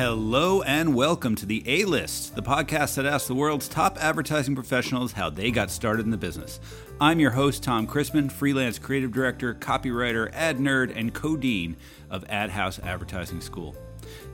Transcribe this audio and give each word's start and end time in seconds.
Hello 0.00 0.62
and 0.62 0.94
welcome 0.94 1.34
to 1.34 1.44
the 1.44 1.62
A 1.66 1.84
List, 1.84 2.34
the 2.34 2.42
podcast 2.42 2.94
that 2.94 3.04
asks 3.04 3.28
the 3.28 3.34
world's 3.34 3.68
top 3.68 4.02
advertising 4.02 4.54
professionals 4.54 5.12
how 5.12 5.28
they 5.28 5.50
got 5.50 5.70
started 5.70 6.06
in 6.06 6.10
the 6.10 6.16
business. 6.16 6.58
I'm 6.98 7.20
your 7.20 7.32
host, 7.32 7.62
Tom 7.62 7.86
Christmann, 7.86 8.30
freelance 8.30 8.78
creative 8.78 9.12
director, 9.12 9.52
copywriter, 9.52 10.30
ad 10.32 10.56
nerd, 10.56 10.96
and 10.96 11.12
co 11.12 11.36
dean 11.36 11.76
of 12.08 12.24
Ad 12.30 12.48
House 12.48 12.78
Advertising 12.78 13.42
School. 13.42 13.76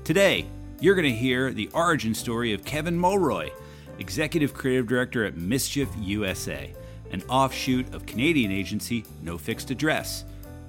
Today, 0.04 0.46
you're 0.78 0.94
going 0.94 1.12
to 1.12 1.18
hear 1.18 1.52
the 1.52 1.68
origin 1.72 2.14
story 2.14 2.52
of 2.52 2.64
Kevin 2.64 2.96
Mulroy, 2.96 3.50
executive 3.98 4.54
creative 4.54 4.86
director 4.86 5.24
at 5.24 5.36
Mischief 5.36 5.88
USA, 5.98 6.72
an 7.10 7.24
offshoot 7.28 7.92
of 7.92 8.06
Canadian 8.06 8.52
agency 8.52 9.04
No 9.20 9.36
Fixed 9.36 9.72
Address. 9.72 10.26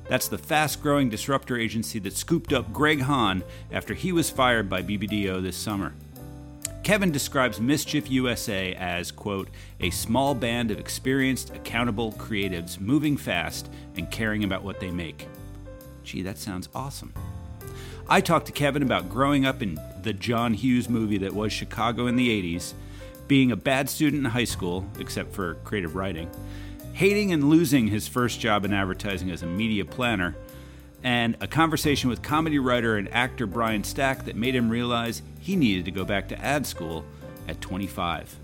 That's 0.09 0.27
the 0.27 0.37
fast 0.37 0.81
growing 0.81 1.09
disruptor 1.09 1.57
agency 1.57 1.99
that 1.99 2.15
scooped 2.15 2.53
up 2.53 2.71
Greg 2.71 3.01
Hahn 3.01 3.43
after 3.71 3.93
he 3.93 4.11
was 4.11 4.29
fired 4.29 4.69
by 4.69 4.81
BBDO 4.81 5.41
this 5.41 5.57
summer. 5.57 5.93
Kevin 6.83 7.11
describes 7.11 7.59
Mischief 7.59 8.09
USA 8.09 8.73
as, 8.75 9.11
quote, 9.11 9.49
a 9.81 9.89
small 9.89 10.33
band 10.33 10.71
of 10.71 10.79
experienced, 10.79 11.53
accountable 11.53 12.13
creatives 12.13 12.79
moving 12.79 13.17
fast 13.17 13.69
and 13.97 14.09
caring 14.09 14.45
about 14.45 14.63
what 14.63 14.79
they 14.79 14.91
make. 14.91 15.27
Gee, 16.05 16.21
that 16.21 16.37
sounds 16.37 16.69
awesome. 16.73 17.13
I 18.07 18.21
talked 18.21 18.45
to 18.45 18.53
Kevin 18.53 18.83
about 18.83 19.09
growing 19.09 19.45
up 19.45 19.61
in 19.61 19.77
the 20.01 20.13
John 20.13 20.53
Hughes 20.53 20.87
movie 20.87 21.17
that 21.17 21.33
was 21.33 21.51
Chicago 21.51 22.07
in 22.07 22.15
the 22.15 22.29
80s, 22.29 22.71
being 23.27 23.51
a 23.51 23.57
bad 23.57 23.89
student 23.89 24.23
in 24.23 24.31
high 24.31 24.45
school, 24.45 24.89
except 24.97 25.33
for 25.33 25.55
creative 25.65 25.95
writing, 25.95 26.31
hating 26.97 27.31
and 27.31 27.47
losing 27.47 27.85
his 27.85 28.07
first 28.07 28.39
job 28.39 28.65
in 28.65 28.73
advertising 28.73 29.29
as 29.29 29.43
a 29.43 29.45
media 29.45 29.85
planner, 29.85 30.35
and 31.03 31.37
a 31.39 31.45
conversation 31.45 32.09
with 32.09 32.23
comedy 32.23 32.57
writer 32.57 32.97
and 32.97 33.07
actor 33.13 33.45
Brian 33.45 33.83
Stack 33.83 34.25
that 34.25 34.35
made 34.35 34.55
him 34.55 34.67
realize 34.67 35.21
he 35.39 35.55
needed 35.55 35.85
to 35.85 35.91
go 35.91 36.03
back 36.03 36.27
to 36.29 36.43
ad 36.43 36.65
school 36.65 37.05
at 37.47 37.61
25. 37.61 38.35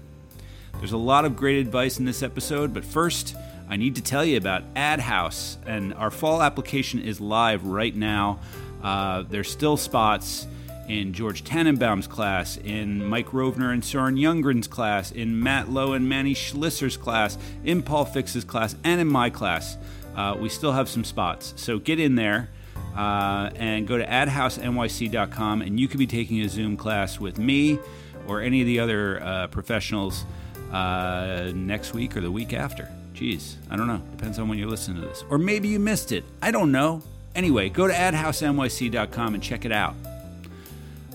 There's 0.78 0.92
a 0.92 0.98
lot 0.98 1.26
of 1.26 1.36
great 1.36 1.58
advice 1.66 1.98
in 1.98 2.06
this 2.06 2.22
episode, 2.22 2.76
but 2.76 2.86
first, 2.86 3.36
I 3.68 3.76
need 3.76 3.96
to 3.96 4.04
tell 4.04 4.24
you 4.24 4.38
about 4.38 4.62
Ad 4.76 5.00
House, 5.00 5.58
and 5.66 5.92
our 5.96 6.12
fall 6.12 6.44
application 6.44 7.02
is 7.02 7.20
live 7.20 7.66
right 7.66 7.96
now. 7.96 8.38
Uh, 8.84 9.24
there's 9.28 9.50
still 9.50 9.78
spots 9.78 10.46
in 10.88 11.14
George 11.14 11.44
Tannenbaum's 11.44 12.08
class, 12.08 12.58
in 12.58 13.06
Mike 13.06 13.28
Rovner 13.28 13.72
and 13.72 13.84
Soren 13.84 14.16
Youngren's 14.16 14.67
class, 14.67 15.12
in 15.12 15.42
Matt 15.42 15.70
Low 15.70 15.94
and 15.94 16.08
Mani 16.08 16.34
Schlisser's 16.34 16.98
class, 16.98 17.38
in 17.64 17.81
Paul 17.81 18.06
Fix's 18.06 18.44
class, 18.44 18.75
and 18.84 19.00
in 19.00 19.08
my 19.08 19.30
class. 19.30 19.78
Uh, 20.16 20.36
we 20.40 20.50
still 20.50 20.72
have 20.72 20.90
some 20.90 21.03
spots. 21.03 21.53
So 21.56 21.80
get 21.80 22.00
in 22.00 22.16
there 22.16 22.50
uh, 22.95 23.50
and 23.56 23.88
go 23.88 23.98
to 23.98 24.06
adhousenyc.com, 24.06 25.62
and 25.62 25.80
you 25.80 25.88
could 25.88 26.00
be 26.00 26.08
taking 26.08 26.42
a 26.42 26.50
Zoom 26.50 26.78
class 26.78 27.20
with 27.20 27.38
me 27.38 27.80
or 28.28 28.42
any 28.42 28.62
of 28.62 28.68
the 28.68 28.80
other 28.80 29.22
uh, 29.22 29.47
professionals 29.47 30.25
uh, 30.72 31.52
next 31.53 31.94
week 31.94 32.16
or 32.16 32.22
the 32.22 32.31
week 32.31 32.53
after. 32.53 32.90
Geez, 33.14 33.58
I 33.70 33.75
don't 33.75 33.88
know. 33.88 34.02
Depends 34.12 34.40
on 34.40 34.47
when 34.50 34.58
you 34.58 34.68
listen 34.68 34.95
to 34.95 35.02
this. 35.02 35.23
Or 35.30 35.38
maybe 35.38 35.68
you 35.68 35.80
missed 35.80 36.12
it. 36.12 36.23
I 36.42 36.52
don't 36.52 36.72
know. 36.72 37.02
Anyway, 37.36 37.70
go 37.70 37.88
to 37.88 37.94
adhousenyc.com 37.94 39.34
and 39.34 39.44
check 39.44 39.66
it 39.66 39.72
out. 39.72 39.95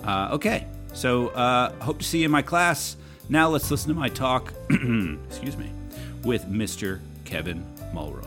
Uh, 0.09 0.31
okay, 0.33 0.67
so 0.95 1.29
uh, 1.29 1.71
hope 1.83 1.99
to 1.99 2.05
see 2.05 2.21
you 2.21 2.25
in 2.25 2.31
my 2.31 2.41
class. 2.41 2.97
Now 3.29 3.51
let's 3.51 3.71
listen 3.71 3.91
to 3.91 3.95
my 3.95 4.09
talk, 4.09 4.55
excuse 4.71 5.55
me, 5.59 5.71
with 6.25 6.47
Mr. 6.47 7.01
Kevin 7.27 7.63
Mulroy. 7.93 8.25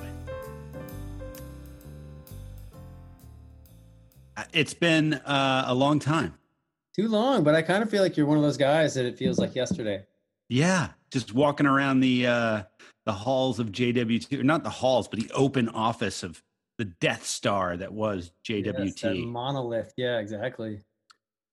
Uh, 4.38 4.44
It's 4.54 4.76
been 4.76 5.16
uh, 5.16 5.64
a 5.66 5.74
long 5.74 5.98
time. 5.98 6.36
Too 6.96 7.08
long, 7.08 7.44
but 7.44 7.56
I 7.56 7.64
kind 7.64 7.82
of 7.82 7.90
feel 7.90 8.04
like 8.04 8.16
you're 8.16 8.28
one 8.28 8.38
of 8.38 8.44
those 8.44 8.58
guys 8.58 8.94
that 8.94 9.06
it 9.06 9.18
feels 9.18 9.40
like 9.40 9.56
yesterday. 9.56 10.06
Yeah, 10.50 10.90
just 11.10 11.34
walking 11.34 11.66
around 11.66 12.02
the 12.02 12.28
uh, 12.28 12.64
the 13.08 13.14
halls 13.14 13.60
of 13.60 13.72
JWT, 13.72 14.40
or 14.40 14.44
not 14.44 14.64
the 14.64 14.70
halls, 14.70 15.08
but 15.08 15.18
the 15.20 15.32
open 15.34 15.68
office 15.70 16.22
of 16.22 16.44
the 16.78 16.86
Death 16.86 17.26
Star 17.26 17.76
that 17.78 17.92
was 17.92 18.32
Yes, 18.48 18.66
JWT. 18.66 19.26
monolith. 19.32 19.94
Yeah, 19.98 20.20
exactly. 20.20 20.82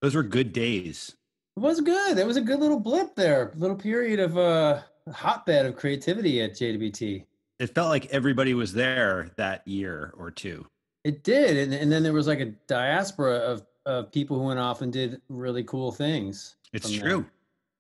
Those 0.01 0.15
were 0.15 0.23
good 0.23 0.53
days. 0.53 1.17
It 1.57 1.61
was 1.61 1.81
good. 1.81 2.19
It 2.19 2.27
was 2.27 2.37
a 2.37 2.41
good 2.41 2.61
little 2.61 2.79
blip 2.79 3.17
there, 3.17 3.53
little 3.57 3.77
period 3.77 4.21
of 4.21 4.39
uh, 4.39 4.81
hotbed 5.13 5.67
of 5.67 5.77
creativity 5.77 6.41
at 6.41 6.53
JWT. 6.53 7.25
It 7.59 7.75
felt 7.75 7.89
like 7.89 8.07
everybody 8.07 8.55
was 8.55 8.73
there 8.73 9.31
that 9.37 9.67
year 9.67 10.15
or 10.17 10.31
two. 10.31 10.67
It 11.03 11.25
did, 11.25 11.57
and, 11.57 11.75
and 11.75 11.91
then 11.91 12.03
there 12.03 12.13
was 12.13 12.29
like 12.29 12.41
a 12.41 12.53
diaspora 12.67 13.37
of 13.39 13.65
of 13.87 14.13
people 14.13 14.39
who 14.39 14.45
went 14.45 14.59
off 14.61 14.83
and 14.83 14.93
did 14.93 15.21
really 15.29 15.65
cool 15.65 15.91
things. 15.91 16.57
It's 16.73 16.91
true. 16.91 17.23
there. 17.23 17.31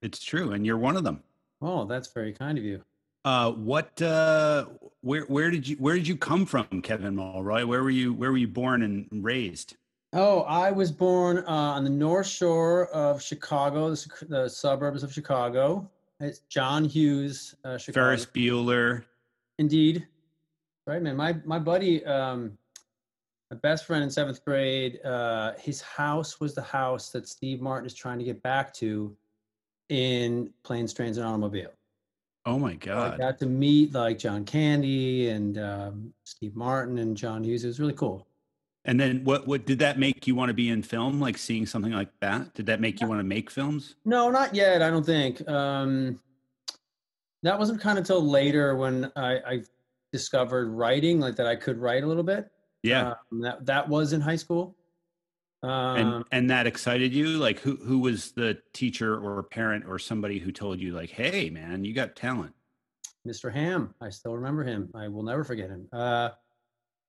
It's 0.03 0.23
true, 0.23 0.53
and 0.53 0.65
you're 0.65 0.79
one 0.79 0.97
of 0.97 1.05
them. 1.05 1.23
Oh, 1.61 1.85
that's 1.85 2.09
very 2.09 2.33
kind 2.33 2.57
of 2.57 2.65
you. 2.65 2.83
Uh, 3.25 3.53
what? 3.53 4.01
Uh, 4.01 4.67
where? 5.03 5.23
Where 5.23 5.51
did 5.51 5.69
you? 5.69 5.77
Where 5.77 5.95
did 5.95 6.09
you 6.09 6.17
come 6.17 6.47
from, 6.47 6.83
Kevin 6.83 7.15
Mulroy? 7.15 7.67
Where 7.67 7.83
were 7.83 7.91
you? 7.91 8.15
Where 8.15 8.31
were 8.31 8.39
you 8.39 8.49
born 8.49 8.83
and 8.83 9.07
raised? 9.13 9.77
Oh, 10.15 10.41
I 10.43 10.71
was 10.71 10.91
born 10.91 11.39
uh, 11.47 11.51
on 11.51 11.85
the 11.85 11.91
North 11.91 12.27
Shore 12.27 12.87
of 12.87 13.21
Chicago, 13.21 13.91
the, 13.91 14.27
the 14.29 14.49
suburbs 14.49 15.03
of 15.03 15.13
Chicago. 15.13 15.89
It's 16.21 16.41
John 16.49 16.85
Hughes, 16.85 17.55
uh, 17.65 17.77
Chicago. 17.77 18.07
Ferris 18.07 18.27
Bueller. 18.27 19.05
Indeed. 19.59 20.07
Right, 20.87 21.03
man. 21.03 21.17
My 21.17 21.37
my 21.45 21.59
buddy, 21.59 22.05
um, 22.07 22.57
my 23.51 23.59
best 23.59 23.85
friend 23.85 24.03
in 24.03 24.09
seventh 24.09 24.43
grade, 24.45 24.99
uh, 25.05 25.53
his 25.59 25.83
house 25.83 26.41
was 26.41 26.55
the 26.55 26.63
house 26.63 27.11
that 27.11 27.29
Steve 27.29 27.61
Martin 27.61 27.87
is 27.87 27.93
trying 27.95 28.19
to 28.19 28.25
get 28.25 28.43
back 28.43 28.73
to 28.75 29.15
in 29.91 30.51
Planes, 30.65 30.95
Trains, 30.95 31.19
and 31.19 31.27
Automobile. 31.27 31.73
Oh 32.47 32.59
my 32.59 32.75
God! 32.75 33.15
I 33.15 33.17
got 33.19 33.39
to 33.41 33.47
meet 33.47 33.93
like 33.93 34.19
John 34.19 34.47
Candy 34.47 35.29
and 35.29 35.59
um, 35.59 36.15
Steve 36.25 36.57
Martin 36.57 36.97
and 36.97 37.15
John 37.15 37.45
Hughes. 37.45 37.65
It 37.65 37.69
was 37.69 37.79
really 37.79 37.93
cool. 37.93 38.27
And 38.89 38.99
then 38.99 39.23
what? 39.23 39.47
What 39.47 39.67
did 39.67 39.79
that 39.81 39.99
make 39.99 40.27
you 40.27 40.35
want 40.35 40.49
to 40.49 40.55
be 40.55 40.71
in 40.71 40.83
film? 40.83 41.21
Like 41.21 41.37
seeing 41.37 41.67
something 41.67 41.93
like 41.93 42.09
that? 42.21 42.55
Did 42.55 42.65
that 42.67 42.81
make 42.81 43.03
you 43.03 43.07
want 43.07 43.21
to 43.21 43.25
make 43.25 43.51
films? 43.51 43.97
No, 44.07 44.31
not 44.31 44.55
yet. 44.55 44.81
I 44.81 44.89
don't 44.89 45.05
think. 45.05 45.47
Um, 45.47 46.19
that 47.43 47.59
wasn't 47.59 47.83
kind 47.83 47.99
of 47.99 48.03
until 48.03 48.23
later 48.23 48.77
when 48.77 49.13
I, 49.15 49.37
I 49.37 49.63
discovered 50.11 50.71
writing, 50.71 51.21
like 51.21 51.37
that 51.37 51.47
I 51.47 51.55
could 51.55 51.77
write 51.77 52.03
a 52.03 52.07
little 52.07 52.23
bit. 52.23 52.51
Yeah. 52.83 53.15
Um, 53.31 53.43
that 53.43 53.67
that 53.67 53.89
was 53.91 54.15
in 54.15 54.23
high 54.23 54.37
school. 54.37 54.75
Um, 55.63 55.71
and 55.71 56.25
and 56.33 56.51
that 56.51 56.67
excited 56.67 57.13
you 57.13 57.27
like 57.37 57.59
who 57.59 57.77
who 57.77 57.99
was 57.99 58.33
the 58.33 58.57
teacher 58.73 59.19
or 59.19 59.43
parent 59.43 59.85
or 59.87 59.99
somebody 59.99 60.39
who 60.39 60.53
told 60.53 60.79
you 60.79 60.93
like 60.93 61.11
hey 61.11 61.51
man 61.51 61.85
you 61.85 61.93
got 61.93 62.15
talent 62.15 62.55
Mr. 63.27 63.53
Ham, 63.53 63.93
I 64.01 64.09
still 64.09 64.35
remember 64.35 64.65
him. 64.65 64.89
I 64.95 65.09
will 65.09 65.23
never 65.23 65.45
forget 65.45 65.69
him. 65.69 65.89
Uh, 65.93 66.31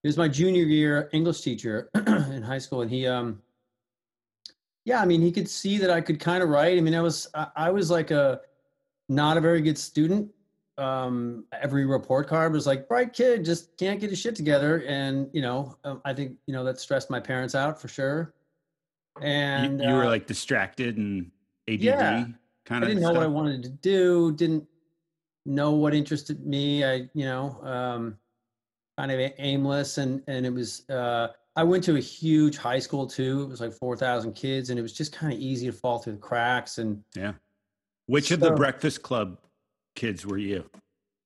he 0.03 0.07
was 0.07 0.17
my 0.17 0.27
junior 0.27 0.63
year 0.63 1.09
English 1.11 1.41
teacher 1.41 1.89
in 1.95 2.41
high 2.41 2.57
school, 2.57 2.81
and 2.81 2.91
he, 2.91 3.05
um, 3.05 3.41
yeah, 4.85 5.01
I 5.01 5.05
mean, 5.05 5.21
he 5.21 5.31
could 5.31 5.49
see 5.49 5.77
that 5.77 5.89
I 5.89 6.01
could 6.01 6.19
kind 6.19 6.41
of 6.41 6.49
write. 6.49 6.77
I 6.77 6.81
mean, 6.81 6.95
I 6.95 7.01
was, 7.01 7.27
I, 7.33 7.47
I 7.55 7.69
was 7.69 7.91
like 7.91 8.11
a 8.11 8.41
not 9.09 9.37
a 9.37 9.41
very 9.41 9.61
good 9.61 9.77
student. 9.77 10.29
Um, 10.77 11.43
every 11.61 11.85
report 11.85 12.27
card 12.27 12.53
was 12.53 12.65
like, 12.65 12.87
bright 12.87 13.11
kid, 13.11 13.43
just 13.43 13.75
can't 13.77 13.99
get 13.99 14.09
his 14.09 14.19
shit 14.19 14.35
together, 14.35 14.83
and 14.87 15.29
you 15.33 15.41
know, 15.41 15.77
um, 15.83 16.01
I 16.05 16.13
think 16.13 16.37
you 16.47 16.53
know 16.53 16.63
that 16.63 16.79
stressed 16.79 17.09
my 17.09 17.19
parents 17.19 17.55
out 17.55 17.81
for 17.81 17.89
sure. 17.89 18.33
And 19.21 19.81
you, 19.81 19.89
were 19.89 20.05
uh, 20.05 20.09
like 20.09 20.27
distracted 20.27 20.95
and 20.97 21.29
ADD 21.67 21.81
yeah. 21.81 22.25
kind 22.65 22.85
I 22.85 22.87
of 22.87 22.93
didn't 22.93 23.03
know 23.03 23.11
what 23.11 23.23
I 23.23 23.27
wanted 23.27 23.63
to 23.63 23.69
do. 23.69 24.31
Didn't 24.31 24.65
know 25.45 25.71
what 25.71 25.93
interested 25.93 26.45
me. 26.45 26.85
I, 26.85 27.09
you 27.13 27.25
know, 27.25 27.59
um, 27.63 28.17
kind 28.99 29.11
of 29.11 29.31
aimless, 29.37 29.97
and 29.97 30.21
and 30.27 30.45
it 30.45 30.53
was. 30.53 30.87
Uh, 30.89 31.29
I 31.55 31.63
went 31.63 31.83
to 31.85 31.95
a 31.95 31.99
huge 31.99 32.57
high 32.57 32.79
school 32.79 33.07
too. 33.07 33.43
It 33.43 33.49
was 33.49 33.61
like 33.61 33.73
four 33.73 33.95
thousand 33.95 34.33
kids, 34.33 34.69
and 34.69 34.79
it 34.79 34.81
was 34.81 34.93
just 34.93 35.13
kind 35.13 35.31
of 35.33 35.39
easy 35.39 35.67
to 35.67 35.71
fall 35.73 35.99
through 35.99 36.13
the 36.13 36.19
cracks. 36.19 36.77
And 36.77 37.03
yeah 37.15 37.33
which 38.09 38.31
of 38.31 38.39
the 38.39 38.49
breakfast 38.51 39.03
club 39.03 39.37
kids 39.95 40.25
were 40.25 40.39
you 40.39 40.67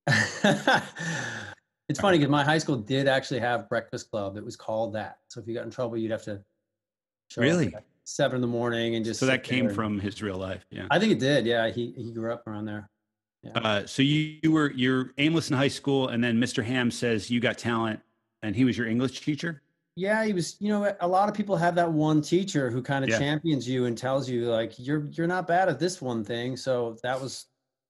it's 0.07 1.97
funny 1.97 2.17
because 2.17 2.29
my 2.29 2.43
high 2.43 2.57
school 2.57 2.75
did 2.75 3.07
actually 3.07 3.39
have 3.39 3.69
breakfast 3.69 4.11
club. 4.11 4.35
It 4.35 4.43
was 4.43 4.57
called 4.57 4.91
that. 4.93 5.19
So 5.29 5.39
if 5.39 5.47
you 5.47 5.53
got 5.53 5.63
in 5.63 5.71
trouble, 5.71 5.95
you'd 5.95 6.11
have 6.11 6.23
to 6.23 6.43
show 7.29 7.41
up 7.41 7.47
at, 7.47 7.51
Really? 7.55 7.73
seven 8.03 8.35
in 8.35 8.41
the 8.41 8.47
morning 8.47 8.95
and 8.95 9.05
just. 9.05 9.21
so 9.21 9.25
that 9.27 9.45
came 9.45 9.67
there. 9.67 9.73
from 9.75 9.97
his 9.97 10.21
real 10.21 10.35
life 10.35 10.65
yeah 10.71 10.87
I 10.91 10.99
think 10.99 11.13
it 11.13 11.19
did. 11.19 11.45
Yeah, 11.45 11.69
he 11.69 11.93
he 11.95 12.11
grew 12.11 12.33
up 12.33 12.45
around 12.47 12.65
there. 12.65 12.89
Uh, 13.55 13.85
so 13.85 14.01
you, 14.01 14.39
you 14.43 14.51
were 14.51 14.71
you're 14.71 15.13
aimless 15.17 15.49
in 15.49 15.57
high 15.57 15.67
school 15.67 16.09
and 16.09 16.23
then 16.23 16.37
mr 16.39 16.63
ham 16.63 16.89
says 16.89 17.29
you 17.29 17.39
got 17.39 17.57
talent 17.57 17.99
and 18.41 18.55
he 18.55 18.63
was 18.65 18.77
your 18.77 18.87
english 18.87 19.21
teacher 19.21 19.61
Yeah, 19.95 20.25
he 20.25 20.33
was. 20.33 20.57
You 20.59 20.69
know, 20.69 20.95
a 21.01 21.07
lot 21.07 21.29
of 21.29 21.35
people 21.35 21.55
have 21.55 21.75
that 21.75 21.91
one 21.91 22.19
teacher 22.21 22.71
who 22.71 22.81
kind 22.81 23.03
of 23.05 23.11
Yeah. 23.11 23.19
champions 23.19 23.69
you 23.69 23.85
and 23.85 23.95
tells 23.95 24.27
you 24.27 24.49
like 24.49 24.73
you're 24.79 25.05
you're 25.11 25.27
not 25.27 25.45
bad 25.45 25.69
at 25.69 25.77
this 25.77 26.01
one 26.01 26.23
thing. 26.23 26.57
So 26.57 26.97
that 27.03 27.21
was 27.21 27.45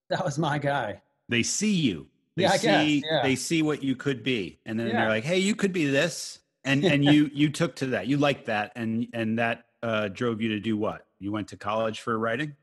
that 0.09 0.23
was 0.25 0.37
my 0.37 0.57
guy. 0.59 1.01
they 1.29 1.43
see 1.43 1.71
you 1.73 2.07
they 2.35 2.43
Yeah, 2.43 2.57
see 2.57 2.99
guess, 3.01 3.09
yeah. 3.09 3.21
they 3.23 3.35
see 3.37 3.61
what 3.61 3.81
you 3.81 3.95
could 3.95 4.21
be 4.21 4.59
and 4.65 4.77
then 4.77 4.87
Yeah. 4.89 4.97
they're 4.99 5.09
like 5.15 5.23
hey 5.23 5.37
you 5.39 5.55
could 5.55 5.71
be 5.71 5.85
this 5.85 6.39
and 6.65 6.83
and 6.83 7.05
you 7.13 7.29
you 7.33 7.49
took 7.49 7.73
to 7.77 7.85
that 7.95 8.07
you 8.07 8.17
liked 8.17 8.45
that 8.47 8.73
and 8.75 9.07
and 9.13 9.39
that 9.39 9.67
uh 9.81 10.09
drove 10.09 10.41
you 10.41 10.49
to 10.49 10.59
do 10.59 10.75
what 10.75 11.07
you 11.19 11.31
went 11.31 11.47
to 11.49 11.57
college 11.57 12.01
for 12.01 12.19
writing? 12.19 12.53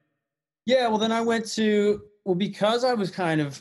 Yeah, 0.67 0.87
well, 0.89 0.99
then 0.99 1.13
I 1.13 1.23
went 1.23 1.47
to 1.57 2.03
well 2.31 2.37
because 2.37 2.85
I 2.85 2.95
was 2.95 3.11
kind 3.11 3.41
of 3.41 3.61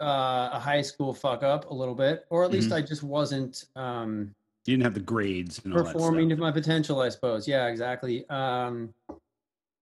uh, 0.00 0.50
a 0.52 0.60
high 0.60 0.82
school 0.82 1.12
fuck 1.12 1.42
up 1.42 1.68
a 1.68 1.74
little 1.74 1.96
bit, 1.96 2.24
or 2.30 2.44
at 2.44 2.52
least 2.52 2.70
Mhm. 2.70 2.76
I 2.76 2.80
just 2.80 3.02
wasn't 3.02 3.64
um, 3.74 4.32
You 4.66 4.74
didn't 4.76 4.84
have 4.84 4.94
the 4.94 5.00
grades 5.00 5.60
and 5.64 5.74
all 5.74 5.82
that 5.82 5.92
performing 5.94 6.28
to 6.28 6.36
my 6.36 6.52
potential, 6.52 7.00
I 7.00 7.08
suppose. 7.08 7.48
Yeah, 7.48 7.66
exactly. 7.66 8.24
Um, 8.30 8.94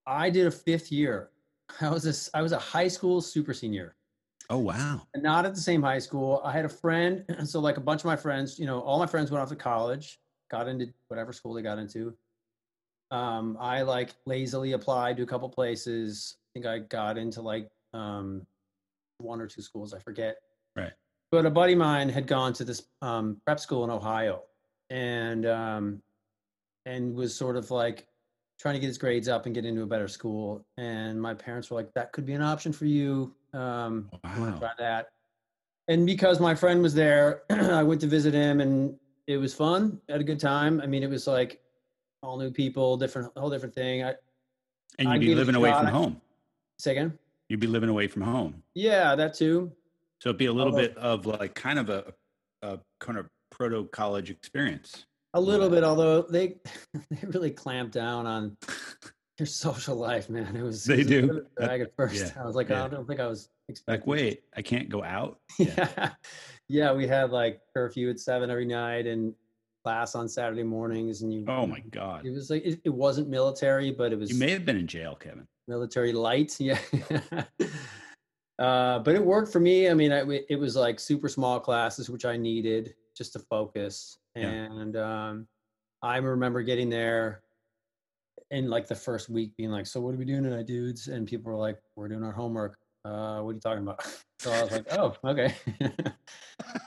I 0.06 0.30
did 0.30 0.46
a 0.46 0.50
fifth 0.50 0.90
year. 0.90 1.28
I 1.82 1.90
was 1.90 2.06
a 2.06 2.36
I 2.36 2.40
was 2.40 2.52
a 2.52 2.58
high 2.58 2.88
school 2.88 3.20
super 3.20 3.52
senior. 3.52 3.94
Oh 4.48 4.56
wow. 4.56 5.02
Not 5.14 5.44
at 5.44 5.54
the 5.54 5.60
same 5.60 5.82
high 5.82 5.98
school. 5.98 6.40
I 6.42 6.52
had 6.52 6.64
a 6.64 6.70
friend, 6.70 7.22
so 7.44 7.60
like 7.60 7.76
a 7.76 7.82
bunch 7.82 8.00
of 8.00 8.06
my 8.06 8.16
friends, 8.16 8.58
you 8.58 8.64
know, 8.64 8.80
all 8.80 8.98
my 8.98 9.06
friends 9.06 9.30
went 9.30 9.42
off 9.42 9.50
to 9.50 9.56
college, 9.56 10.20
got 10.50 10.68
into 10.68 10.86
whatever 11.08 11.34
school 11.34 11.52
they 11.52 11.60
got 11.60 11.78
into. 11.78 12.16
Um, 13.10 13.58
I 13.60 13.82
like 13.82 14.14
lazily 14.24 14.72
applied 14.72 15.18
to 15.18 15.22
a 15.22 15.26
couple 15.26 15.50
places. 15.50 16.38
I 16.48 16.60
think 16.60 16.66
I 16.66 16.78
got 16.78 17.18
into 17.18 17.42
like 17.42 17.68
um, 17.92 18.46
one 19.18 19.40
or 19.40 19.46
two 19.46 19.62
schools, 19.62 19.92
I 19.92 19.98
forget. 19.98 20.36
Right. 20.76 20.92
But 21.30 21.44
a 21.44 21.50
buddy 21.50 21.74
of 21.74 21.78
mine 21.78 22.08
had 22.08 22.26
gone 22.26 22.52
to 22.54 22.64
this 22.64 22.84
um, 23.02 23.40
prep 23.44 23.60
school 23.60 23.84
in 23.84 23.90
Ohio, 23.90 24.44
and 24.88 25.44
um, 25.44 26.02
and 26.86 27.14
was 27.14 27.34
sort 27.34 27.56
of 27.56 27.70
like 27.70 28.06
trying 28.58 28.74
to 28.74 28.80
get 28.80 28.86
his 28.86 28.98
grades 28.98 29.28
up 29.28 29.46
and 29.46 29.54
get 29.54 29.64
into 29.66 29.82
a 29.82 29.86
better 29.86 30.08
school. 30.08 30.64
And 30.78 31.20
my 31.20 31.34
parents 31.34 31.70
were 31.70 31.76
like, 31.76 31.92
"That 31.94 32.12
could 32.12 32.24
be 32.24 32.32
an 32.32 32.42
option 32.42 32.72
for 32.72 32.86
you. 32.86 33.34
Um, 33.52 34.10
Wow. 34.24 34.58
try 34.58 34.70
that?" 34.78 35.08
And 35.88 36.06
because 36.06 36.40
my 36.40 36.54
friend 36.54 36.82
was 36.82 36.94
there, 36.94 37.42
I 37.50 37.82
went 37.82 38.00
to 38.00 38.06
visit 38.06 38.32
him, 38.32 38.62
and 38.62 38.98
it 39.26 39.36
was 39.36 39.52
fun. 39.52 40.00
Had 40.08 40.22
a 40.22 40.24
good 40.24 40.40
time. 40.40 40.80
I 40.80 40.86
mean, 40.86 41.02
it 41.02 41.10
was 41.10 41.26
like 41.26 41.60
all 42.22 42.38
new 42.38 42.50
people, 42.50 42.96
different, 42.96 43.30
whole 43.36 43.50
different 43.50 43.74
thing. 43.74 44.02
I 44.02 44.14
And 44.98 45.12
you'd 45.12 45.20
be 45.20 45.32
it 45.32 45.34
a 45.34 45.36
living 45.36 45.54
away 45.54 45.72
from 45.72 45.86
home. 45.86 46.20
Say 46.78 46.92
again. 46.92 47.19
You'd 47.48 47.60
be 47.60 47.66
living 47.66 47.88
away 47.88 48.08
from 48.08 48.22
home. 48.22 48.62
Yeah, 48.75 49.14
that 49.14 49.34
too. 49.34 49.72
So 50.20 50.30
it'd 50.30 50.38
be 50.38 50.46
a 50.46 50.52
little 50.52 50.72
Although- 50.72 50.88
bit 50.88 50.96
of 50.98 51.26
like 51.26 51.54
kind 51.54 51.78
of 51.78 51.90
a, 51.90 52.12
a 52.62 52.78
kind 53.00 53.19
of 53.19 53.26
proto 53.50 53.84
college 53.92 54.30
experience. 54.30 55.04
A 55.34 55.40
little 55.40 55.69
bit, 55.69 55.84
although 55.84 56.22
they 56.22 56.56
they 57.10 57.26
really 57.26 57.50
clamped 57.50 57.92
down 57.92 58.26
on 58.26 58.56
your 59.38 59.46
social 59.46 59.96
life, 59.96 60.28
man. 60.30 60.56
It 60.56 60.62
was 60.62 60.88
it 60.88 60.92
They 60.92 60.96
was 60.98 61.06
a 61.06 61.08
do. 61.08 61.20
bit 61.26 61.36
of 61.36 61.46
a 61.58 61.66
drag 61.66 61.80
at 61.82 61.96
first. 61.96 62.34
Yeah, 62.34 62.42
I 62.42 62.46
was 62.46 62.56
like, 62.56 62.70
oh, 62.70 62.75
yeah. 62.75 62.84
I 62.84 62.88
don't 62.88 63.06
think 63.06 63.20
I 63.20 63.26
was 63.26 63.48
expecting. 63.69 64.00
Like, 64.00 64.06
wait, 64.06 64.42
I 64.56 64.62
can't 64.62 64.88
go 64.88 65.02
out. 65.04 65.38
yeah, 65.58 66.12
yeah. 66.69 66.92
We 66.92 67.06
had 67.06 67.30
like 67.30 67.60
curfew 67.75 68.10
at 68.10 68.19
seven 68.20 68.50
every 68.50 68.64
night 68.64 69.06
and 69.06 69.34
class 69.84 70.14
on 70.14 70.28
Saturday 70.28 70.62
mornings, 70.64 71.22
and 71.22 71.32
you. 71.32 71.44
Oh 71.46 71.66
my 71.66 71.80
god. 71.90 72.25
It 72.26 72.30
was 72.30 72.50
like 72.50 72.64
it, 72.64 72.80
it 72.84 72.90
wasn't 72.90 73.28
military, 73.28 73.90
but 73.90 74.12
it 74.12 74.19
was 74.19 74.30
You 74.32 74.38
may 74.38 74.50
have 74.50 74.64
been 74.64 74.76
in 74.78 74.86
jail, 74.86 75.14
Kevin. 75.14 75.46
Military 75.68 76.12
light. 76.12 76.56
Yeah. 76.60 76.78
uh, 78.58 78.98
but 78.98 79.14
it 79.14 79.24
worked 79.24 79.52
for 79.52 79.60
me. 79.60 79.88
I 79.88 79.94
mean, 79.94 80.10
I, 80.10 80.24
it 80.48 80.58
was 80.58 80.74
like 80.74 80.98
super 80.98 81.28
small 81.28 81.60
classes, 81.60 82.10
which 82.10 82.24
I 82.24 82.36
needed 82.36 82.94
just 83.16 83.32
to 83.34 83.38
focus. 83.38 84.18
Yeah. 84.34 84.48
And 84.48 84.96
um, 84.96 85.46
I 86.02 86.16
remember 86.16 86.62
getting 86.62 86.90
there 86.90 87.42
in 88.50 88.70
like 88.70 88.86
the 88.86 88.94
first 88.94 89.28
week 89.28 89.56
being 89.56 89.70
like, 89.70 89.86
so 89.86 90.00
what 90.00 90.14
are 90.14 90.18
we 90.18 90.24
doing 90.24 90.42
tonight, 90.42 90.66
dudes? 90.66 91.08
And 91.08 91.26
people 91.26 91.52
were 91.52 91.58
like, 91.58 91.78
we're 91.96 92.08
doing 92.08 92.24
our 92.24 92.32
homework. 92.32 92.78
Uh, 93.04 93.40
what 93.40 93.50
are 93.50 93.54
you 93.54 93.60
talking 93.60 93.82
about? 93.82 94.04
So 94.40 94.52
I 94.52 94.62
was 94.62 94.70
like, 94.70 94.86
oh, 94.92 95.16
okay. 95.24 95.52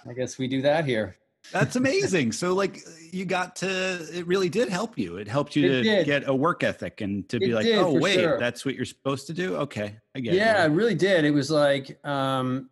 I 0.08 0.14
guess 0.16 0.38
we 0.38 0.48
do 0.48 0.62
that 0.62 0.86
here. 0.86 1.18
That's 1.52 1.76
amazing. 1.76 2.32
so 2.32 2.54
like 2.54 2.82
you 3.12 3.26
got 3.26 3.56
to 3.58 3.68
it 4.14 4.26
really 4.28 4.48
did 4.50 4.70
help 4.70 4.98
you. 4.98 5.18
It 5.18 5.28
helped 5.28 5.56
you 5.56 5.66
It 5.66 5.70
to 5.70 5.84
did. 5.84 6.06
get 6.06 6.28
a 6.30 6.34
work 6.34 6.64
ethic 6.64 7.02
and 7.02 7.28
to 7.30 7.40
be 7.40 7.54
like, 7.54 7.66
did, 7.66 7.78
oh 7.78 7.94
wait, 8.00 8.16
sure. 8.20 8.40
that's 8.40 8.64
what 8.66 8.76
you're 8.76 8.86
supposed 8.86 9.28
to 9.28 9.34
do. 9.34 9.56
Okay, 9.58 9.98
I 10.16 10.20
get 10.20 10.34
yeah, 10.34 10.64
it. 10.64 10.68
it 10.68 10.74
really 10.74 10.96
did. 10.96 11.26
It 11.26 11.32
was 11.32 11.50
like, 11.52 12.00
um, 12.06 12.70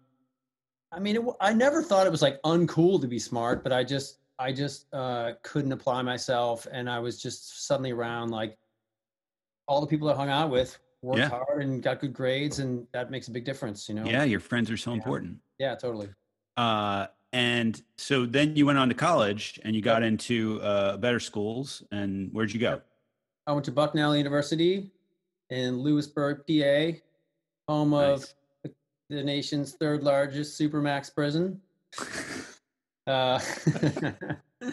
I 0.91 0.99
mean, 0.99 1.17
it, 1.17 1.23
I 1.41 1.53
never 1.53 1.83
thought 1.83 2.07
it 2.07 2.11
was 2.11 2.21
like 2.21 2.41
uncool 2.43 3.01
to 3.01 3.07
be 3.07 3.19
smart, 3.19 3.63
but 3.63 3.73
I 3.73 3.83
just, 3.83 4.19
I 4.39 4.53
just 4.53 4.85
uh, 4.93 5.33
couldn't 5.43 5.71
apply 5.71 6.01
myself, 6.01 6.65
and 6.71 6.89
I 6.89 6.99
was 6.99 7.21
just 7.21 7.67
suddenly 7.67 7.91
around 7.91 8.29
like 8.31 8.57
all 9.67 9.81
the 9.81 9.87
people 9.87 10.09
I 10.09 10.15
hung 10.15 10.29
out 10.29 10.49
with 10.49 10.77
worked 11.01 11.19
Yeah. 11.19 11.29
hard 11.29 11.61
and 11.63 11.83
got 11.83 11.99
good 11.99 12.13
grades, 12.13 12.59
and 12.59 12.87
that 12.93 13.11
makes 13.11 13.27
a 13.27 13.31
big 13.31 13.45
difference, 13.45 13.87
you 13.89 13.95
know. 13.95 14.05
Yeah, 14.05 14.23
your 14.23 14.39
friends 14.39 14.71
are 14.71 14.77
so 14.77 14.91
Yeah. 14.91 14.97
important. 14.97 15.37
Yeah, 15.59 15.75
totally. 15.75 16.09
Uh, 16.57 17.07
and 17.33 17.81
so 17.97 18.25
then 18.25 18.55
you 18.55 18.65
went 18.65 18.77
on 18.79 18.89
to 18.89 18.95
college 18.95 19.59
and 19.63 19.75
you 19.75 19.81
got 19.81 20.01
into 20.03 20.61
uh, 20.61 20.97
better 20.97 21.19
schools. 21.19 21.83
And 21.91 22.29
where'd 22.33 22.51
you 22.51 22.59
go? 22.59 22.81
I 23.47 23.51
went 23.53 23.65
to 23.65 23.71
Bucknell 23.71 24.15
University 24.15 24.91
in 25.49 25.81
Lewisburg, 25.81 26.41
PA, 26.47 26.97
home 27.67 27.93
of 27.93 28.19
Nice. 28.19 28.33
the, 28.63 28.71
the 29.09 29.23
nation's 29.23 29.73
third 29.73 30.03
largest 30.03 30.59
supermax 30.59 31.13
prison. 31.13 31.61
Uh, 33.07 33.39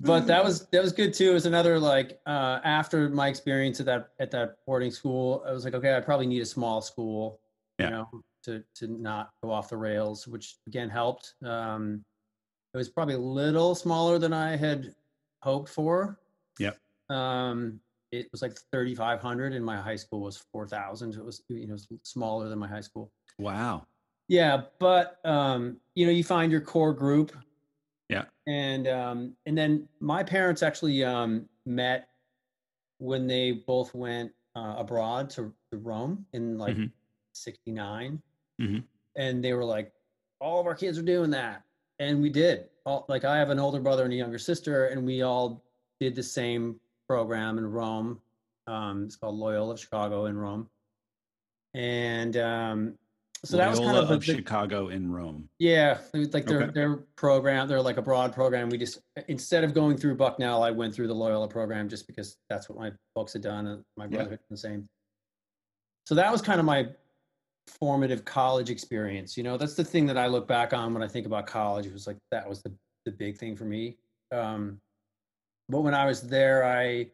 but 0.00 0.26
that 0.26 0.44
was 0.44 0.66
that 0.66 0.82
was 0.82 0.92
good 0.92 1.14
too. 1.14 1.30
It 1.30 1.32
was 1.34 1.46
another 1.46 1.78
like 1.80 2.20
uh, 2.26 2.60
after 2.64 3.08
my 3.08 3.28
experience 3.28 3.80
at 3.80 3.86
that 3.86 4.10
at 4.20 4.30
that 4.32 4.58
boarding 4.66 4.90
school, 4.90 5.42
I 5.48 5.52
was 5.52 5.64
like, 5.64 5.72
okay, 5.72 5.96
I 5.96 6.00
probably 6.00 6.26
need 6.26 6.42
a 6.42 6.46
small 6.46 6.82
school, 6.82 7.40
Yeah. 7.78 7.84
you 7.86 7.90
know, 7.92 8.08
to 8.44 8.62
to 8.76 8.86
not 8.86 9.30
go 9.42 9.50
off 9.50 9.68
the 9.70 9.76
rails, 9.76 10.26
which 10.26 10.56
again 10.66 10.88
helped. 10.88 11.34
Um, 11.44 12.04
it 12.72 12.76
was 12.78 12.88
probably 12.88 13.14
a 13.14 13.18
little 13.18 13.74
smaller 13.74 14.18
than 14.18 14.32
I 14.32 14.56
had 14.56 14.94
hoped 15.42 15.68
for. 15.68 16.18
Yep. 16.58 16.78
Um, 17.08 17.80
it 18.10 18.28
was 18.32 18.42
like 18.42 18.56
3,500, 18.72 19.52
and 19.52 19.64
my 19.64 19.76
high 19.76 19.96
school 19.96 20.20
was 20.20 20.36
4,000. 20.52 21.14
It 21.14 21.24
was 21.24 21.42
you 21.48 21.66
know 21.66 21.76
smaller 22.02 22.48
than 22.48 22.58
my 22.58 22.68
high 22.68 22.80
school. 22.80 23.10
wow. 23.38 23.86
Yeah, 24.28 24.62
but 24.78 25.18
um, 25.26 25.76
you 25.94 26.06
know, 26.06 26.12
you 26.12 26.24
find 26.24 26.50
your 26.50 26.62
core 26.62 26.94
group. 26.94 27.36
Yeah. 28.08 28.24
And 28.46 28.88
um, 28.88 29.36
and 29.44 29.56
then 29.56 29.86
my 30.00 30.22
parents 30.22 30.62
actually 30.62 31.04
um, 31.04 31.46
met 31.66 32.08
when 32.98 33.26
they 33.26 33.52
both 33.66 33.94
went 33.94 34.32
uh, 34.56 34.76
abroad 34.78 35.28
to, 35.30 35.52
to 35.72 35.78
Rome 35.78 36.24
in 36.32 36.56
like 36.56 36.76
Mhm. 36.76 36.90
'69, 37.32 38.22
Mhm. 38.60 38.84
and 39.16 39.42
they 39.44 39.52
were 39.52 39.64
like, 39.64 39.92
all 40.40 40.60
of 40.60 40.66
our 40.66 40.74
kids 40.74 40.98
are 40.98 41.02
doing 41.02 41.30
that, 41.30 41.62
and 41.98 42.20
we 42.22 42.28
did. 42.30 42.68
All, 42.86 43.04
like 43.08 43.24
I 43.24 43.38
have 43.38 43.50
an 43.50 43.58
older 43.58 43.80
brother 43.80 44.04
and 44.04 44.12
a 44.12 44.16
younger 44.16 44.38
sister, 44.38 44.86
and 44.86 45.04
we 45.06 45.22
all 45.22 45.62
did 46.00 46.14
the 46.14 46.22
same 46.22 46.78
program 47.08 47.58
in 47.58 47.66
Rome. 47.70 48.20
Um, 48.66 49.04
it's 49.04 49.16
called 49.16 49.36
Loyola 49.36 49.72
of 49.74 49.80
Chicago 49.80 50.26
in 50.26 50.36
Rome, 50.36 50.68
and 51.74 52.36
um, 52.36 52.98
so 53.44 53.56
that 53.56 53.68
was 53.70 53.78
kind 53.78 53.96
of, 53.96 54.08
the, 54.08 54.14
of 54.14 54.20
the- 54.24 54.34
Chicago 54.34 54.88
in 54.88 55.10
Rome. 55.10 55.48
yeah, 55.58 55.98
like 56.12 56.46
their 56.46 56.62
Okay. 56.64 56.72
their 56.72 56.96
program, 57.16 57.68
they're 57.68 57.80
like 57.82 57.96
a 57.98 58.02
broad 58.02 58.32
program. 58.32 58.68
We 58.68 58.78
just 58.78 59.00
instead 59.28 59.64
of 59.64 59.74
going 59.74 59.96
through 59.96 60.16
Bucknell, 60.16 60.62
I 60.62 60.70
went 60.70 60.94
through 60.94 61.08
the 61.08 61.14
Loyola 61.14 61.48
program 61.48 61.88
just 61.88 62.06
because 62.06 62.36
that's 62.48 62.68
what 62.68 62.78
my 62.78 62.92
folks 63.14 63.32
had 63.34 63.42
done, 63.42 63.66
and 63.66 63.84
my 63.96 64.04
Yeah. 64.04 64.10
brother 64.16 64.30
had 64.30 64.38
done 64.40 64.46
the 64.50 64.56
same. 64.56 64.88
So 66.06 66.14
that 66.14 66.30
was 66.30 66.42
kind 66.42 66.58
of 66.60 66.66
my 66.66 66.88
formative 67.66 68.24
college 68.24 68.70
experience. 68.70 69.36
You 69.36 69.42
know, 69.42 69.56
that's 69.56 69.74
the 69.74 69.84
thing 69.84 70.06
that 70.06 70.18
I 70.18 70.26
look 70.26 70.46
back 70.46 70.72
on 70.72 70.92
when 70.94 71.02
I 71.02 71.08
think 71.08 71.26
about 71.26 71.46
college. 71.46 71.86
It 71.86 71.92
was 71.92 72.06
like 72.06 72.16
that 72.30 72.48
was 72.48 72.62
the 72.62 72.72
the 73.04 73.12
big 73.12 73.36
thing 73.36 73.56
for 73.56 73.64
me. 73.64 73.98
Um, 74.32 74.80
but 75.68 75.80
when 75.80 75.94
I 75.94 76.06
was 76.06 76.22
there, 76.22 76.64
I 76.64 77.10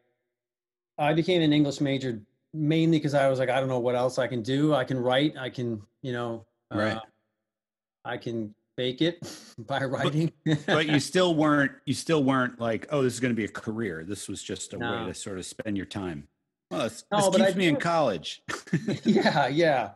I 0.99 1.14
became 1.14 1.42
an 1.42 1.52
English 1.52 1.80
major 1.80 2.21
mainly 2.52 2.99
because 2.99 3.14
I 3.14 3.28
was 3.28 3.38
like, 3.38 3.49
I 3.49 3.61
don't 3.61 3.69
know 3.69 3.78
what 3.78 3.95
else 3.95 4.19
I 4.19 4.26
can 4.26 4.42
do. 4.42 4.75
I 4.75 4.85
can 4.85 4.99
write. 4.99 5.37
I 5.38 5.50
can, 5.50 5.83
you 6.02 6.12
know, 6.12 6.47
Right. 6.73 6.97
uh, 6.97 7.00
I 8.04 8.16
can 8.16 8.54
fake 8.76 9.02
it 9.02 9.19
by 9.59 9.85
writing. 9.85 10.33
But 10.66 10.87
you 10.87 11.00
still 11.12 11.35
weren't. 11.35 11.73
You 11.85 11.95
still 11.95 12.25
weren't 12.25 12.61
like, 12.61 12.87
oh, 12.90 13.02
this 13.02 13.14
is 13.14 13.21
going 13.21 13.33
to 13.33 13.37
be 13.37 13.45
a 13.45 13.49
career. 13.49 14.04
This 14.04 14.28
was 14.28 14.42
just 14.42 14.75
a 14.75 14.78
way 14.78 15.07
to 15.07 15.14
sort 15.14 15.38
of 15.38 15.47
spend 15.47 15.76
your 15.76 15.87
time. 15.87 16.28
Well, 16.71 16.85
this, 16.85 17.04
No, 17.11 17.19
this 17.19 17.28
but 17.30 17.47
keeps 17.47 17.57
me 17.57 17.66
in 17.69 17.76
college. 17.76 18.42
yeah, 19.04 19.49
yeah. 19.49 19.90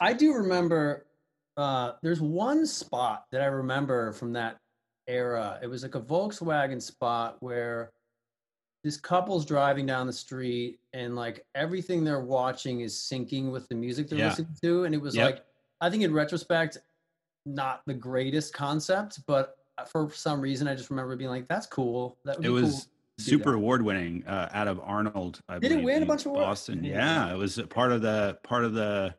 I 0.00 0.12
do 0.12 0.34
remember 0.34 1.06
uh, 1.56 1.92
there's 2.02 2.20
one 2.20 2.66
spot 2.66 3.24
that 3.32 3.40
I 3.40 3.46
remember 3.46 4.12
from 4.12 4.32
that 4.34 4.58
era. 5.06 5.58
It 5.62 5.66
was 5.66 5.82
like 5.82 5.94
a 5.94 6.00
Volkswagen 6.00 6.80
spot 6.80 7.36
where 7.40 7.90
this 8.84 8.96
couple's 8.96 9.44
driving 9.44 9.84
down 9.86 10.06
the 10.06 10.12
street 10.12 10.78
and 10.94 11.14
like 11.16 11.44
everything 11.54 12.02
they're 12.04 12.24
watching 12.24 12.80
is 12.80 12.94
syncing 12.94 13.50
with 13.50 13.68
the 13.68 13.74
music 13.74 14.08
they're 14.08 14.18
Yeah. 14.18 14.28
listening 14.28 14.56
to. 14.62 14.84
And 14.84 14.94
it 14.94 15.00
was 15.00 15.14
Yep. 15.14 15.24
like, 15.26 15.44
I 15.80 15.90
think 15.90 16.02
in 16.02 16.12
retrospect, 16.14 16.78
not 17.46 17.82
the 17.86 17.94
greatest 17.94 18.54
concept, 18.54 19.20
but 19.26 19.56
for 19.86 20.10
some 20.12 20.40
reason, 20.40 20.68
I 20.68 20.74
just 20.74 20.90
remember 20.90 21.16
being 21.16 21.30
like, 21.30 21.48
that's 21.48 21.66
cool. 21.66 22.18
That 22.24 22.36
would 22.38 22.46
it 22.46 22.50
was 22.50 22.62
cool. 23.18 23.24
super 23.24 23.54
award 23.54 23.82
winning 23.82 24.26
uh, 24.26 24.48
out 24.52 24.68
of 24.68 24.80
Arnold. 24.82 25.40
I 25.48 25.58
Did 25.58 25.72
it 25.72 25.82
win 25.82 26.02
a 26.02 26.06
bunch 26.06 26.22
of 26.22 26.28
awards? 26.32 26.46
Boston? 26.46 26.84
Yeah. 26.84 27.26
Yeah, 27.28 27.34
it 27.34 27.36
was 27.38 27.60
part 27.70 27.92
of 27.92 28.02
the 28.02 28.38
part 28.42 28.64
of 28.64 28.72
the 28.74 29.14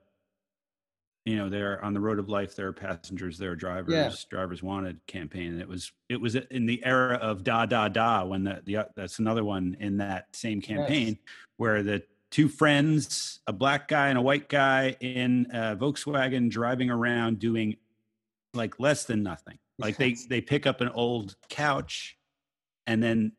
you 1.25 1.35
know, 1.37 1.49
they're 1.49 1.83
on 1.85 1.93
the 1.93 1.99
road 1.99 2.17
of 2.19 2.29
life. 2.29 2.55
There 2.55 2.67
are 2.67 2.73
passengers, 2.73 3.37
there 3.37 3.51
are 3.51 3.55
drivers. 3.55 3.93
Yeah. 3.93 4.11
Drivers 4.29 4.63
wanted 4.63 4.99
campaign, 5.05 5.53
and 5.53 5.61
it 5.61 5.67
was 5.67 5.91
it 6.09 6.19
was 6.19 6.35
in 6.35 6.65
the 6.65 6.83
era 6.83 7.15
of 7.17 7.43
da 7.43 7.65
da 7.65 7.87
da 7.89 8.23
when 8.25 8.43
the, 8.43 8.61
the 8.65 8.77
uh, 8.77 8.83
that's 8.95 9.19
another 9.19 9.43
one 9.43 9.77
in 9.79 9.97
that 9.97 10.35
same 10.35 10.61
campaign 10.61 11.07
Yes. 11.09 11.17
where 11.57 11.83
the 11.83 12.03
two 12.31 12.47
friends, 12.49 13.39
a 13.45 13.53
black 13.53 13.87
guy 13.87 14.07
and 14.07 14.17
a 14.17 14.21
white 14.21 14.49
guy 14.49 14.95
in 14.99 15.45
a 15.53 15.75
Volkswagen, 15.75 16.49
driving 16.49 16.89
around 16.89 17.37
doing 17.39 17.77
like 18.53 18.79
less 18.79 19.03
than 19.05 19.21
nothing. 19.21 19.59
Like 19.77 19.97
they 19.97 20.15
they 20.29 20.41
pick 20.41 20.65
up 20.65 20.81
an 20.81 20.89
old 20.89 21.35
couch, 21.49 22.17
and 22.87 23.01
then 23.01 23.33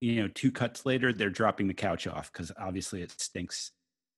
you 0.00 0.22
know 0.22 0.28
two 0.28 0.50
cuts 0.50 0.86
later 0.86 1.12
they're 1.12 1.30
dropping 1.30 1.66
the 1.68 1.74
couch 1.74 2.06
off 2.06 2.32
because 2.32 2.50
obviously 2.58 3.02
it 3.02 3.10
stinks. 3.20 3.72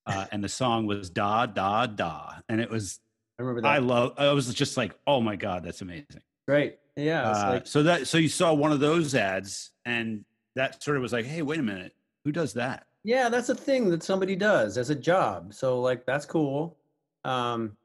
Uh, 0.06 0.26
and 0.32 0.44
the 0.44 0.49
song 0.49 0.87
was 0.87 1.11
da 1.11 1.46
da 1.46 1.87
da, 1.87 2.34
and 2.49 2.61
it 2.61 2.70
was 2.70 3.00
I 3.38 3.42
remember 3.42 3.62
that. 3.62 3.68
I 3.68 3.78
love. 3.78 4.12
I 4.18 4.32
was 4.32 4.52
just 4.52 4.76
like, 4.76 4.94
oh 5.06 5.20
my 5.20 5.37
god, 5.37 5.64
that's 5.64 5.80
amazing. 5.80 6.23
Great. 6.46 6.78
Yeah. 6.96 7.23
Uh, 7.23 7.50
like, 7.54 7.66
so 7.66 7.82
that 7.84 8.06
so 8.06 8.18
you 8.18 8.28
saw 8.28 8.52
one 8.52 8.70
of 8.70 8.80
those 8.80 9.14
ads, 9.14 9.70
and 9.84 10.25
that 10.56 10.82
sort 10.82 10.96
of 10.96 11.02
was 11.02 11.12
like, 11.12 11.25
hey, 11.25 11.42
wait 11.42 11.58
a 11.58 11.62
minute, 11.62 11.94
who 12.25 12.32
does 12.32 12.52
that? 12.54 12.87
yeah, 13.06 13.28
that's 13.28 13.50
a 13.50 13.54
thing 13.54 13.90
that 13.90 14.02
somebody 14.02 14.34
does 14.34 14.78
as 14.78 14.88
a 14.90 14.94
job. 14.94 15.52
So 15.52 15.80
like 15.80 16.06
that's 16.06 16.25
cool. 16.25 16.78
Um, 17.25 17.76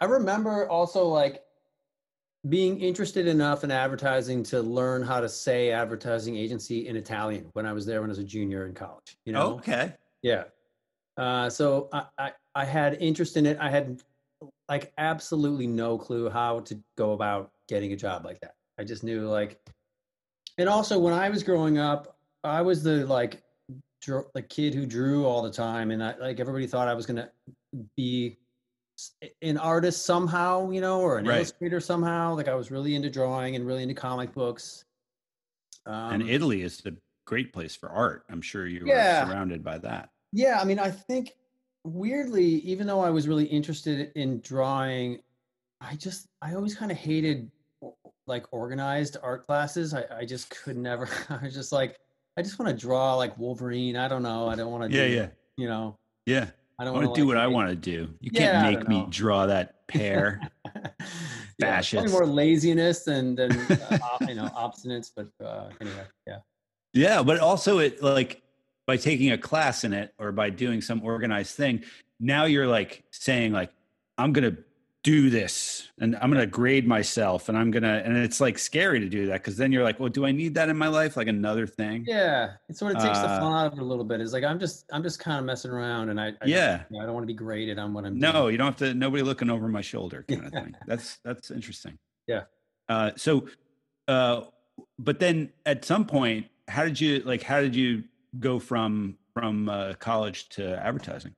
I 0.00 0.06
remember 0.06 0.68
also 0.68 1.06
like 1.06 1.42
being 2.48 2.80
interested 2.80 3.26
enough 3.28 3.62
in 3.62 3.70
advertising 3.70 4.42
to 4.42 4.60
learn 4.62 5.02
how 5.02 5.20
to 5.20 5.28
say 5.28 5.70
advertising 5.70 6.36
agency 6.36 6.88
in 6.88 6.96
Italian 6.96 7.46
when 7.52 7.66
I 7.66 7.72
was 7.72 7.86
there 7.86 8.00
when 8.00 8.10
I 8.10 8.12
was 8.12 8.18
a 8.18 8.24
junior 8.24 8.66
in 8.66 8.74
college. 8.74 9.16
You 9.24 9.32
know. 9.32 9.52
okay, 9.56 9.94
Yeah. 10.22 10.44
Uh, 11.16 11.50
so 11.50 11.88
I, 11.92 12.04
I, 12.18 12.32
I 12.54 12.64
had 12.64 12.94
interest 13.00 13.36
in 13.36 13.46
it. 13.46 13.58
I 13.60 13.70
had 13.70 14.02
like 14.68 14.92
absolutely 14.98 15.66
no 15.66 15.98
clue 15.98 16.30
how 16.30 16.60
to 16.60 16.78
go 16.96 17.12
about 17.12 17.50
getting 17.68 17.92
a 17.92 17.96
job 17.96 18.24
like 18.24 18.40
that. 18.40 18.54
I 18.78 18.84
just 18.84 19.04
knew 19.04 19.28
like, 19.28 19.60
and 20.58 20.68
also 20.68 20.98
when 20.98 21.12
I 21.14 21.28
was 21.28 21.42
growing 21.42 21.78
up, 21.78 22.16
I 22.44 22.62
was 22.62 22.82
the 22.82 23.06
like, 23.06 23.42
dr- 24.00 24.26
the 24.34 24.42
kid 24.42 24.74
who 24.74 24.86
drew 24.86 25.24
all 25.26 25.42
the 25.42 25.50
time, 25.50 25.90
and 25.90 26.02
I 26.02 26.16
like 26.16 26.40
everybody 26.40 26.66
thought 26.66 26.88
I 26.88 26.94
was 26.94 27.06
gonna 27.06 27.30
be 27.96 28.38
an 29.42 29.58
artist 29.58 30.04
somehow, 30.04 30.70
you 30.70 30.80
know, 30.80 31.00
or 31.00 31.18
an 31.18 31.26
Right. 31.26 31.36
illustrator 31.36 31.80
somehow. 31.80 32.34
Like 32.34 32.48
I 32.48 32.54
was 32.54 32.70
really 32.70 32.94
into 32.94 33.10
drawing 33.10 33.56
and 33.56 33.66
really 33.66 33.82
into 33.82 33.94
comic 33.94 34.32
books. 34.32 34.84
Um, 35.86 36.14
and 36.14 36.28
Italy 36.28 36.62
is 36.62 36.84
a 36.86 36.92
great 37.26 37.52
place 37.52 37.74
for 37.74 37.88
art. 37.88 38.24
I'm 38.28 38.42
sure 38.42 38.66
you 38.66 38.86
Yeah. 38.86 39.24
were 39.24 39.30
surrounded 39.30 39.64
by 39.64 39.78
that. 39.78 40.10
Yeah, 40.32 40.58
I 40.60 40.64
mean, 40.64 40.78
I 40.78 40.90
think 40.90 41.32
weirdly, 41.84 42.44
even 42.44 42.86
though 42.86 43.00
I 43.00 43.10
was 43.10 43.28
really 43.28 43.44
interested 43.44 44.12
in 44.14 44.40
drawing, 44.40 45.20
I 45.80 45.96
just 45.96 46.28
I 46.40 46.54
always 46.54 46.74
kind 46.74 46.90
of 46.90 46.98
hated 46.98 47.50
like 48.26 48.46
organized 48.52 49.16
art 49.22 49.46
classes. 49.46 49.94
I, 49.94 50.04
I 50.18 50.24
just 50.24 50.50
could 50.50 50.76
never. 50.76 51.08
I 51.28 51.44
was 51.44 51.54
just 51.54 51.72
like, 51.72 51.98
I 52.36 52.42
just 52.42 52.58
want 52.58 52.70
to 52.70 52.76
draw 52.76 53.14
like 53.14 53.36
Wolverine. 53.38 53.96
I 53.96 54.08
don't 54.08 54.22
know. 54.22 54.48
I 54.48 54.54
don't 54.54 54.70
want 54.70 54.90
to. 54.90 54.96
Yeah, 54.96 55.06
do, 55.06 55.14
yeah, 55.14 55.26
You 55.56 55.68
know, 55.68 55.98
yeah. 56.26 56.48
I 56.78 56.84
don't 56.84 56.94
want 56.94 57.14
to 57.14 57.20
do 57.20 57.26
like, 57.26 57.28
what 57.28 57.36
I 57.36 57.46
want 57.46 57.68
to 57.68 57.76
do. 57.76 58.08
You 58.20 58.30
Yeah, 58.32 58.62
can't 58.62 58.78
make 58.78 58.88
me 58.88 59.06
draw 59.10 59.46
that 59.46 59.86
pear. 59.86 60.40
yeah, 61.58 61.78
it's 61.78 61.90
probably 61.90 62.10
more 62.10 62.26
laziness 62.26 63.04
than 63.04 63.34
than 63.34 63.52
uh, 63.70 63.98
you 64.22 64.34
know 64.34 64.48
obstinance. 64.56 65.10
But 65.14 65.28
uh, 65.44 65.68
anyway, 65.80 66.04
yeah. 66.26 66.38
Yeah, 66.94 67.22
but 67.22 67.38
also 67.38 67.78
it 67.78 68.02
like 68.02 68.41
by 68.92 68.96
taking 68.98 69.30
a 69.32 69.38
class 69.38 69.84
in 69.84 69.94
it 69.94 70.12
or 70.18 70.32
by 70.32 70.50
doing 70.50 70.82
some 70.82 71.02
organized 71.02 71.54
thing, 71.56 71.82
now 72.20 72.44
you're 72.44 72.66
like 72.66 73.04
saying 73.10 73.50
like 73.52 73.70
I'm 74.18 74.34
going 74.34 74.54
to 74.54 74.62
do 75.02 75.30
this 75.30 75.88
and 75.98 76.14
I'm 76.16 76.30
going 76.30 76.42
to 76.42 76.46
grade 76.46 76.86
myself 76.86 77.48
and 77.48 77.56
I'm 77.56 77.70
going 77.70 77.84
to 77.84 77.88
and 78.06 78.14
it's 78.18 78.38
like 78.38 78.58
scary 78.58 79.00
to 79.00 79.08
do 79.08 79.26
that 79.28 79.42
cuz 79.42 79.56
then 79.56 79.72
you're 79.72 79.82
like, 79.82 79.98
well, 79.98 80.10
do 80.10 80.26
I 80.26 80.32
need 80.32 80.52
that 80.56 80.68
in 80.68 80.76
my 80.76 80.88
life 80.88 81.16
like 81.16 81.26
another 81.26 81.66
thing? 81.66 82.04
Yeah, 82.06 82.52
it 82.68 82.76
sort 82.76 82.94
of 82.96 83.02
takes 83.02 83.18
the 83.20 83.28
Uh, 83.28 83.40
fun 83.40 83.52
out 83.54 83.72
of 83.72 83.78
it 83.78 83.82
a 83.82 83.84
little 83.92 84.04
bit. 84.04 84.20
It's 84.20 84.34
like 84.34 84.44
I'm 84.44 84.60
just 84.60 84.84
I'm 84.92 85.02
just 85.02 85.18
kind 85.18 85.38
of 85.38 85.44
messing 85.46 85.70
around, 85.70 86.10
and 86.10 86.20
I, 86.20 86.28
I 86.42 86.44
Yeah. 86.44 86.82
I 87.00 87.04
don't 87.06 87.14
want 87.14 87.24
to 87.24 87.32
be 87.36 87.40
graded 87.46 87.78
on 87.78 87.94
what 87.94 88.04
I'm 88.04 88.18
No, 88.18 88.32
doing. 88.32 88.52
you 88.52 88.58
don't 88.58 88.66
have 88.66 88.82
to 88.86 88.92
nobody 88.92 89.22
looking 89.22 89.48
over 89.48 89.68
my 89.68 89.80
shoulder 89.80 90.22
kind 90.28 90.44
of 90.44 90.52
thing. 90.52 90.76
That's 90.86 91.16
that's 91.24 91.50
interesting. 91.50 91.98
Yeah. 92.26 92.42
Uh 92.90 93.12
so 93.16 93.48
uh 94.06 94.42
but 94.98 95.18
then 95.18 95.50
at 95.64 95.86
some 95.86 96.04
point 96.04 96.46
how 96.68 96.84
did 96.84 97.00
you 97.00 97.20
like 97.32 97.42
how 97.42 97.60
did 97.60 97.74
you 97.74 98.04
go 98.38 98.58
from 98.58 99.18
from 99.34 99.68
uh, 99.68 99.94
college 99.94 100.48
to 100.50 100.78
advertising? 100.84 101.34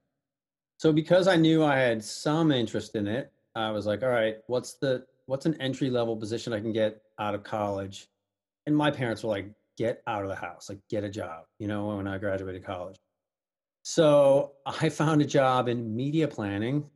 So 0.79 0.93
because 0.93 1.29
I 1.29 1.37
knew 1.37 1.63
I 1.65 1.77
had 1.77 2.03
some 2.05 2.51
interest 2.53 2.95
in 2.97 3.07
it, 3.07 3.33
I 3.55 3.71
was 3.71 3.87
like, 3.87 4.03
all 4.03 4.09
right, 4.11 4.39
what's 4.49 4.75
the 4.75 5.07
what's 5.27 5.47
an 5.47 5.61
entry 5.61 5.91
level 5.91 6.17
position 6.17 6.53
I 6.53 6.61
can 6.61 6.73
get 6.73 7.03
out 7.19 7.35
of 7.35 7.45
college? 7.45 8.09
And 8.67 8.77
my 8.77 8.91
parents 8.91 9.23
were 9.23 9.31
like, 9.31 9.53
get 9.77 10.03
out 10.07 10.23
of 10.23 10.29
the 10.29 10.37
house, 10.37 10.69
like 10.69 10.81
get 10.89 11.05
a 11.05 11.11
job, 11.11 11.45
you 11.59 11.69
know, 11.69 11.97
when 11.97 12.07
I 12.07 12.19
graduated 12.19 12.65
college. 12.65 12.97
So 13.85 14.55
I 14.67 14.89
found 14.89 15.23
a 15.23 15.27
job 15.27 15.69
in 15.69 15.95
media 15.95 16.29
planning 16.29 16.91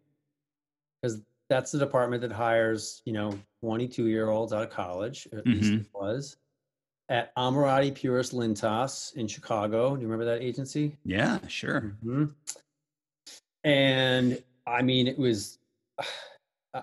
because 1.02 1.22
that's 1.48 1.72
the 1.72 1.78
department 1.78 2.22
that 2.22 2.32
hires, 2.32 3.02
you 3.04 3.12
know, 3.12 3.38
22 3.62 4.06
year 4.06 4.28
olds 4.30 4.52
out 4.52 4.62
of 4.62 4.70
college, 4.70 5.26
at 5.32 5.46
least 5.50 5.72
Mhm. 5.74 5.80
it 5.80 5.86
was, 5.92 6.36
at 7.08 7.34
Ammirati 7.36 7.94
Puris 7.94 8.32
Lintas 8.32 9.14
in 9.16 9.26
Chicago. 9.26 9.94
Do 9.96 10.02
you 10.02 10.08
remember 10.08 10.24
that 10.26 10.42
agency? 10.42 10.96
Yeah, 11.04 11.38
sure. 11.48 11.96
hmm 12.02 12.26
And 13.64 14.42
I 14.66 14.82
mean, 14.82 15.06
it 15.06 15.18
was, 15.18 15.58
I- 15.98 16.04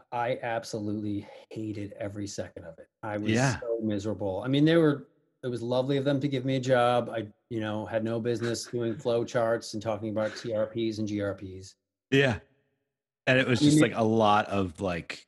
I 0.12 0.40
absolutely 0.42 1.28
hated 1.52 1.94
every 2.00 2.28
second 2.28 2.66
of 2.66 2.78
it. 2.80 2.88
I 3.04 3.18
was 3.18 3.32
Yeah. 3.32 3.60
so 3.60 3.80
miserable. 3.84 4.42
I 4.44 4.48
mean, 4.48 4.66
they 4.66 4.78
were, 4.78 5.08
it 5.44 5.48
was 5.48 5.62
lovely 5.62 5.98
of 5.98 6.04
them 6.06 6.20
to 6.22 6.28
give 6.28 6.44
me 6.44 6.56
a 6.56 6.60
job. 6.60 7.10
I, 7.14 7.28
you 7.50 7.60
know, 7.60 7.86
had 7.86 8.04
no 8.04 8.20
business 8.20 8.66
doing 8.66 8.96
flow 8.96 9.24
charts 9.24 9.76
and 9.76 9.82
talking 9.84 10.10
about 10.10 10.32
TRPs 10.32 10.98
and 10.98 11.08
GRPs. 11.08 11.76
Yeah. 12.10 12.40
And 13.28 13.38
it 13.40 13.48
was 13.48 13.60
just 13.60 13.76
mean- 13.76 13.84
like 13.92 13.96
a 14.00 14.04
lot 14.04 14.48
of 14.48 14.82
like 14.82 15.28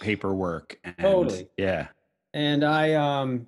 paperwork 0.00 0.78
and 0.82 0.96
Totally. 0.98 1.48
yeah. 1.56 1.88
And 2.34 2.64
I, 2.64 2.94
um, 2.94 3.46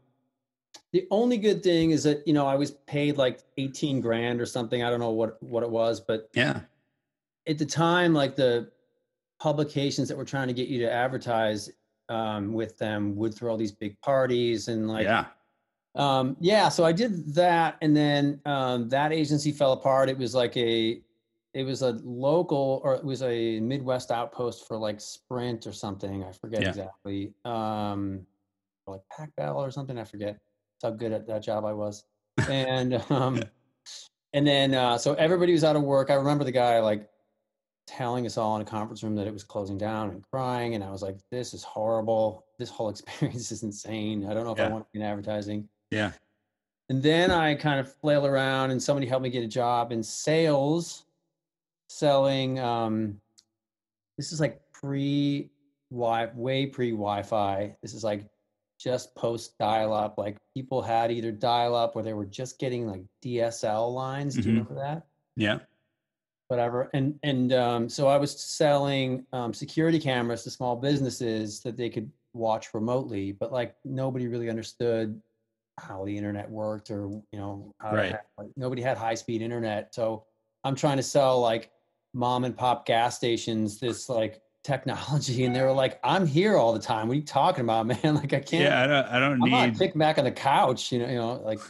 the 0.95 1.09
only 1.11 1.37
good 1.39 1.61
thing 1.61 1.91
is 1.91 2.05
that, 2.05 2.25
you 2.25 2.33
know, 2.33 2.47
I 2.47 2.55
was 2.55 2.71
paid 2.71 3.17
like 3.19 3.41
18 3.59 4.01
grand 4.01 4.41
or 4.41 4.47
something. 4.47 4.85
I 4.85 4.91
don't 4.91 5.01
know 5.01 5.11
what, 5.11 5.43
what 5.43 5.65
it 5.65 5.69
was, 5.69 5.99
but 6.01 6.31
Yeah. 6.35 6.61
at 7.49 7.59
the 7.59 7.67
time, 7.67 8.15
like 8.15 8.37
the 8.37 8.71
publications 9.41 10.07
that 10.07 10.17
were 10.17 10.25
trying 10.25 10.47
to 10.47 10.55
get 10.55 10.69
you 10.69 10.79
to 10.79 10.91
advertise 10.91 11.69
um, 12.09 12.53
with 12.53 12.79
them 12.79 13.17
would 13.17 13.35
throw 13.35 13.51
all 13.51 13.57
these 13.57 13.73
big 13.73 14.01
parties 14.03 14.69
and 14.69 14.87
like, 14.87 15.03
yeah. 15.03 15.25
um, 15.97 16.37
yeah. 16.39 16.69
So 16.69 16.85
I 16.85 16.93
did 16.93 17.35
that, 17.35 17.77
and 17.83 17.97
then 17.97 18.41
um, 18.47 18.89
that 18.91 19.13
agency 19.13 19.51
fell 19.51 19.73
apart. 19.73 20.09
It 20.09 20.17
was 20.17 20.33
like 20.33 20.57
a, 20.57 21.01
it 21.55 21.65
was 21.65 21.83
a 21.83 21.99
local 22.05 22.81
or 22.85 22.95
it 22.95 23.05
was 23.05 23.21
a 23.23 23.59
Midwest 23.59 24.13
outpost 24.13 24.69
for 24.69 24.77
like 24.77 25.01
Sprint 25.01 25.67
or 25.67 25.73
something. 25.73 26.23
I 26.23 26.31
forget 26.31 26.63
Yeah. 26.63 26.69
exactly. 26.69 27.33
Um, 27.45 28.25
like 28.87 29.01
Pac 29.11 29.35
Bell 29.35 29.57
or 29.59 29.73
something. 29.73 29.99
I 29.99 30.05
forget. 30.05 30.39
How 30.85 30.91
good 30.91 31.13
at 31.13 31.27
that 31.27 31.43
job 31.43 31.65
I 31.65 31.73
was. 31.73 32.05
And 32.49 32.95
um, 33.11 33.43
and 34.33 34.47
then 34.47 34.75
uh, 34.75 34.99
so 34.99 35.15
everybody 35.15 35.53
was 35.53 35.65
out 35.65 35.77
of 35.77 35.83
work. 35.83 36.11
I 36.11 36.15
remember 36.15 36.45
the 36.45 36.53
guy 36.53 36.81
like 36.81 37.09
telling 37.87 38.27
us 38.27 38.37
all 38.37 38.57
in 38.57 38.63
a 38.63 38.65
conference 38.65 39.03
room 39.03 39.15
that 39.15 39.27
it 39.27 39.33
was 39.33 39.45
closing 39.45 39.79
down 39.79 40.11
and 40.11 40.23
crying. 40.31 40.75
And 40.75 40.83
I 40.83 40.91
was 40.91 41.01
like, 41.01 41.17
this 41.31 41.55
is 41.55 41.63
horrible. 41.63 42.45
This 42.59 42.71
whole 42.71 42.89
experience 42.91 43.53
is 43.53 43.63
insane. 43.63 44.27
I 44.27 44.35
don't 44.35 44.45
know 44.45 44.53
if 44.53 44.61
I 44.61 44.69
want 44.69 44.85
to 44.85 44.89
be 44.93 45.01
in 45.01 45.07
advertising. 45.07 45.69
Yeah. 45.91 46.13
And 46.91 47.03
then 47.03 47.31
I 47.31 47.55
kind 47.55 47.81
of 47.81 47.95
flail 47.97 48.27
around 48.27 48.73
and 48.73 48.83
somebody 48.83 49.07
helped 49.07 49.23
me 49.23 49.31
get 49.31 49.45
a 49.45 49.49
job 49.49 49.93
in 49.93 50.03
sales 50.03 51.05
selling 51.89 52.59
um 52.59 53.21
this 54.17 54.33
is 54.33 54.41
like 54.41 54.61
pre 54.73 55.51
wi 55.91 56.29
way 56.35 56.67
pre 56.67 56.91
Wi-Fi. 56.91 57.77
This 57.83 57.95
is 57.95 58.05
like 58.05 58.27
just 58.85 59.15
post 59.15 59.57
dial 59.59 59.95
up. 59.95 60.19
Like 60.19 60.37
people 60.55 60.83
had 60.83 61.11
either 61.11 61.33
dial 61.33 61.75
up 61.75 61.97
or 61.97 62.03
they 62.03 62.13
were 62.13 62.27
just 62.27 62.59
getting 62.59 62.87
like 62.87 63.03
DSL 63.25 63.93
lines. 63.93 64.35
Do 64.35 64.43
you 64.43 64.45
Mhm. 64.45 64.49
remember 64.69 64.75
that? 64.75 65.07
Yeah. 65.37 65.59
whatever 66.49 66.91
and 66.93 67.19
and 67.23 67.55
um, 67.55 67.89
so 67.89 68.07
i 68.07 68.19
was 68.19 68.39
selling 68.39 69.25
um, 69.33 69.55
security 69.55 69.99
cameras 69.99 70.45
to 70.45 70.51
small 70.51 70.77
businesses 70.77 71.61
that 71.61 71.75
they 71.75 71.89
could 71.89 72.09
watch 72.35 72.75
remotely 72.75 73.33
but 73.33 73.51
like 73.51 73.75
nobody 73.83 74.29
really 74.29 74.51
understood 74.51 75.21
how 75.81 76.05
the 76.05 76.15
internet 76.17 76.49
worked 76.51 76.91
or 76.91 77.09
you 77.33 77.39
know 77.39 77.75
Right. 77.83 78.13
have- 78.13 78.21
like, 78.37 78.51
nobody 78.57 78.83
had 78.83 78.99
high 78.99 79.15
speed 79.15 79.41
internet 79.41 79.95
so 79.95 80.27
i'm 80.65 80.75
trying 80.75 80.99
to 80.99 81.03
sell 81.03 81.41
like 81.41 81.73
mom 82.13 82.45
and 82.45 82.55
pop 82.57 82.85
gas 82.85 83.17
stations 83.17 83.81
this 83.81 84.11
like 84.11 84.43
technology 84.65 85.45
and 85.45 85.55
they 85.55 85.61
were 85.61 85.73
like 85.73 86.01
i'm 86.03 86.27
here 86.27 86.57
all 86.57 86.73
the 86.73 86.79
time 86.79 87.07
what 87.07 87.13
are 87.13 87.17
you 87.17 87.23
talking 87.23 87.65
about 87.65 87.87
man 88.03 88.15
like 88.15 88.33
i 88.33 88.41
can't 88.41 88.65
Yeah. 88.65 88.83
I 88.83 88.87
don't, 88.87 89.07
I 89.07 89.19
don't 89.21 89.43
i'm 89.43 89.51
not 89.51 89.69
need, 89.69 89.79
kicking 89.79 89.99
back 89.99 90.19
on 90.19 90.25
the 90.25 90.33
couch 90.33 90.91
you 90.91 91.01
know 91.01 91.09
you 91.09 91.17
know 91.17 91.35
like 91.45 91.61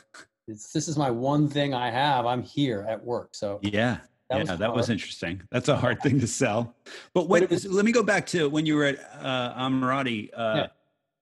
it's, 0.47 0.73
this 0.73 0.87
is 0.87 0.97
my 0.97 1.11
one 1.11 1.49
thing 1.49 1.75
i 1.75 1.91
have 1.91 2.25
i'm 2.25 2.43
here 2.43 2.87
at 2.89 3.05
work 3.05 3.35
so 3.35 3.59
yeah. 3.63 3.99
That 4.31 4.37
yeah, 4.47 4.53
was 4.53 4.59
that 4.59 4.75
was 4.75 4.91
interesting. 4.91 5.43
That's 5.51 5.69
a 5.69 5.77
hard 5.77 6.01
thing 6.01 6.19
to 6.21 6.27
sell. 6.27 6.75
But 7.13 7.29
when, 7.29 7.47
was, 7.47 7.67
let 7.67 7.85
me 7.85 7.93
go 7.93 8.03
back 8.03 8.25
to 8.29 8.49
when 8.49 8.65
you 8.65 8.75
were 8.75 8.85
at 8.85 8.99
uh, 9.21 9.55
Ammirati. 9.55 10.31
Uh, 10.35 10.55
yeah. 10.57 10.67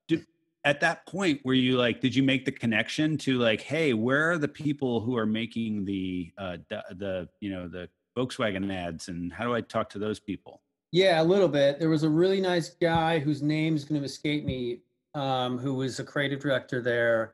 did, 0.07 0.25
at 0.63 0.79
that 0.79 1.05
point, 1.05 1.41
were 1.43 1.53
you 1.53 1.77
like, 1.77 1.99
did 1.99 2.15
you 2.15 2.23
make 2.23 2.45
the 2.45 2.51
connection 2.51 3.17
to 3.19 3.39
like, 3.39 3.59
hey, 3.59 3.93
where 3.93 4.31
are 4.31 4.37
the 4.37 4.47
people 4.47 5.01
who 5.01 5.17
are 5.17 5.25
making 5.25 5.83
the 5.83 6.31
uh, 6.37 6.57
the, 6.69 6.83
the 6.91 7.29
you 7.41 7.51
know 7.51 7.67
the 7.67 7.89
Volkswagen 8.17 8.73
ads, 8.73 9.09
and 9.09 9.33
how 9.33 9.43
do 9.43 9.53
I 9.53 9.59
talk 9.59 9.89
to 9.89 9.99
those 9.99 10.21
people? 10.21 10.61
Yeah, 10.93 11.19
a 11.19 11.23
little 11.23 11.47
bit. 11.47 11.79
There 11.79 11.89
was 11.89 12.03
a 12.03 12.09
really 12.09 12.39
nice 12.39 12.69
guy 12.69 13.17
whose 13.17 13.41
name 13.41 13.75
is 13.75 13.83
going 13.83 13.99
to 13.99 14.05
escape 14.05 14.45
me, 14.45 14.81
um, 15.15 15.57
who 15.57 15.73
was 15.73 15.99
a 15.99 16.03
creative 16.03 16.39
director 16.39 16.83
there, 16.83 17.33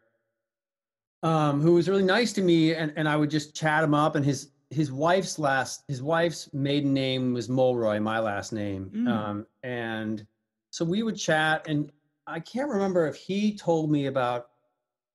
um, 1.23 1.59
who 1.59 1.73
was 1.73 1.89
really 1.89 2.05
nice 2.05 2.31
to 2.33 2.41
me, 2.41 2.73
and, 2.73 2.93
and 2.95 3.07
I 3.07 3.17
would 3.17 3.29
just 3.29 3.53
chat 3.53 3.83
him 3.83 3.93
up. 3.93 4.15
And 4.15 4.23
his 4.23 4.51
his 4.69 4.93
wife's 4.93 5.37
last 5.37 5.83
his 5.89 6.01
wife's 6.01 6.49
maiden 6.53 6.93
name 6.93 7.33
was 7.33 7.49
Mulroy, 7.49 7.99
my 7.99 8.19
last 8.19 8.53
name, 8.53 8.91
mm. 8.95 9.09
um, 9.09 9.45
and 9.63 10.25
so 10.69 10.85
we 10.85 11.03
would 11.03 11.17
chat. 11.17 11.67
And 11.67 11.91
I 12.27 12.39
can't 12.39 12.69
remember 12.69 13.07
if 13.07 13.17
he 13.17 13.57
told 13.57 13.91
me 13.91 14.05
about 14.05 14.51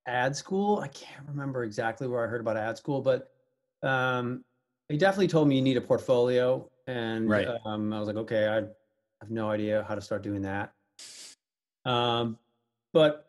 ad 0.07 0.37
school. 0.37 0.81
I 0.81 0.89
can't 0.89 1.27
remember 1.29 1.65
exactly 1.65 2.09
where 2.09 2.23
I 2.23 2.29
heard 2.29 2.43
about 2.43 2.59
ad 2.59 2.77
school, 2.77 3.01
but 3.01 3.31
um, 3.83 4.45
he 4.91 4.99
definitely 4.99 5.29
told 5.29 5.49
me 5.49 5.57
you 5.57 5.63
need 5.63 5.79
a 5.79 5.81
portfolio 5.81 6.69
and 6.87 7.29
right. 7.29 7.49
um, 7.65 7.93
I 7.93 7.99
was 7.99 8.09
like, 8.09 8.17
okay, 8.17 8.47
I 8.49 8.55
have 8.55 9.31
no 9.31 9.51
idea 9.51 9.85
how 9.89 9.95
to 9.95 10.01
start 10.01 10.23
doing 10.23 10.43
that. 10.43 10.73
Um, 11.85 12.39
but 12.93 13.27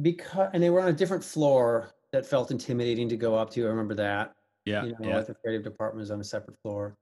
because 0.00 0.50
and 0.52 0.62
they 0.62 0.70
were 0.70 0.80
on 0.80 0.88
a 0.88 0.92
different 0.92 1.24
floor 1.24 1.90
that 2.12 2.26
felt 2.26 2.50
intimidating 2.50 3.08
to 3.08 3.16
go 3.16 3.34
up 3.34 3.50
to. 3.50 3.64
I 3.64 3.68
remember 3.68 3.94
that. 3.94 4.34
Yeah, 4.64 4.84
you 4.84 4.92
know, 5.00 5.08
yeah. 5.08 5.20
the 5.20 5.34
creative 5.34 5.64
department 5.64 6.00
was 6.00 6.10
on 6.10 6.20
a 6.20 6.24
separate 6.24 6.56
floor. 6.62 6.96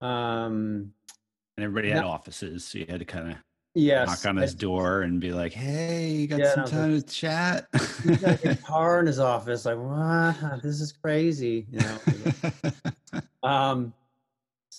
Um, 0.00 0.92
and 1.56 1.64
everybody 1.64 1.90
had 1.90 2.04
offices, 2.04 2.64
so 2.64 2.78
you 2.78 2.86
had 2.88 2.98
to 2.98 3.04
kind 3.04 3.30
of 3.30 3.36
yes, 3.74 4.08
knock 4.08 4.30
on 4.30 4.36
his 4.36 4.54
door 4.54 5.02
and 5.02 5.20
be 5.20 5.32
like, 5.32 5.52
"Hey, 5.52 6.10
you 6.10 6.26
got 6.26 6.40
yeah, 6.40 6.54
some 6.54 6.64
time 6.64 6.94
like, 6.94 7.06
to 7.06 7.12
chat?" 7.12 7.68
He's 8.04 8.18
got 8.18 8.44
a 8.44 8.56
car 8.66 9.00
in 9.00 9.06
his 9.06 9.20
office. 9.20 9.64
Like, 9.64 9.78
what? 9.78 10.62
This 10.62 10.80
is 10.80 10.92
crazy. 10.92 11.66
You 11.70 11.80
know. 11.80 13.20
um, 13.48 13.92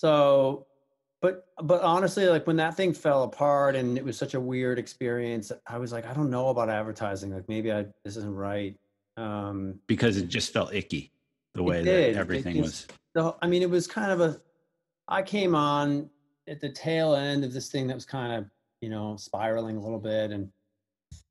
so 0.03 0.65
but 1.21 1.47
but 1.63 1.81
honestly 1.81 2.27
like 2.27 2.45
when 2.45 2.57
that 2.57 2.75
thing 2.75 2.93
fell 2.93 3.23
apart 3.23 3.73
and 3.73 3.97
it 3.97 4.03
was 4.03 4.17
such 4.17 4.33
a 4.33 4.39
weird 4.39 4.77
experience 4.77 5.49
i 5.65 5.77
was 5.77 5.93
like 5.93 6.05
i 6.05 6.13
don't 6.13 6.29
know 6.29 6.49
about 6.49 6.69
advertising 6.69 7.33
like 7.33 7.47
maybe 7.47 7.71
i 7.71 7.85
this 8.03 8.17
isn't 8.17 8.35
right 8.35 8.77
um 9.15 9.79
because 9.87 10.17
it 10.17 10.27
just 10.27 10.51
felt 10.51 10.73
icky 10.73 11.09
the 11.53 11.63
way 11.63 11.81
that 11.81 12.17
everything 12.17 12.61
was 12.61 12.85
the, 13.15 13.33
i 13.41 13.47
mean 13.47 13.61
it 13.61 13.69
was 13.69 13.87
kind 13.87 14.11
of 14.11 14.19
a 14.19 14.41
i 15.07 15.21
came 15.21 15.55
on 15.55 16.09
at 16.49 16.59
the 16.59 16.69
tail 16.69 17.15
end 17.15 17.45
of 17.45 17.53
this 17.53 17.69
thing 17.69 17.87
that 17.87 17.95
was 17.95 18.05
kind 18.05 18.33
of 18.33 18.45
you 18.81 18.89
know 18.89 19.15
spiraling 19.15 19.77
a 19.77 19.81
little 19.81 19.99
bit 19.99 20.31
and 20.31 20.51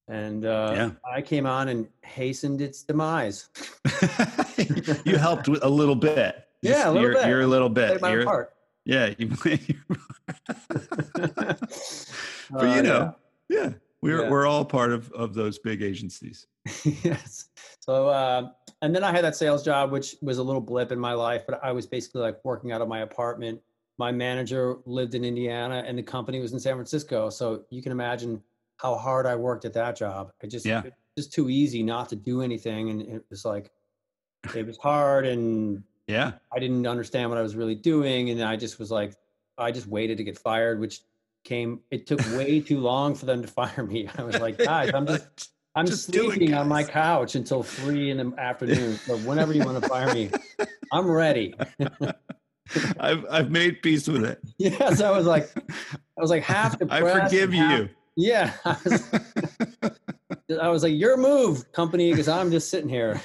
and 0.08 0.44
uh, 0.44 0.72
yeah. 0.74 0.90
I 1.10 1.22
came 1.22 1.46
on 1.46 1.68
and 1.68 1.88
hastened 2.02 2.60
its 2.60 2.82
demise. 2.82 3.48
you 5.04 5.16
helped 5.16 5.48
a 5.48 5.68
little 5.68 5.94
bit. 5.94 6.36
Yeah, 6.64 6.88
a 6.88 6.92
little 6.92 7.02
you're, 7.02 7.12
bit. 7.14 7.26
You're 7.26 7.40
a 7.40 7.46
little 7.48 7.68
bit. 7.68 8.00
You're, 8.00 8.24
part. 8.24 8.54
Yeah, 8.84 9.14
you 9.16 9.28
but 9.28 9.38
uh, 12.52 12.74
you 12.74 12.82
know, 12.82 13.14
yeah, 13.48 13.58
yeah 13.60 13.70
we're 14.00 14.22
yeah. 14.22 14.30
we're 14.30 14.46
all 14.46 14.64
part 14.64 14.92
of 14.92 15.10
of 15.12 15.34
those 15.34 15.58
big 15.58 15.82
agencies. 15.82 16.46
yes. 16.84 17.48
So, 17.80 18.08
uh, 18.08 18.50
and 18.82 18.94
then 18.94 19.04
I 19.04 19.12
had 19.12 19.24
that 19.24 19.36
sales 19.36 19.64
job, 19.64 19.92
which 19.92 20.16
was 20.20 20.38
a 20.38 20.42
little 20.42 20.60
blip 20.60 20.92
in 20.92 20.98
my 20.98 21.12
life, 21.12 21.42
but 21.46 21.62
I 21.62 21.72
was 21.72 21.86
basically 21.86 22.22
like 22.22 22.38
working 22.44 22.72
out 22.72 22.80
of 22.80 22.88
my 22.88 23.00
apartment. 23.00 23.60
My 23.98 24.10
manager 24.10 24.76
lived 24.84 25.14
in 25.14 25.24
Indiana, 25.24 25.84
and 25.86 25.96
the 25.96 26.02
company 26.02 26.40
was 26.40 26.52
in 26.52 26.60
San 26.60 26.74
Francisco. 26.74 27.30
So 27.30 27.64
you 27.70 27.82
can 27.82 27.92
imagine 27.92 28.42
how 28.78 28.96
hard 28.96 29.26
I 29.26 29.36
worked 29.36 29.64
at 29.64 29.72
that 29.74 29.96
job. 29.96 30.32
I 30.42 30.48
just 30.48 30.66
yeah. 30.66 30.80
it 30.80 30.94
was 31.16 31.26
just 31.26 31.32
too 31.32 31.50
easy 31.50 31.82
not 31.82 32.08
to 32.08 32.16
do 32.16 32.42
anything, 32.42 32.90
and 32.90 33.02
it 33.02 33.24
was 33.30 33.44
like 33.44 33.70
it 34.56 34.66
was 34.66 34.76
hard 34.78 35.24
and 35.24 35.84
yeah. 36.06 36.32
I 36.54 36.58
didn't 36.58 36.86
understand 36.86 37.30
what 37.30 37.38
I 37.38 37.42
was 37.42 37.54
really 37.54 37.74
doing. 37.74 38.30
And 38.30 38.42
I 38.42 38.56
just 38.56 38.78
was 38.78 38.90
like, 38.90 39.14
I 39.58 39.70
just 39.70 39.86
waited 39.86 40.18
to 40.18 40.24
get 40.24 40.38
fired, 40.38 40.80
which 40.80 41.00
came, 41.44 41.80
it 41.90 42.06
took 42.06 42.20
way 42.36 42.60
too 42.66 42.80
long 42.80 43.14
for 43.14 43.26
them 43.26 43.42
to 43.42 43.48
fire 43.48 43.84
me. 43.84 44.08
I 44.16 44.22
was 44.22 44.38
like, 44.38 44.58
guys, 44.58 44.92
I'm 44.94 45.06
just, 45.06 45.50
I'm 45.74 45.86
just 45.86 46.06
sleeping 46.06 46.52
on 46.52 46.68
my 46.68 46.84
couch 46.84 47.34
until 47.34 47.62
three 47.62 48.10
in 48.10 48.18
the 48.18 48.38
afternoon. 48.38 48.96
So 48.96 49.16
whenever 49.18 49.54
you 49.54 49.64
want 49.64 49.82
to 49.82 49.88
fire 49.88 50.12
me, 50.12 50.30
I'm 50.92 51.10
ready. 51.10 51.54
I've 53.00 53.24
I've 53.30 53.50
made 53.50 53.80
peace 53.80 54.06
with 54.06 54.22
it. 54.22 54.38
Yes, 54.58 55.00
I 55.00 55.10
was 55.10 55.24
like, 55.24 55.50
I 55.80 56.20
was 56.20 56.28
like 56.28 56.42
half 56.42 56.78
depressed. 56.78 57.02
I 57.02 57.24
forgive 57.24 57.54
half, 57.54 57.80
you. 57.80 57.88
Yeah, 58.16 58.52
I 58.66 58.76
was, 58.84 59.02
I 60.60 60.68
was 60.68 60.82
like, 60.82 60.92
your 60.92 61.16
move, 61.16 61.72
company, 61.72 62.10
because 62.10 62.28
I'm 62.28 62.50
just 62.50 62.68
sitting 62.68 62.90
here 62.90 63.18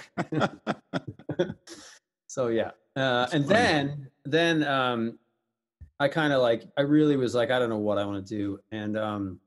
so 2.37 2.49
yeah. 2.49 2.69
Uh, 2.95 3.27
and 3.33 3.45
then 3.47 4.07
then 4.23 4.63
um 4.63 5.17
i 5.99 6.07
kind 6.07 6.31
of 6.31 6.41
like 6.41 6.65
i 6.77 6.81
really 6.81 7.17
was 7.17 7.33
like 7.33 7.49
i 7.49 7.57
don't 7.57 7.69
know 7.69 7.77
what 7.77 7.97
i 7.97 8.05
want 8.05 8.23
to 8.23 8.35
do. 8.35 8.59
And 8.71 8.95
um 8.95 9.39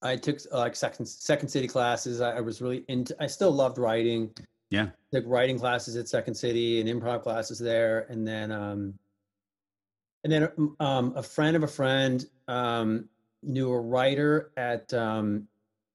i 0.00 0.14
took 0.14 0.38
like 0.52 0.76
second 0.76 1.06
second 1.06 1.48
city 1.48 1.66
classes. 1.66 2.20
I, 2.20 2.36
I, 2.36 2.40
was 2.40 2.62
really 2.62 2.84
into 2.86 3.16
i 3.20 3.26
still 3.26 3.50
loved 3.50 3.78
writing. 3.78 4.30
Yeah. 4.70 4.90
Took 5.12 5.24
writing 5.26 5.58
classes 5.58 5.96
at 5.96 6.08
second 6.08 6.34
city 6.34 6.80
and 6.80 6.88
improv 6.88 7.24
classes 7.24 7.58
there. 7.58 8.06
And 8.08 8.26
then 8.26 8.52
um 8.52 8.94
and 10.22 10.32
then 10.32 10.48
um 10.78 11.14
a 11.16 11.22
friend 11.22 11.56
of 11.56 11.64
a 11.64 11.68
friend 11.68 12.24
um 12.46 13.08
knew 13.42 13.72
a 13.72 13.80
writer 13.80 14.52
at 14.56 14.94
um 14.94 15.48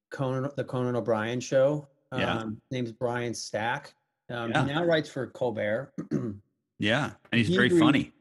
conan 0.10 0.52
the 0.58 0.65
conan 0.65 0.97
o'brien 0.97 1.39
show. 1.39 1.88
Um 2.12 2.19
yeah. 2.19 2.43
name's 2.71 2.91
brian 2.91 3.34
stack 3.34 3.93
um, 4.29 4.51
yeah. 4.51 4.65
He 4.65 4.73
now 4.73 4.83
writes 4.83 5.09
for 5.09 5.27
Colbert. 5.27 5.93
yeah, 6.79 7.11
and 7.31 7.39
he's 7.39 7.47
he 7.47 7.55
very 7.55 7.69
funny. 7.69 8.11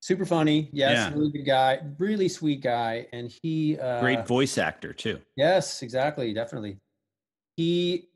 Super 0.00 0.26
funny. 0.26 0.68
Yes, 0.72 0.96
yeah. 0.96 1.12
really 1.12 1.32
good 1.32 1.46
guy. 1.46 1.80
Really 1.98 2.28
sweet 2.28 2.62
guy, 2.62 3.06
and 3.12 3.32
he 3.42 3.78
uh, 3.78 4.00
great 4.00 4.26
voice 4.26 4.58
actor 4.58 4.92
too. 4.92 5.20
Yes, 5.36 5.82
exactly, 5.82 6.32
definitely. 6.32 6.78
He 7.56 8.08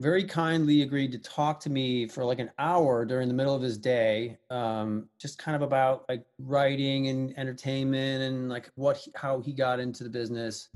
very 0.00 0.22
kindly 0.22 0.82
agreed 0.82 1.10
to 1.10 1.18
talk 1.18 1.58
to 1.58 1.70
me 1.70 2.06
for 2.06 2.24
like 2.24 2.38
an 2.38 2.50
hour 2.58 3.04
during 3.04 3.26
the 3.26 3.34
middle 3.34 3.54
of 3.54 3.60
his 3.60 3.76
day, 3.76 4.38
um, 4.48 5.08
just 5.18 5.38
kind 5.38 5.56
of 5.56 5.62
about 5.62 6.04
like 6.08 6.24
writing 6.38 7.08
and 7.08 7.36
entertainment 7.36 8.22
and 8.22 8.48
like 8.48 8.70
what 8.76 8.96
he, 8.96 9.10
how 9.16 9.40
he 9.40 9.52
got 9.52 9.80
into 9.80 10.04
the 10.04 10.10
business 10.10 10.68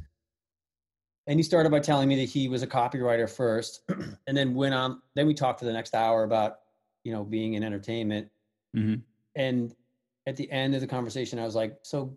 and 1.26 1.38
he 1.38 1.42
started 1.42 1.70
by 1.70 1.80
telling 1.80 2.08
me 2.08 2.16
that 2.16 2.28
he 2.28 2.48
was 2.48 2.62
a 2.62 2.66
copywriter 2.66 3.30
first 3.30 3.82
and 4.26 4.36
then 4.36 4.54
went 4.54 4.74
on 4.74 5.00
then 5.14 5.26
we 5.26 5.34
talked 5.34 5.58
for 5.58 5.64
the 5.64 5.72
next 5.72 5.94
hour 5.94 6.24
about 6.24 6.58
you 7.04 7.12
know 7.12 7.24
being 7.24 7.54
in 7.54 7.62
entertainment 7.62 8.28
mm-hmm. 8.76 9.00
and 9.36 9.74
at 10.26 10.36
the 10.36 10.50
end 10.50 10.74
of 10.74 10.80
the 10.80 10.86
conversation 10.86 11.38
i 11.38 11.44
was 11.44 11.54
like 11.54 11.78
so 11.82 12.16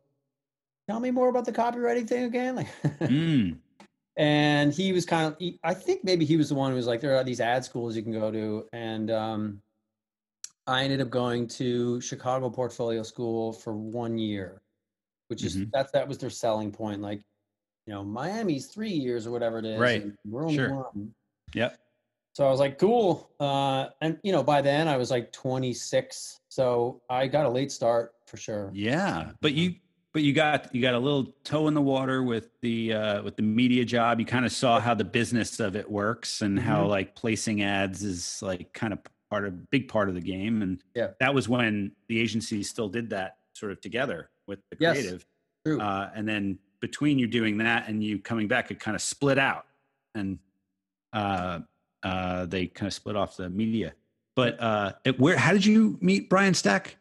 tell 0.89 0.99
me 0.99 1.11
more 1.11 1.29
about 1.29 1.45
the 1.45 1.51
copywriting 1.51 2.07
thing 2.07 2.23
again 2.23 2.55
like 2.55 2.67
mm. 2.99 3.55
and 4.17 4.73
he 4.73 4.93
was 4.93 5.05
kind 5.05 5.27
of 5.27 5.35
he, 5.39 5.59
i 5.63 5.73
think 5.73 6.03
maybe 6.03 6.25
he 6.25 6.37
was 6.37 6.49
the 6.49 6.55
one 6.55 6.71
who 6.71 6.75
was 6.75 6.87
like 6.87 7.01
there 7.01 7.15
are 7.15 7.23
these 7.23 7.41
ad 7.41 7.65
schools 7.65 7.95
you 7.95 8.03
can 8.03 8.11
go 8.11 8.31
to 8.31 8.65
and 8.73 9.11
um, 9.11 9.61
i 10.67 10.83
ended 10.83 11.01
up 11.01 11.09
going 11.09 11.47
to 11.47 11.99
chicago 12.01 12.49
portfolio 12.49 13.03
school 13.03 13.51
for 13.51 13.73
one 13.73 14.17
year 14.17 14.61
which 15.27 15.43
is 15.43 15.57
mm-hmm. 15.57 15.69
that's 15.73 15.91
that 15.91 16.07
was 16.07 16.17
their 16.17 16.29
selling 16.29 16.71
point 16.71 17.01
like 17.01 17.21
you 17.85 17.93
know, 17.93 18.03
Miami's 18.03 18.67
three 18.67 18.89
years 18.89 19.27
or 19.27 19.31
whatever 19.31 19.59
it 19.59 19.65
is. 19.65 19.79
Right. 19.79 20.05
we're 20.25 20.43
only 20.43 20.55
sure. 20.55 20.73
one. 20.73 21.13
Yep. 21.53 21.77
So 22.33 22.45
I 22.45 22.49
was 22.49 22.59
like, 22.59 22.77
cool. 22.77 23.29
Uh, 23.39 23.87
and 24.01 24.19
you 24.23 24.31
know, 24.31 24.43
by 24.43 24.61
then 24.61 24.87
I 24.87 24.97
was 24.97 25.09
like 25.09 25.31
26, 25.31 26.41
so 26.49 27.01
I 27.09 27.27
got 27.27 27.45
a 27.45 27.49
late 27.49 27.71
start 27.71 28.13
for 28.27 28.37
sure. 28.37 28.71
Yeah, 28.73 29.31
but 29.39 29.53
you, 29.53 29.75
but 30.11 30.23
you 30.23 30.33
got 30.33 30.73
you 30.75 30.81
got 30.81 30.95
a 30.95 30.99
little 30.99 31.33
toe 31.43 31.67
in 31.67 31.73
the 31.73 31.81
water 31.81 32.23
with 32.23 32.49
the 32.61 32.93
uh, 32.93 33.23
with 33.23 33.37
the 33.37 33.41
media 33.41 33.85
job. 33.85 34.19
You 34.19 34.25
kind 34.25 34.45
of 34.45 34.51
saw 34.51 34.79
how 34.79 34.93
the 34.93 35.05
business 35.05 35.59
of 35.59 35.75
it 35.75 35.89
works 35.89 36.41
and 36.41 36.57
mm-hmm. 36.57 36.67
how 36.67 36.87
like 36.87 37.15
placing 37.15 37.61
ads 37.63 38.03
is 38.03 38.41
like 38.41 38.73
kind 38.73 38.91
of 38.91 38.99
part 39.29 39.45
of 39.45 39.69
big 39.69 39.87
part 39.87 40.09
of 40.09 40.15
the 40.15 40.21
game. 40.21 40.61
And 40.61 40.81
yeah, 40.93 41.11
that 41.19 41.33
was 41.33 41.47
when 41.47 41.93
the 42.07 42.19
agency 42.19 42.63
still 42.63 42.89
did 42.89 43.09
that 43.11 43.37
sort 43.53 43.71
of 43.71 43.79
together 43.79 44.29
with 44.47 44.59
the 44.69 44.75
creative. 44.75 45.13
Yes. 45.13 45.25
True. 45.65 45.81
Uh, 45.81 46.09
and 46.13 46.27
then 46.27 46.59
between 46.85 47.17
you 47.17 47.25
doing 47.25 47.57
that 47.57 47.87
and 47.87 48.03
you 48.03 48.19
coming 48.19 48.47
back, 48.47 48.69
it 48.69 48.79
kind 48.79 48.93
of 48.93 49.01
split 49.01 49.39
out, 49.39 49.65
and 50.13 50.37
uh, 51.13 51.59
uh, 52.03 52.45
they 52.45 52.67
kind 52.67 52.85
of 52.85 52.93
split 52.93 53.15
off 53.15 53.35
the 53.37 53.49
media. 53.49 53.93
But 54.35 54.59
uh, 54.61 54.91
it, 55.03 55.19
where? 55.19 55.35
How 55.35 55.51
did 55.51 55.65
you 55.65 55.97
meet 55.99 56.29
Brian 56.29 56.53
Stack? 56.53 56.97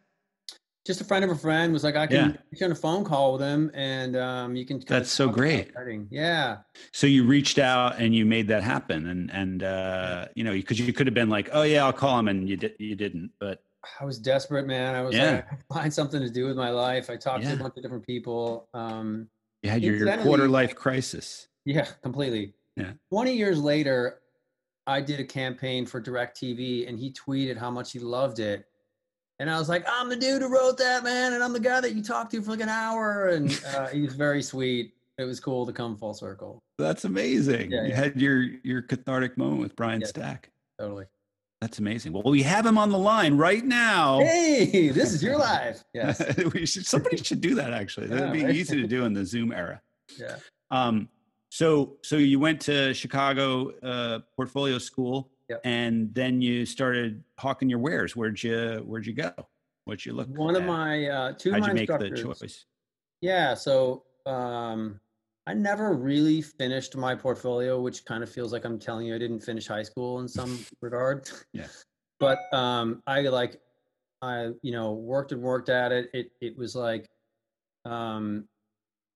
Just 0.87 1.03
a 1.03 1.05
friend 1.05 1.23
of 1.23 1.31
a 1.31 1.35
friend 1.35 1.71
was 1.71 1.85
like, 1.85 1.97
I 1.97 2.07
can 2.07 2.17
yeah. 2.17 2.29
get 2.51 2.61
you 2.61 2.67
on 2.67 2.73
a 2.73 2.75
phone 2.75 3.05
call 3.05 3.35
with 3.35 3.43
him, 3.43 3.71
and 3.75 4.17
um, 4.17 4.57
you 4.57 4.65
can. 4.65 4.83
That's 4.89 5.11
so 5.11 5.29
great. 5.29 5.71
Yeah. 6.11 6.59
So 6.93 7.07
you 7.07 7.25
reached 7.25 7.59
out 7.59 7.99
and 7.99 8.15
you 8.15 8.25
made 8.25 8.49
that 8.49 8.63
happen, 8.63 9.09
and 9.09 9.31
and 9.33 9.63
uh, 9.65 10.29
you 10.35 10.45
know 10.45 10.53
because 10.53 10.81
you 10.81 10.95
could 10.95 11.07
have 11.07 11.15
been 11.15 11.29
like, 11.29 11.51
oh 11.53 11.63
yeah, 11.63 11.85
I'll 11.85 11.93
call 11.93 12.19
him, 12.19 12.29
and 12.29 12.49
you 12.49 12.57
did 12.57 12.73
you 12.79 12.95
didn't, 12.95 13.33
but 13.39 13.63
I 14.01 14.05
was 14.05 14.19
desperate, 14.19 14.67
man. 14.67 14.95
I 14.95 15.03
was 15.03 15.15
Yeah. 15.15 15.43
like, 15.51 15.53
I 15.53 15.75
find 15.75 15.93
something 15.93 16.21
to 16.21 16.31
do 16.31 16.47
with 16.47 16.57
my 16.57 16.71
life. 16.71 17.11
I 17.11 17.17
talked 17.17 17.45
to 17.45 17.53
a 17.53 17.57
bunch 17.57 17.77
of 17.77 17.83
different 17.83 18.07
people. 18.07 18.69
Um, 18.73 19.29
You 19.65 19.71
had 19.71 19.83
your, 19.83 19.97
your 19.97 20.19
quarter 20.19 20.47
life 20.47 20.75
crisis. 20.75 21.49
yeah, 21.65 21.87
completely. 22.03 22.53
Yeah. 22.77 22.93
20 23.11 23.33
years 23.33 23.59
later, 23.59 24.21
I 24.87 25.01
did 25.01 25.21
a 25.21 25.25
campaign 25.25 25.87
for 25.87 26.03
DirecTV 26.03 26.87
and 26.87 26.99
he 26.99 27.13
tweeted 27.13 27.57
how 27.57 27.71
much 27.71 27.93
he 27.93 27.99
loved 27.99 28.41
it. 28.41 28.67
And 29.41 29.51
I 29.51 29.59
was 29.59 29.71
like, 29.71 29.85
I'm 29.91 30.11
the 30.11 30.17
dude 30.17 30.43
who 30.43 30.49
wrote 30.49 30.77
that, 30.79 31.03
man. 31.03 31.33
And 31.33 31.43
I'm 31.43 31.55
the 31.55 31.61
guy 31.61 31.81
that 31.81 31.95
you 31.95 32.03
talked 32.03 32.33
to 32.33 32.43
for 32.43 32.51
like 32.51 32.61
an 32.61 32.69
hour. 32.69 33.29
And 33.29 33.59
uh, 33.75 33.87
he 33.89 34.03
was 34.03 34.15
very 34.15 34.43
sweet. 34.43 34.93
It 35.17 35.25
was 35.25 35.41
cool 35.41 35.65
to 35.65 35.73
come 35.73 35.97
full 35.97 36.13
circle. 36.13 36.63
That's 36.77 37.05
amazing. 37.05 37.71
Yeah, 37.71 37.85
you 37.85 37.89
yeah. 37.89 37.95
had 37.97 38.21
your 38.21 38.43
your 38.65 38.83
cathartic 38.83 39.39
moment 39.39 39.61
with 39.61 39.77
Brian 39.77 40.03
Yeah. 40.03 40.09
Stack. 40.09 40.51
Totally. 40.79 41.07
That's 41.65 41.79
amazing. 41.79 42.13
Well, 42.13 42.25
we 42.25 42.43
have 42.43 42.67
him 42.67 42.77
on 42.77 42.91
the 42.91 42.99
line 42.99 43.39
right 43.39 43.65
now. 43.65 44.21
Hey, 44.21 44.91
this 44.91 45.15
is 45.15 45.23
your 45.23 45.39
life. 45.39 45.83
Yes. 45.95 46.23
we 46.53 46.67
should 46.67 46.85
somebody 46.85 47.17
should 47.17 47.41
do 47.41 47.55
that 47.55 47.73
actually. 47.73 48.07
That'd 48.09 48.27
Yeah, 48.27 48.33
be 48.33 48.45
right? 48.45 48.55
easy 48.55 48.83
to 48.83 48.87
do 48.87 49.07
in 49.07 49.15
the 49.15 49.25
Zoom 49.25 49.51
era. 49.51 49.81
Yeah. 50.21 50.37
Um, 50.71 51.09
so 51.49 51.97
so 52.03 52.17
you 52.17 52.39
went 52.39 52.61
to 52.63 52.93
Chicago 52.93 53.71
uh, 53.83 54.19
Portfolio 54.37 54.77
School, 54.77 55.31
Yep. 55.49 55.63
and 55.65 56.13
then 56.15 56.43
you 56.43 56.67
started 56.67 57.25
hawking 57.39 57.71
your 57.71 57.79
wares. 57.79 58.15
Where'd 58.15 58.43
you 58.43 58.83
Where'd 58.85 59.07
you 59.07 59.15
go? 59.15 59.33
What'd 59.87 60.05
you 60.05 60.13
look? 60.13 60.29
One 60.37 60.57
of 60.57 60.65
my 60.65 61.07
uh, 61.07 61.33
two 61.33 61.51
How'd 61.53 61.63
my 61.63 61.69
you 61.69 61.75
make 61.75 61.89
the 61.89 62.11
choice? 62.11 62.67
Yeah, 63.23 63.55
so 63.55 64.03
um, 64.27 65.01
I 65.47 65.55
never 65.55 65.93
really 65.93 66.41
finished 66.41 66.97
my 66.97 67.15
portfolio, 67.15 67.81
which 67.81 68.05
kind 68.05 68.23
of 68.23 68.31
feels 68.31 68.53
like 68.53 68.65
I'm 68.65 68.79
telling 68.79 69.07
you 69.07 69.15
I 69.15 69.19
didn't 69.19 69.41
finish 69.41 69.67
high 69.67 69.83
school 69.83 70.21
in 70.21 70.29
some 70.29 70.65
regard. 70.81 71.31
Yeah. 71.53 71.67
But 72.19 72.39
um, 72.53 73.03
I 73.07 73.21
like, 73.23 73.61
I 74.23 74.51
you 74.63 74.73
know 74.73 74.93
worked 74.93 75.33
and 75.33 75.43
worked 75.43 75.69
at 75.69 75.93
it. 75.93 76.09
It 76.15 76.31
it 76.41 76.57
was 76.57 76.75
like, 76.75 77.09
um, 77.85 78.49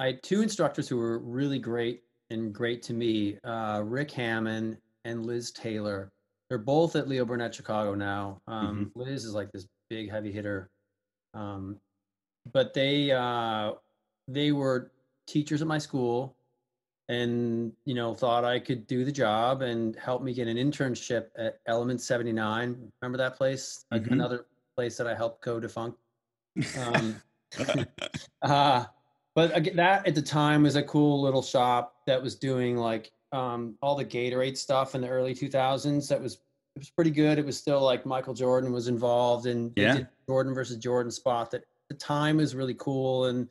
I 0.01 0.07
had 0.07 0.23
two 0.23 0.43
instructors 0.43 0.89
who 0.89 0.99
were 0.99 1.19
really 1.19 1.59
great 1.59 2.03
and 2.31 2.53
great 2.53 2.83
to 2.83 2.93
me, 2.93 3.39
uh, 3.45 3.83
Rick 3.85 4.11
Hamann 4.11 4.77
and 5.05 5.25
Liz 5.25 5.51
Taylor. 5.51 6.13
They're 6.49 6.59
both 6.59 6.97
at 6.97 7.09
Leo 7.09 7.25
Burnett 7.25 7.55
Chicago 7.55 7.95
now. 7.95 8.41
Um, 8.47 8.91
Liz 8.95 9.25
is 9.25 9.35
like 9.35 9.51
this 9.53 9.67
big 9.89 10.11
heavy 10.11 10.33
hitter. 10.33 10.71
Um, 11.35 11.79
but 12.53 12.75
they 12.75 13.11
uh, 13.11 13.73
they 14.27 14.53
were 14.53 14.93
teachers 15.29 15.61
at 15.63 15.69
my 15.69 15.79
school 15.79 16.35
and 17.11 17.73
you 17.85 17.95
know 17.95 18.15
thought 18.15 18.45
I 18.45 18.59
could 18.59 18.87
do 18.87 19.05
the 19.05 19.13
job 19.13 19.63
and 19.63 19.95
help 19.97 20.23
me 20.23 20.33
get 20.35 20.49
an 20.49 20.57
internship 20.57 21.27
at 21.37 21.61
Element 21.67 22.01
79. 22.01 22.91
Remember 23.03 23.19
that 23.19 23.37
place? 23.37 23.85
Mhm. 23.93 24.11
another 24.11 24.47
place 24.77 24.97
that 24.97 25.07
I 25.07 25.15
helped 25.15 25.43
go 25.45 25.61
defunct. 25.61 25.99
Um, 26.79 27.21
uh, 28.43 28.85
but 29.35 29.57
again, 29.57 29.77
that 29.77 30.07
at 30.07 30.15
the 30.15 30.23
time 30.23 30.65
was 30.65 30.77
a 30.77 30.83
cool 30.83 31.21
little 31.23 31.43
shop 31.43 31.95
that 32.07 32.21
was 32.23 32.35
doing 32.35 32.77
like 32.77 33.13
um, 33.33 33.77
all 33.83 33.95
the 33.95 34.05
Gatorade 34.05 34.57
stuff 34.57 34.95
in 34.95 35.01
the 35.01 35.09
early 35.09 35.35
2000s. 35.35 36.09
That 36.09 36.21
was 36.21 36.35
it 36.77 36.81
was 36.81 36.91
pretty 36.91 37.11
good. 37.11 37.39
It 37.39 37.47
was 37.47 37.57
still 37.59 37.81
like 37.81 38.07
Michael 38.07 38.35
Jordan 38.35 38.73
was 38.73 38.89
involved 38.89 39.47
and 39.47 39.75
they 39.75 39.83
Yeah. 39.83 40.01
Jordan 40.29 40.55
versus 40.55 40.77
Jordan 40.77 41.11
spot 41.11 41.51
that 41.51 41.63
at 41.63 41.67
the 41.89 41.95
time 41.95 42.37
was 42.37 42.55
really 42.55 42.75
cool 42.75 43.27
and 43.27 43.49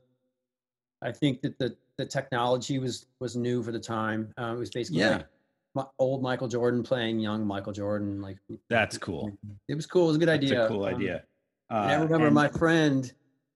I 1.01 1.11
think 1.11 1.41
that 1.41 1.57
the 1.59 1.75
the 1.97 2.05
technology 2.05 2.79
was 2.79 3.05
was 3.19 3.35
new 3.35 3.63
for 3.63 3.71
the 3.71 3.79
time. 3.79 4.33
Uh, 4.39 4.53
it 4.55 4.59
was 4.59 4.69
basically 4.69 5.01
Yeah. 5.01 5.17
like 5.17 5.27
my, 5.75 5.85
old 5.99 6.21
Michael 6.21 6.47
Jordan 6.47 6.83
playing 6.83 7.19
young 7.19 7.45
Michael 7.45 7.73
Jordan. 7.73 8.21
Like 8.21 8.37
That's 8.69 8.97
cool. 8.97 9.37
it 9.67 9.75
was 9.75 9.85
cool. 9.85 10.05
It 10.05 10.07
was 10.07 10.15
a 10.15 10.19
good 10.19 10.27
That's 10.29 10.43
idea. 10.43 10.65
a 10.65 10.67
cool 10.67 10.85
Um, 10.85 10.95
idea. 10.95 11.23
and 11.69 11.79
I 11.79 11.95
Uh, 11.95 12.03
remember 12.03 12.27
and- 12.27 12.35
my 12.35 12.47
friend 12.49 13.11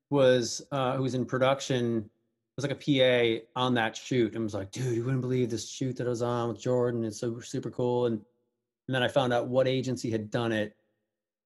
was 0.10 0.62
uh, 0.72 0.96
who 0.98 1.04
was 1.04 1.14
in 1.16 1.26
production 1.26 2.10
was 2.58 2.68
like 2.68 2.72
a 2.72 2.76
PA 2.76 3.46
on 3.56 3.74
that 3.76 3.96
shoot 3.96 4.36
and 4.36 4.44
was 4.44 4.54
like, 4.54 4.70
dude, 4.72 4.94
you 4.96 5.04
wouldn't 5.06 5.22
believe 5.22 5.50
this 5.50 5.70
shoot 5.70 5.96
that 5.96 6.06
I 6.06 6.10
was 6.10 6.22
on 6.22 6.50
with 6.50 6.60
Jordan. 6.60 7.04
It's 7.06 7.18
so 7.20 7.40
super 7.40 7.72
cool. 7.72 8.08
And 8.08 8.16
and 8.88 8.96
then 8.96 9.04
I 9.04 9.08
found 9.08 9.32
out 9.32 9.48
what 9.48 9.68
agency 9.68 10.10
had 10.12 10.30
done 10.32 10.52
it. 10.52 10.76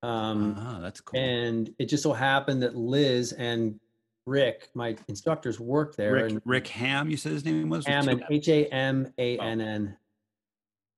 Um, 0.02 0.56
Ah, 0.58 0.80
that's 0.82 1.02
cool. 1.02 1.20
and 1.20 1.74
it 1.80 1.86
just 1.86 2.04
so 2.04 2.12
happened 2.14 2.62
that 2.64 2.76
Liz 2.76 3.34
and 3.34 3.80
Rick, 4.26 4.70
my 4.74 4.96
instructors, 5.08 5.60
worked 5.60 5.98
there. 5.98 6.14
Rick 6.14 6.32
and 6.32 6.42
Rick 6.46 6.68
Ham, 6.70 7.10
you 7.10 7.18
said 7.18 7.32
his 7.32 7.46
name 7.46 7.70
was. 7.70 7.86
Hamann, 7.86 8.24
H 8.30 8.48
A 8.50 8.66
M 8.68 9.12
A 9.18 9.38
N 9.40 9.62
N. 9.62 9.98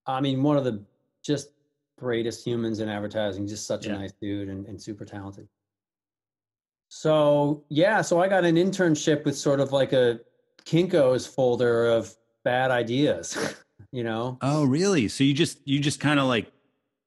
Oh. 0.08 0.13
I 0.13 0.22
mean, 0.22 0.42
one 0.42 0.56
of 0.58 0.63
the 0.63 0.82
just 1.24 1.50
greatest 1.98 2.46
humans 2.46 2.80
in 2.80 2.88
advertising, 2.88 3.46
just 3.48 3.68
such 3.68 3.86
Yeah. 3.86 3.94
a 3.96 4.00
nice 4.00 4.13
dude 4.22 4.50
and, 4.50 4.66
and 4.68 4.82
super 4.82 5.04
talented. 5.04 5.48
So, 6.90 7.63
yeah, 7.70 8.02
so 8.02 8.22
I 8.22 8.28
got 8.30 8.46
an 8.46 8.56
internship 8.56 9.26
with 9.26 9.38
sort 9.38 9.60
of 9.60 9.72
like 9.74 9.92
a 9.92 10.22
Kinko's 10.63 11.28
folder 11.28 11.88
of 11.88 12.16
bad 12.46 12.72
ideas, 12.72 13.56
you 13.92 14.04
know? 14.04 14.38
Oh, 14.42 14.63
really? 14.63 15.10
So 15.10 15.24
you 15.26 15.34
just 15.34 15.60
you 15.68 15.80
just 15.80 16.00
kind 16.00 16.20
of 16.20 16.28
like 16.28 16.50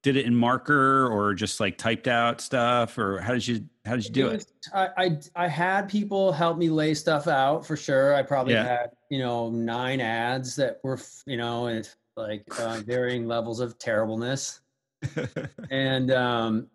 did 0.03 0.15
it 0.15 0.25
in 0.25 0.35
marker 0.35 1.07
or 1.07 1.33
just 1.33 1.59
like 1.59 1.77
typed 1.77 2.07
out 2.07 2.41
stuff 2.41 2.97
or 2.97 3.19
how 3.19 3.33
did 3.33 3.47
you 3.47 3.63
how 3.85 3.95
did 3.95 4.05
you 4.05 4.11
do 4.11 4.27
it? 4.29 4.45
I, 4.73 4.89
I 4.97 5.17
I 5.35 5.47
had 5.47 5.89
people 5.89 6.31
help 6.31 6.57
me 6.57 6.69
lay 6.69 6.93
stuff 6.93 7.27
out 7.27 7.65
for 7.65 7.75
sure. 7.75 8.13
I 8.15 8.23
probably 8.23 8.53
Yeah. 8.53 8.63
had 8.63 8.91
you 9.09 9.19
know 9.19 9.49
nine 9.49 10.01
ads 10.01 10.55
that 10.55 10.79
were 10.83 10.99
you 11.25 11.37
know 11.37 11.67
and 11.67 11.87
like 12.17 12.43
uh, 12.59 12.81
varying 12.85 13.27
levels 13.27 13.59
of 13.59 13.77
terribleness, 13.77 14.61
and 15.69 16.11
um, 16.11 16.67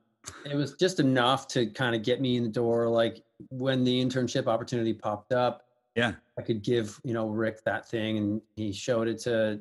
it 0.44 0.56
was 0.56 0.74
just 0.74 0.98
enough 0.98 1.46
to 1.48 1.66
kind 1.66 1.94
of 1.94 2.02
get 2.02 2.20
me 2.20 2.36
in 2.36 2.42
the 2.42 2.48
door. 2.48 2.88
Like 2.88 3.22
when 3.50 3.84
the 3.84 4.04
internship 4.04 4.46
opportunity 4.46 4.94
popped 4.94 5.32
up, 5.32 5.62
yeah. 5.94 6.12
I 6.38 6.42
could 6.42 6.62
give 6.62 6.98
you 7.04 7.12
know 7.12 7.28
Rick 7.28 7.62
that 7.64 7.88
thing, 7.88 8.18
and 8.18 8.40
he 8.56 8.72
showed 8.72 9.08
it 9.08 9.18
to 9.20 9.60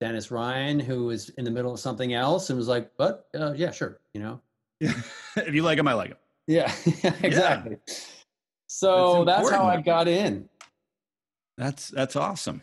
Dennis 0.00 0.30
Ryan, 0.30 0.78
who 0.78 1.06
was 1.06 1.30
in 1.30 1.44
the 1.44 1.50
middle 1.50 1.72
of 1.72 1.80
something 1.80 2.12
else, 2.12 2.50
and 2.50 2.58
was 2.58 2.68
like, 2.68 2.90
"But 2.96 3.28
uh, 3.38 3.54
yeah, 3.56 3.70
sure," 3.70 4.00
you 4.12 4.20
know. 4.20 4.40
if 4.80 5.54
you 5.54 5.62
like 5.62 5.78
him, 5.78 5.88
I 5.88 5.94
like 5.94 6.08
him. 6.08 6.18
Yeah, 6.46 6.72
exactly. 7.22 7.78
So 8.68 9.24
that's, 9.24 9.50
how 9.50 9.64
I 9.64 9.80
got 9.80 10.06
in. 10.06 10.48
That's 11.56 11.88
that's 11.88 12.16
awesome. 12.16 12.62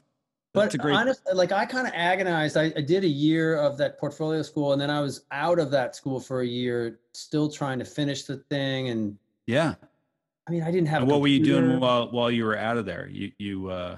But 0.53 0.61
That's 0.61 0.75
a 0.75 0.77
great 0.77 0.95
honestly, 0.95 1.33
like 1.33 1.51
I 1.51 1.65
kind 1.65 1.87
of 1.87 1.93
agonized. 1.95 2.57
I, 2.57 2.71
I 2.77 2.81
did 2.81 3.03
a 3.03 3.07
year 3.07 3.55
of 3.55 3.75
that 3.79 3.97
portfolio 3.99 4.43
school, 4.43 4.73
and 4.73 4.79
then 4.79 4.91
I 4.91 5.01
was 5.01 5.25
out 5.31 5.57
of 5.57 5.71
that 5.71 5.95
school 5.95 6.19
for 6.19 6.41
a 6.41 6.45
year, 6.45 6.99
still 7.15 7.49
trying 7.49 7.79
to 7.79 7.85
finish 7.85 8.23
the 8.23 8.37
thing. 8.37 8.89
And 8.89 9.17
yeah. 9.47 9.73
I 10.47 10.51
mean, 10.51 10.61
I 10.61 10.69
didn't 10.69 10.89
have. 10.89 11.07
What 11.07 11.21
were 11.21 11.27
you 11.27 11.43
doing 11.43 11.79
while 11.79 12.11
while 12.11 12.29
you 12.29 12.45
were 12.45 12.57
out 12.57 12.77
of 12.77 12.85
there? 12.85 13.09
You 13.09 13.31
you 13.39 13.69
uh 13.69 13.97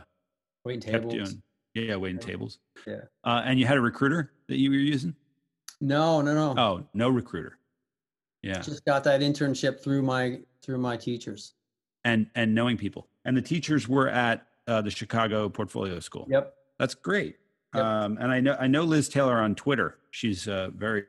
waiting 0.63 0.93
kept 0.93 1.09
tables? 1.09 1.29
doing 1.29 1.43
yeah, 1.75 1.95
waiting 1.97 2.19
tables. 2.19 2.59
Yeah. 2.87 3.01
Uh, 3.23 3.43
and 3.45 3.59
you 3.59 3.65
had 3.67 3.77
a 3.77 3.81
recruiter 3.81 4.31
that 4.47 4.57
you 4.57 4.69
were 4.69 4.77
using? 4.77 5.15
No, 5.81 6.21
no, 6.21 6.33
no. 6.33 6.61
Oh, 6.61 6.85
no 6.93 7.09
recruiter. 7.09 7.57
Yeah. 8.41 8.61
Just 8.61 8.85
got 8.85 9.03
that 9.03 9.21
internship 9.21 9.81
through 9.81 10.01
my 10.01 10.39
through 10.63 10.77
my 10.77 10.97
teachers. 10.97 11.53
and 12.03 12.27
and 12.35 12.55
knowing 12.55 12.77
people. 12.77 13.07
And 13.25 13.35
the 13.35 13.41
teachers 13.41 13.87
were 13.87 14.07
at 14.07 14.45
uh, 14.67 14.81
the 14.81 14.91
Chicago 14.91 15.49
Portfolio 15.49 15.99
School. 15.99 16.27
Yep. 16.29 16.53
That's 16.79 16.93
great. 16.95 17.35
Yep. 17.73 17.83
Um, 17.83 18.17
and 18.21 18.31
I 18.31 18.39
know 18.39 18.55
I 18.59 18.67
know 18.67 18.83
Liz 18.83 19.09
Taylor 19.09 19.41
on 19.41 19.55
Twitter. 19.55 19.97
She's 20.11 20.47
uh, 20.47 20.69
very 20.75 21.05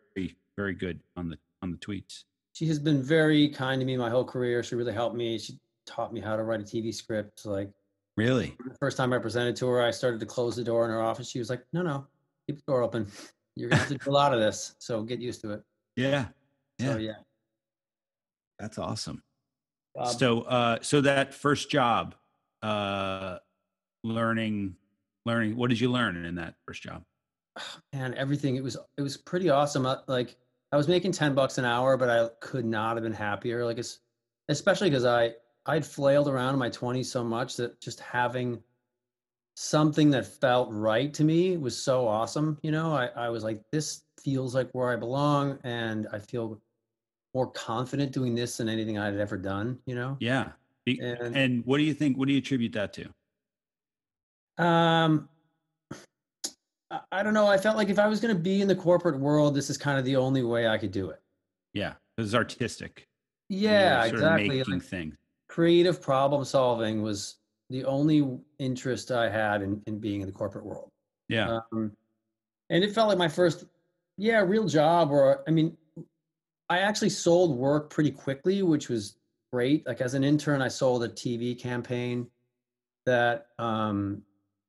very 0.57 0.75
good 0.75 1.01
on 1.17 1.29
the 1.29 1.39
on 1.63 1.71
the 1.71 1.77
tweets. 1.79 2.25
She 2.55 2.67
has 2.69 2.79
been 2.79 3.03
very 3.03 3.51
kind 3.51 3.81
to 3.81 3.85
me 3.87 3.97
my 3.97 4.11
whole 4.11 4.25
career. 4.25 4.63
She 4.63 4.75
really 4.75 4.95
helped 4.95 5.15
me. 5.15 5.39
She 5.39 5.59
taught 5.87 6.13
me 6.13 6.21
how 6.21 6.37
to 6.37 6.43
write 6.43 6.61
a 6.61 6.65
TV 6.65 6.93
script. 6.93 7.45
Like 7.45 7.71
Really? 8.17 8.57
the 8.65 8.75
first 8.81 8.97
time 8.97 9.13
I 9.13 9.19
presented 9.19 9.57
to 9.57 9.67
her, 9.69 9.83
I 9.83 9.91
started 9.91 10.21
to 10.21 10.27
close 10.27 10.57
the 10.57 10.65
door 10.65 10.85
in 10.85 10.91
her 10.91 11.03
office. 11.03 11.29
She 11.29 11.39
was 11.39 11.51
like, 11.51 11.63
"No, 11.73 11.83
no, 11.83 12.07
keep 12.47 12.57
the 12.57 12.63
door 12.67 12.83
open. 12.83 13.07
You're 13.57 13.69
gonna 13.69 13.81
have 13.81 13.89
to 13.89 13.99
do 13.99 14.11
a 14.11 14.13
lot 14.13 14.33
of 14.33 14.41
this, 14.41 14.75
so 14.79 15.03
get 15.03 15.21
used 15.21 15.43
to 15.43 15.53
it." 15.53 15.63
Yeah. 15.97 16.29
Yeah. 16.79 16.93
So 16.93 16.99
yeah. 16.99 17.15
That's 18.59 18.79
awesome. 18.79 19.23
Uh, 19.99 20.07
so 20.07 20.43
uh, 20.43 20.79
so 20.81 21.03
that 21.03 21.35
first 21.35 21.71
job, 21.71 22.15
uh, 22.63 23.39
learning 24.03 24.77
learning. 25.27 25.57
What 25.57 25.69
did 25.69 25.81
you 25.81 25.91
learn 25.91 26.25
in 26.25 26.37
that 26.37 26.55
first 26.67 26.83
job? 26.83 27.03
man, 27.93 28.15
everything 28.15 28.57
it 28.57 28.63
was 28.63 28.77
it 28.97 29.03
was 29.03 29.17
pretty 29.17 29.51
awesome. 29.51 29.85
Uh, 29.85 29.99
Like 30.07 30.37
I 30.73 30.77
was 30.77 30.89
making 30.89 31.13
ten 31.13 31.35
bucks 31.35 31.59
an 31.59 31.65
hour, 31.65 31.97
but 31.97 32.09
I 32.09 32.29
could 32.41 32.65
not 32.65 32.97
have 32.97 33.03
been 33.03 33.13
happier. 33.13 33.65
Like 33.65 33.79
it's 33.79 33.99
especially 34.49 34.89
because 34.89 35.05
I 35.05 35.35
I'd 35.67 35.85
flailed 35.85 36.29
around 36.29 36.55
in 36.55 36.59
my 36.59 36.71
twenties 36.71 37.11
so 37.11 37.23
much 37.25 37.57
that 37.57 37.81
just 37.81 38.01
having 38.01 38.63
something 39.57 40.11
that 40.11 40.27
felt 40.27 40.69
right 40.71 41.13
to 41.15 41.25
me 41.25 41.57
was 41.57 41.77
so 41.77 42.07
awesome. 42.07 42.59
You 42.63 42.71
know, 42.71 42.93
I, 42.95 43.07
I 43.17 43.29
was 43.29 43.43
like, 43.43 43.63
this 43.73 44.03
feels 44.23 44.55
like 44.55 44.71
where 44.73 44.91
I 44.93 44.97
belong, 44.97 45.59
and 45.65 46.07
I 46.13 46.19
feel 46.19 46.61
more 47.35 47.51
confident 47.51 48.13
doing 48.13 48.35
this 48.35 48.57
than 48.59 48.69
anything 48.69 48.99
I'd 48.99 49.17
ever 49.17 49.37
done. 49.37 49.79
You 49.87 49.95
know, 49.95 50.17
Yeah. 50.21 50.51
And 50.87 51.37
And 51.37 51.67
what 51.67 51.79
do 51.79 51.83
you 51.83 51.93
think? 51.95 52.17
What 52.17 52.29
do 52.29 52.33
you 52.33 52.39
attribute 52.39 52.73
that 52.75 52.93
to? 52.95 54.65
Um, 54.65 55.29
I- 56.91 57.01
I 57.11 57.23
don't 57.25 57.35
know. 57.35 57.47
I 57.49 57.59
felt 57.59 57.77
like 57.77 57.89
if 57.89 57.99
I 57.99 58.07
was 58.07 58.21
going 58.21 58.35
to 58.35 58.41
be 58.41 58.63
in 58.63 58.69
the 58.69 58.77
corporate 58.77 59.19
world, 59.19 59.55
this 59.55 59.69
is 59.69 59.77
kind 59.77 59.99
of 59.99 60.05
the 60.05 60.15
only 60.17 60.45
way 60.45 60.69
I 60.69 60.79
could 60.79 60.93
do 60.93 61.11
it. 61.11 61.21
Yeah, 61.75 61.95
it 62.17 62.21
was 62.21 62.35
artistic. 62.37 63.09
Yeah, 63.49 64.03
sort 64.03 64.15
of 64.15 64.21
exactly. 64.21 64.49
making 64.49 64.75
Like, 64.75 64.83
things. 64.85 65.17
Creative 65.57 66.03
problem 66.03 66.45
solving 66.45 67.01
was 67.01 67.37
the 67.71 67.83
only 67.87 68.39
interest 68.59 69.11
I 69.11 69.31
had 69.31 69.63
in, 69.63 69.83
in 69.87 69.99
being 69.99 70.21
in 70.21 70.27
the 70.27 70.33
corporate 70.33 70.67
world. 70.67 70.91
Yeah. 71.31 71.61
Um, 71.73 71.93
and 72.69 72.85
it 72.85 72.93
felt 72.95 73.09
like 73.09 73.17
my 73.17 73.29
first, 73.29 73.65
yeah, 74.19 74.41
real 74.41 74.67
job. 74.67 75.11
Or 75.11 75.43
I 75.49 75.51
mean, 75.51 75.75
I 76.69 76.81
actually 76.81 77.09
sold 77.09 77.57
work 77.57 77.89
pretty 77.89 78.11
quickly, 78.11 78.63
which 78.63 78.91
was 78.91 79.17
great. 79.51 79.87
Like 79.87 80.03
as 80.03 80.13
an 80.13 80.25
intern, 80.25 80.61
I 80.61 80.69
sold 80.69 81.03
a 81.05 81.09
TV 81.09 81.59
campaign 81.59 82.27
that 83.07 83.47
um, 83.59 84.21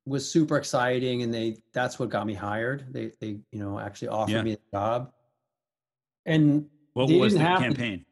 was 0.05 0.31
super 0.31 0.55
exciting, 0.55 1.21
and 1.21 1.33
they 1.33 1.57
that's 1.73 1.99
what 1.99 2.07
got 2.07 2.25
me 2.25 2.33
hired. 2.33 2.85
They 2.93 3.11
they 3.19 3.39
you 3.51 3.59
know 3.59 3.77
actually 3.77 4.07
offered 4.07 4.31
Yeah. 4.31 4.41
me 4.43 4.53
a 4.53 4.57
job, 4.73 5.11
and 6.25 6.65
what 6.93 7.09
was 7.09 7.33
the 7.33 7.39
didn't 7.39 7.55
to- 7.55 7.61
campaign? 7.61 8.05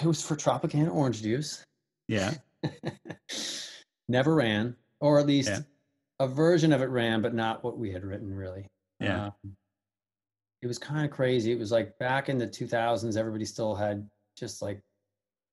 it 0.00 0.06
was 0.06 0.20
for 0.20 0.34
Tropicana 0.34 0.92
orange 0.92 1.22
juice. 1.22 1.64
Yeah. 2.12 2.34
Never 4.08 4.34
ran, 4.34 4.76
or 5.00 5.18
at 5.18 5.26
least 5.26 5.48
Yeah. 5.48 5.60
a 6.20 6.28
version 6.28 6.72
of 6.72 6.82
it 6.82 6.86
ran, 6.90 7.22
but 7.22 7.34
not 7.34 7.64
what 7.64 7.78
we 7.78 7.90
had 7.92 8.04
written 8.04 8.32
really. 8.34 8.66
Yeah. 9.00 9.26
Um, 9.44 9.56
it 10.60 10.66
was 10.66 10.78
kind 10.78 11.04
of 11.04 11.10
crazy. 11.10 11.50
It 11.52 11.58
was 11.58 11.72
like 11.72 11.98
back 11.98 12.28
in 12.28 12.38
the 12.38 12.46
2000s, 12.46 13.16
everybody 13.16 13.44
still 13.44 13.74
had 13.74 14.08
just 14.36 14.62
like 14.62 14.80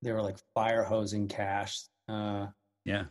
they 0.01 0.11
were 0.11 0.21
like 0.21 0.37
fire 0.53 0.83
hosing 0.83 1.27
cash. 1.27 1.81
Uh, 2.07 2.47
Yeah. 2.85 3.05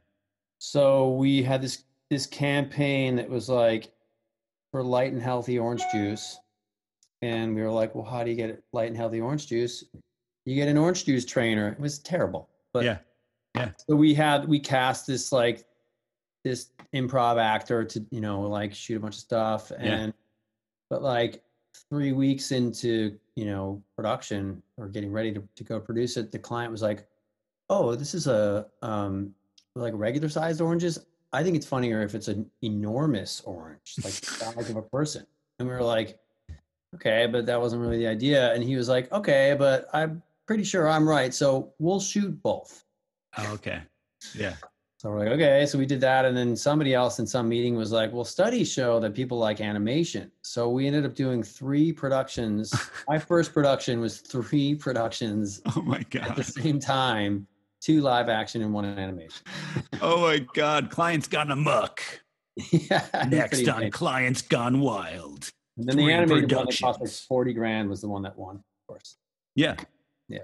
so 0.59 1.13
we 1.13 1.43
had 1.43 1.63
this 1.63 1.85
this 2.11 2.27
campaign 2.27 3.17
that 3.17 3.29
was 3.29 3.49
like 3.51 3.93
for 4.73 4.83
light 4.83 5.13
and 5.13 5.21
healthy 5.23 5.59
orange 5.59 5.83
juice, 5.93 6.39
and 7.23 7.55
we 7.55 7.63
were 7.63 7.71
like, 7.71 7.95
well, 7.95 8.05
how 8.05 8.25
do 8.25 8.31
you 8.31 8.37
get 8.37 8.63
light 8.73 8.89
and 8.89 8.97
healthy 8.97 9.21
orange 9.21 9.47
juice? 9.47 9.85
You 10.47 10.55
get 10.55 10.69
an 10.69 10.79
orange 10.79 11.05
juice 11.05 11.25
trainer. 11.27 11.69
It 11.73 11.81
was 11.81 11.99
terrible, 11.99 12.49
but 12.73 12.85
Yeah. 12.85 12.99
So 13.87 13.97
we 13.97 14.15
had 14.15 14.47
we 14.49 14.59
cast 14.59 15.07
this 15.07 15.33
like 15.33 15.65
this 16.45 16.71
improv 16.95 17.41
actor 17.41 17.85
to 17.85 18.05
you 18.11 18.21
know 18.21 18.41
like 18.43 18.73
shoot 18.75 18.97
a 18.97 19.01
bunch 19.01 19.15
of 19.17 19.21
stuff 19.21 19.71
Yeah. 19.81 19.95
and 19.99 20.15
but 20.91 21.03
like 21.03 21.43
three 21.91 22.13
weeks 22.13 22.51
into 22.53 23.19
you 23.37 23.45
know 23.45 23.83
production 23.97 24.63
or 24.77 24.89
getting 24.89 25.13
ready 25.13 25.33
to, 25.33 25.43
to 25.57 25.65
go 25.65 25.79
produce 25.79 26.17
it 26.17 26.33
the 26.33 26.39
client 26.39 26.73
was 26.73 26.83
like 26.83 27.07
oh 27.71 27.95
this 27.95 28.15
is 28.15 28.27
a 28.27 28.67
um 28.83 29.35
like 29.75 29.93
regular 29.97 30.29
sized 30.29 30.61
oranges? 30.61 30.99
I 31.33 31.43
think 31.45 31.55
it's 31.57 31.67
funnier 31.67 32.03
if 32.03 32.15
it's 32.15 32.29
an 32.29 32.51
enormous 32.63 33.43
orange 33.43 33.95
like 34.03 34.15
the 34.15 34.27
size 34.43 34.71
of 34.71 34.77
a 34.77 34.83
person. 34.83 35.25
And 35.59 35.69
we 35.69 35.75
were 35.75 35.83
like 35.83 36.19
okay 36.95 37.27
but 37.31 37.45
that 37.47 37.61
wasn't 37.61 37.83
really 37.83 37.99
the 37.99 38.07
idea. 38.09 38.53
And 38.55 38.65
he 38.65 38.77
was 38.77 38.89
like 38.89 39.11
okay 39.13 39.55
but 39.59 39.89
i'm 39.93 40.23
pretty 40.47 40.65
sure 40.65 40.89
i'm 40.89 41.07
right 41.07 41.35
so 41.35 41.75
we'll 41.79 42.01
shoot 42.01 42.43
both 42.43 42.85
Oh, 43.39 43.53
okay. 43.55 43.81
Yeah. 44.35 44.55
so 44.99 45.11
we're 45.11 45.21
like, 45.21 45.29
okay. 45.29 45.65
So 45.67 45.79
we 45.79 45.87
did 45.87 46.01
that. 46.01 46.25
And 46.25 46.37
then 46.37 46.57
somebody 46.57 46.93
else 46.95 47.19
in 47.19 47.27
some 47.27 47.49
meeting 47.49 47.77
was 47.77 47.93
like, 47.93 48.13
well, 48.13 48.25
studies 48.25 48.71
show 48.71 48.99
that 49.01 49.15
people 49.15 49.39
like 49.39 49.61
animation. 49.61 50.31
So 50.43 50.69
we 50.71 50.87
ended 50.87 51.07
up 51.07 51.15
doing 51.15 51.43
three 51.43 51.93
productions. 51.93 52.75
My 53.09 53.19
first 53.19 53.53
production 53.55 54.01
was 54.01 54.19
three 54.21 54.75
productions 54.75 55.61
Oh 55.77 55.83
my 55.83 56.03
God. 56.11 56.31
at 56.31 56.37
the 56.37 56.45
same 56.45 56.79
time 56.81 57.47
two 57.81 58.01
live 58.01 58.29
action 58.29 58.61
and 58.63 58.73
one 58.75 58.85
animation. 58.85 59.41
Oh 60.03 60.21
my 60.21 60.39
god. 60.55 60.91
Clients 60.91 61.29
gone 61.29 61.51
amok. 61.53 62.01
yeah. 62.73 63.07
Next 63.29 63.67
on. 63.69 63.89
Clients 63.93 64.43
Gone 64.43 64.81
Wild. 64.81 65.49
And 65.77 65.89
then 65.89 65.97
the 65.97 66.03
three 66.03 66.13
animated 66.13 66.53
one 66.53 66.67
that 66.67 66.79
cost 66.81 67.01
like 67.01 67.09
40 67.09 67.53
grand 67.53 67.89
was 67.89 68.01
the 68.01 68.09
one 68.09 68.23
that 68.23 68.37
won, 68.37 68.57
of 68.57 68.63
course. 68.89 69.17
Yeah. 69.55 69.77
Yeah. 70.29 70.41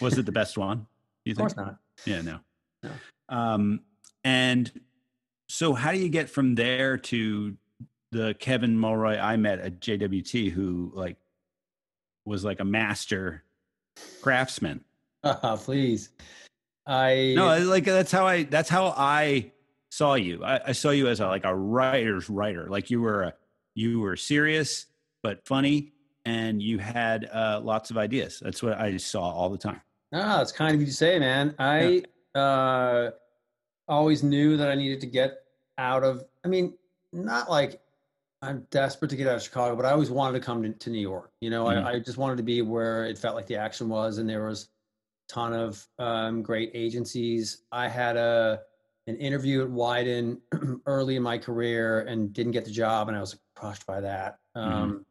Was 0.00 0.16
it 0.16 0.24
the 0.24 0.32
best 0.32 0.56
one? 0.56 0.86
You 1.26 1.32
Of 1.32 1.36
think? 1.36 1.54
course 1.54 1.56
not. 1.56 1.76
Yeah, 2.04 2.22
no. 2.22 2.40
No. 2.82 2.90
Um, 3.28 3.80
and 4.24 4.70
so 5.48 5.74
how 5.74 5.92
do 5.92 5.98
you 5.98 6.08
get 6.08 6.28
from 6.28 6.54
there 6.54 6.96
to 6.98 7.56
the 8.12 8.34
Kevin 8.38 8.78
Mulroy 8.78 9.18
I 9.18 9.36
met 9.36 9.58
at 9.58 9.80
JWT 9.80 10.50
who 10.50 10.92
like 10.94 11.16
was 12.24 12.44
like 12.44 12.60
a 12.60 12.64
master 12.64 13.44
craftsman? 14.22 14.84
Please. 15.56 16.10
I 16.86 17.34
No, 17.36 17.58
like 17.58 17.84
that's 17.84 18.12
how 18.12 18.26
I 18.26 18.44
that's 18.44 18.68
how 18.68 18.94
I 18.96 19.52
saw 19.90 20.14
you. 20.14 20.42
I, 20.42 20.68
I 20.68 20.72
saw 20.72 20.90
you 20.90 21.08
as 21.08 21.20
a 21.20 21.26
like 21.26 21.44
a 21.44 21.54
writer's 21.54 22.30
writer. 22.30 22.68
Like 22.68 22.90
you 22.90 23.00
were 23.00 23.24
a, 23.24 23.34
you 23.74 24.00
were 24.00 24.16
serious 24.16 24.86
but 25.22 25.46
funny 25.46 25.92
and 26.24 26.62
you 26.62 26.78
had 26.78 27.28
uh, 27.32 27.60
lots 27.62 27.90
of 27.90 27.98
ideas. 27.98 28.40
That's 28.42 28.62
what 28.62 28.78
I 28.78 28.96
saw 28.96 29.30
all 29.30 29.50
the 29.50 29.58
time. 29.58 29.80
Ah, 30.12 30.40
it's 30.40 30.52
kind 30.52 30.74
of 30.74 30.80
you 30.80 30.86
to 30.86 30.92
say, 30.92 31.18
man. 31.18 31.54
I 31.58 32.02
uh, 32.34 33.10
always 33.88 34.22
knew 34.22 34.56
that 34.56 34.68
I 34.70 34.74
needed 34.74 35.00
to 35.02 35.06
get 35.06 35.38
out 35.76 36.02
of. 36.04 36.24
I 36.44 36.48
mean, 36.48 36.74
not 37.12 37.50
like 37.50 37.80
I'm 38.42 38.66
desperate 38.70 39.08
to 39.10 39.16
get 39.16 39.26
out 39.26 39.36
of 39.36 39.42
Chicago, 39.42 39.76
but 39.76 39.84
I 39.84 39.90
always 39.90 40.10
wanted 40.10 40.38
to 40.40 40.44
come 40.44 40.62
to, 40.62 40.70
to 40.70 40.90
New 40.90 41.00
York. 41.00 41.32
You 41.40 41.50
know, 41.50 41.64
Mhm. 41.66 41.84
I, 41.84 41.92
I 41.94 41.98
just 41.98 42.16
wanted 42.18 42.36
to 42.38 42.42
be 42.42 42.62
where 42.62 43.04
it 43.04 43.18
felt 43.18 43.34
like 43.34 43.46
the 43.46 43.56
action 43.56 43.88
was, 43.88 44.18
and 44.18 44.28
there 44.28 44.46
was 44.46 44.64
a 45.28 45.32
ton 45.32 45.52
of 45.52 45.86
um, 45.98 46.42
great 46.42 46.70
agencies. 46.74 47.64
I 47.72 47.88
had 47.88 48.16
a 48.16 48.60
an 49.08 49.16
interview 49.16 49.62
at 49.62 49.68
Wieden 49.70 50.38
early 50.86 51.16
in 51.16 51.22
my 51.22 51.38
career 51.38 52.00
and 52.02 52.32
didn't 52.32 52.52
get 52.52 52.64
the 52.66 52.70
job, 52.70 53.08
and 53.08 53.16
I 53.16 53.20
was 53.20 53.38
crushed 53.56 53.86
by 53.86 54.00
that. 54.02 54.38
Um, 54.54 55.04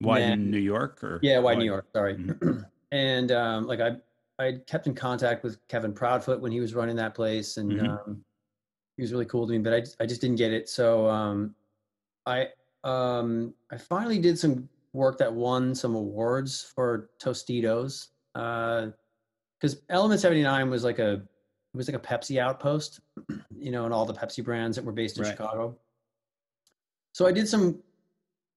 Why 0.00 0.20
Then- 0.20 0.32
in 0.32 0.50
New 0.50 0.58
York 0.58 1.02
or 1.04 1.20
yeah, 1.22 1.38
why 1.38 1.52
Why- 1.52 1.58
New 1.58 1.64
York? 1.66 1.86
Sorry. 1.94 2.16
Mhm. 2.16 2.64
and 2.92 3.30
um, 3.32 3.66
like 3.66 3.80
I, 3.80 3.96
I 4.40 4.58
kept 4.66 4.86
in 4.86 4.94
contact 4.94 5.44
with 5.44 5.58
Kevin 5.68 5.92
Proudfoot 5.92 6.40
when 6.40 6.50
he 6.50 6.60
was 6.60 6.74
running 6.74 6.96
that 6.96 7.14
place, 7.14 7.58
and 7.58 7.72
Mhm. 7.72 7.88
um, 8.08 8.24
he 8.96 9.02
was 9.02 9.12
really 9.12 9.26
cool 9.26 9.46
to 9.46 9.52
me. 9.52 9.58
But 9.58 9.74
I, 9.74 9.80
just- 9.80 10.00
I 10.00 10.06
just 10.06 10.20
didn't 10.22 10.36
get 10.36 10.52
it. 10.52 10.68
So 10.68 11.06
um, 11.08 11.54
I, 12.26 12.48
um, 12.82 13.54
I 13.70 13.76
finally 13.76 14.18
did 14.18 14.38
some 14.38 14.68
work 14.94 15.18
that 15.18 15.32
won 15.32 15.74
some 15.74 15.94
awards 15.94 16.62
for 16.74 17.10
Tostitos. 17.18 18.08
Because 18.34 19.82
Element 19.90 20.20
Seventy 20.20 20.42
Nine 20.42 20.70
was 20.70 20.84
like 20.84 20.98
a, 20.98 21.12
it 21.14 21.76
was 21.76 21.88
like 21.90 21.96
a 21.96 22.06
Pepsi 22.06 22.38
outpost, 22.40 23.00
you 23.56 23.70
know, 23.70 23.84
and 23.84 23.92
all 23.92 24.06
the 24.06 24.14
Pepsi 24.14 24.42
brands 24.42 24.74
that 24.76 24.84
were 24.84 24.92
based 24.92 25.18
in 25.18 25.24
Right. 25.24 25.30
Chicago. 25.30 25.78
So 27.12 27.26
I 27.26 27.32
did 27.32 27.46
some 27.48 27.82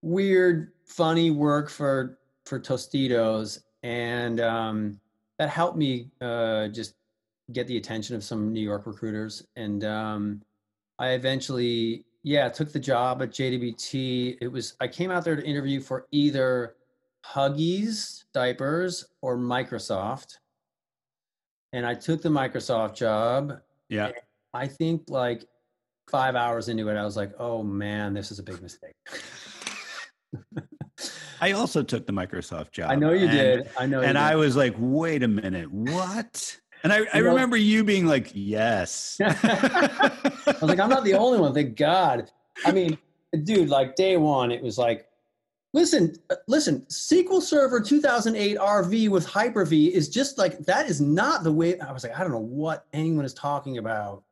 weird, 0.01 0.71
funny 0.85 1.29
work 1.31 1.69
for 1.69 2.19
for 2.45 2.59
Tostitos, 2.59 3.59
and 3.83 4.39
um, 4.39 4.99
that 5.39 5.49
helped 5.49 5.77
me 5.77 6.09
uh, 6.21 6.67
just 6.69 6.95
get 7.51 7.67
the 7.67 7.77
attention 7.77 8.15
of 8.15 8.23
some 8.23 8.53
New 8.53 8.61
York 8.61 8.85
recruiters. 8.85 9.45
And 9.55 9.83
um, 9.83 10.41
I 10.99 11.09
eventually, 11.09 12.05
yeah, 12.23 12.49
took 12.49 12.71
the 12.71 12.79
job 12.79 13.21
at 13.21 13.31
JWT. 13.31 14.37
It 14.41 14.47
was 14.47 14.75
I 14.79 14.87
came 14.87 15.11
out 15.11 15.23
there 15.25 15.35
to 15.35 15.43
interview 15.43 15.81
for 15.81 16.07
either 16.11 16.75
Huggies 17.25 18.25
diapers 18.33 19.05
or 19.21 19.37
Microsoft, 19.37 20.37
and 21.71 21.85
I 21.85 21.95
took 21.95 22.21
the 22.21 22.29
Microsoft 22.29 22.95
job. 22.95 23.59
Yeah. 23.89 24.11
I 24.53 24.67
think 24.67 25.03
like 25.07 25.45
five 26.09 26.35
hours 26.35 26.69
into 26.69 26.89
it, 26.89 26.97
I 26.97 27.03
was 27.03 27.17
like, 27.17 27.31
"Oh 27.39 27.63
man, 27.63 28.13
this 28.13 28.31
is 28.31 28.39
a 28.39 28.43
big 28.43 28.61
mistake." 28.61 28.93
I 31.43 31.51
also 31.51 31.83
took 31.83 32.05
the 32.07 32.13
Microsoft 32.13 32.71
job. 32.71 32.89
I 32.91 32.95
know 32.95 33.11
you 33.11 33.27
and- 33.27 33.31
did. 33.31 33.69
I 33.77 33.85
know. 33.85 34.01
And 34.01 34.17
I 34.17 34.35
was 34.35 34.55
like, 34.55 34.73
wait 34.77 35.23
a 35.23 35.27
minute, 35.27 35.69
what? 35.71 36.57
And 36.83 36.91
I, 36.93 37.05
I 37.13 37.17
remember 37.19 37.57
you 37.57 37.83
being 37.83 38.05
like, 38.05 38.31
yes. 38.33 39.17
I 39.23 40.11
was 40.45 40.61
like, 40.63 40.79
I'm 40.79 40.89
not 40.89 41.03
the 41.03 41.13
only 41.15 41.39
one. 41.39 41.53
Thank 41.53 41.75
God. 41.77 42.29
I 42.65 42.71
mean, 42.71 42.97
dude, 43.43 43.69
like 43.69 43.95
day 43.95 44.17
one, 44.17 44.51
it 44.51 44.61
was 44.61 44.77
like, 44.77 45.07
listen, 45.73 46.15
uh, 46.29 46.35
listen, 46.47 46.85
SQL 46.89 47.41
Server 47.41 47.79
2008 47.79 48.57
RV 48.57 49.09
with 49.09 49.25
Hyper 49.25 49.65
V 49.65 49.93
is 49.93 50.07
just 50.09 50.37
like 50.37 50.59
that 50.59 50.89
is 50.89 51.01
not 51.01 51.43
the 51.43 51.51
way. 51.51 51.79
I 51.79 51.91
was 51.91 52.03
like, 52.03 52.17
I 52.17 52.21
don't 52.21 52.31
know 52.31 52.39
what 52.39 52.85
anyone 52.93 53.25
is 53.25 53.33
talking 53.33 53.77
about. 53.79 54.23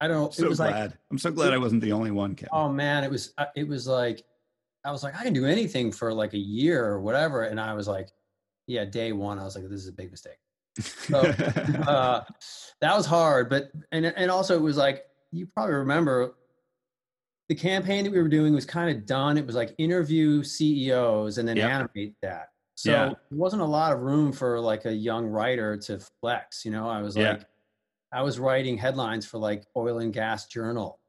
I 0.00 0.08
don't 0.08 0.16
know. 0.22 0.30
so 0.30 0.44
it 0.44 0.48
was 0.48 0.58
glad. 0.58 0.90
like, 0.90 0.98
I'm 1.10 1.18
so 1.18 1.30
glad 1.30 1.52
I 1.52 1.58
wasn't 1.58 1.82
the 1.82 1.92
only 1.92 2.10
one, 2.10 2.34
Kevin. 2.34 2.48
oh 2.52 2.68
man, 2.70 3.04
it 3.04 3.10
was. 3.10 3.34
uh, 3.38 3.46
It 3.54 3.68
was 3.68 3.86
like, 3.86 4.22
I 4.84 4.90
was 4.90 5.02
like, 5.02 5.14
I 5.18 5.22
can 5.24 5.32
do 5.32 5.44
anything 5.46 5.92
for 5.92 6.12
like 6.12 6.32
a 6.34 6.38
year 6.38 6.84
or 6.86 7.00
whatever, 7.00 7.42
and 7.44 7.60
I 7.60 7.74
was 7.74 7.86
like, 7.88 8.08
yeah, 8.66 8.84
day 8.84 9.12
one, 9.12 9.38
I 9.38 9.44
was 9.44 9.54
like, 9.56 9.64
this 9.68 9.80
is 9.80 9.88
a 9.88 9.92
big 9.92 10.10
mistake. 10.10 10.38
so, 10.80 11.18
uh, 11.20 12.24
that 12.80 12.96
was 12.96 13.04
hard, 13.06 13.50
but 13.50 13.70
and 13.92 14.06
and 14.06 14.30
also 14.30 14.56
it 14.56 14.62
was 14.62 14.76
like 14.76 15.04
you 15.32 15.46
probably 15.46 15.74
remember 15.74 16.34
the 17.48 17.54
campaign 17.54 18.04
that 18.04 18.12
we 18.12 18.22
were 18.22 18.28
doing 18.28 18.54
was 18.54 18.64
kind 18.64 18.96
of 18.96 19.04
done. 19.06 19.36
It 19.36 19.44
was 19.44 19.56
like 19.56 19.74
interview 19.78 20.42
CEOs 20.44 21.38
and 21.38 21.48
then 21.48 21.56
Yep. 21.56 21.68
animate 21.70 22.14
that. 22.22 22.50
So 22.76 22.90
Yeah. 22.92 23.06
there 23.06 23.16
wasn't 23.32 23.62
a 23.62 23.66
lot 23.66 23.92
of 23.92 23.98
room 24.00 24.32
for 24.32 24.60
like 24.60 24.84
a 24.84 24.92
young 24.92 25.26
writer 25.26 25.76
to 25.76 25.98
flex. 26.20 26.64
You 26.64 26.70
know, 26.70 26.88
I 26.88 27.02
was 27.02 27.16
Yeah. 27.16 27.32
like, 27.32 27.42
I 28.12 28.22
was 28.22 28.38
writing 28.38 28.78
headlines 28.78 29.26
for 29.26 29.38
like 29.38 29.64
Oil 29.76 29.98
and 29.98 30.12
Gas 30.12 30.46
Journal. 30.46 31.00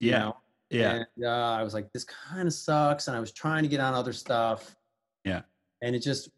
you 0.00 0.10
yeah. 0.10 0.18
know? 0.18 0.36
Yeah. 0.74 1.04
And 1.16 1.24
uh, 1.24 1.28
I 1.58 1.62
was 1.62 1.74
like, 1.74 1.92
this 1.92 2.04
kind 2.04 2.46
of 2.48 2.54
sucks. 2.54 3.08
And 3.08 3.16
I 3.16 3.20
was 3.20 3.32
trying 3.32 3.62
to 3.62 3.68
get 3.68 3.80
on 3.80 3.94
other 3.94 4.12
stuff. 4.12 4.76
Yeah. 5.24 5.42
And 5.82 5.94
it 5.94 6.00
just 6.00 6.30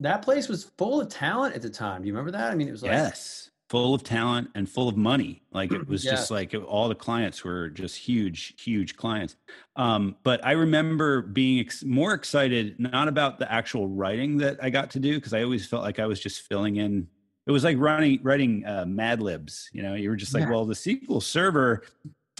that 0.00 0.22
place 0.22 0.48
was 0.48 0.64
full 0.78 1.00
of 1.00 1.08
talent 1.08 1.54
at 1.54 1.62
the 1.62 1.70
time. 1.70 2.02
Do 2.02 2.08
you 2.08 2.12
remember 2.14 2.32
that? 2.32 2.50
I 2.50 2.54
mean, 2.54 2.68
it 2.68 2.72
was 2.72 2.82
like 2.82 2.92
yes, 2.92 3.50
full 3.70 3.94
of 3.94 4.02
talent 4.02 4.48
and 4.54 4.68
full 4.68 4.88
of 4.88 4.96
money. 4.96 5.42
Like 5.52 5.72
it 5.72 5.86
was 5.88 6.04
Yeah. 6.04 6.12
just 6.12 6.30
like 6.30 6.54
it- 6.54 6.58
all 6.62 6.88
the 6.88 6.94
clients 6.94 7.44
were 7.44 7.68
just 7.70 7.96
huge, 7.96 8.60
huge 8.60 8.96
clients. 8.96 9.36
Um, 9.76 10.16
but 10.24 10.44
I 10.44 10.52
remember 10.52 11.22
being 11.22 11.60
ex- 11.60 11.84
more 11.84 12.14
excited 12.14 12.78
not 12.80 13.06
about 13.08 13.38
the 13.38 13.50
actual 13.52 13.86
writing 13.88 14.38
that 14.38 14.58
I 14.62 14.70
got 14.70 14.90
to 14.92 15.00
do 15.00 15.14
because 15.14 15.32
I 15.34 15.42
always 15.42 15.66
felt 15.66 15.82
like 15.82 15.98
I 15.98 16.06
was 16.06 16.18
just 16.20 16.42
filling 16.48 16.76
in. 16.76 17.06
It 17.46 17.50
was 17.52 17.64
like 17.64 17.76
running 17.78 18.20
writing 18.22 18.64
uh, 18.66 18.84
Mad 18.86 19.20
Libs. 19.20 19.68
You 19.72 19.82
know, 19.82 19.94
you 19.94 20.10
were 20.10 20.16
just 20.16 20.34
like, 20.34 20.44
Yeah. 20.44 20.50
well, 20.50 20.64
the 20.64 20.74
SQL 20.74 21.22
server. 21.22 21.82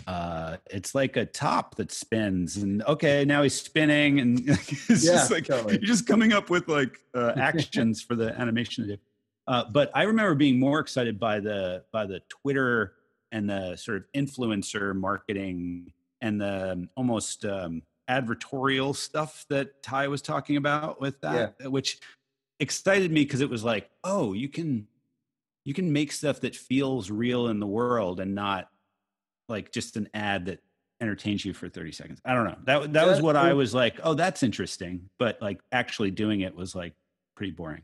Uh, 0.07 0.57
it's 0.71 0.95
like 0.95 1.17
a 1.17 1.25
top 1.27 1.77
that 1.77 1.93
spins, 1.93 2.57
and 2.57 2.83
okay, 2.85 3.25
now 3.25 3.43
he's 3.43 3.61
spinning, 3.61 4.21
and 4.21 4.41
it's 4.49 5.05
Yeah, 5.05 5.13
just 5.13 5.31
like 5.31 5.47
totally. 5.47 5.75
you're 5.75 5.83
just 5.83 6.07
coming 6.07 6.33
up 6.33 6.51
with 6.51 6.69
like 6.69 6.99
uh, 7.15 7.33
actions 7.37 8.03
for 8.03 8.15
the 8.15 8.39
animation 8.39 8.87
to 8.87 8.97
do. 8.97 9.03
Uh, 9.47 9.65
but 9.71 9.91
I 9.95 10.05
remember 10.05 10.35
being 10.35 10.59
more 10.59 10.79
excited 10.81 11.19
by 11.19 11.41
the 11.41 11.85
by 11.93 12.07
the 12.07 12.21
Twitter 12.29 12.95
and 13.33 13.49
the 13.49 13.77
sort 13.77 13.97
of 13.99 14.05
influencer 14.15 14.95
marketing 14.95 15.93
and 16.21 16.41
the 16.41 16.73
um, 16.73 16.89
almost 16.97 17.45
um, 17.45 17.83
advertorial 18.09 18.95
stuff 18.95 19.45
that 19.49 19.83
Ty 19.83 20.09
was 20.09 20.23
talking 20.23 20.57
about 20.57 21.01
with 21.01 21.21
that, 21.23 21.55
uh, 21.65 21.71
which 21.71 21.99
excited 22.61 23.11
me 23.11 23.25
because 23.25 23.41
it 23.41 23.51
was 23.51 23.65
like, 23.65 23.91
oh, 24.05 24.33
you 24.33 24.49
can 24.49 24.87
you 25.65 25.75
can 25.75 25.93
make 25.93 26.13
stuff 26.13 26.41
that 26.41 26.55
feels 26.57 27.11
real 27.11 27.49
in 27.49 27.61
the 27.61 27.67
world 27.67 28.21
and 28.21 28.35
not 28.35 28.69
like 29.49 29.73
just 29.73 29.97
an 29.97 30.09
ad 30.15 30.47
that 30.47 30.61
entertains 31.01 31.45
you 31.45 31.53
for 31.53 31.69
30 31.69 31.93
seconds. 31.93 32.21
I 32.25 32.35
don't 32.35 32.45
know. 32.45 32.57
That 32.65 32.93
that 32.93 33.07
was 33.07 33.21
what 33.21 33.37
I 33.37 33.53
was 33.55 33.75
like, 33.75 33.99
oh, 34.03 34.15
that's 34.15 34.43
interesting, 34.43 35.09
but 35.19 35.39
like 35.43 35.61
actually 35.73 36.11
doing 36.11 36.41
it 36.43 36.55
was 36.55 36.75
like 36.75 36.95
pretty 37.37 37.53
boring. 37.53 37.83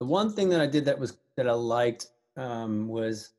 the 0.00 0.06
one 0.06 0.32
thing 0.32 0.48
that 0.50 0.60
I 0.60 0.66
did 0.66 0.84
that 0.84 0.98
was 0.98 1.16
that 1.36 1.48
I 1.48 1.52
liked 1.52 2.08
um, 2.36 2.88
was 2.88 3.30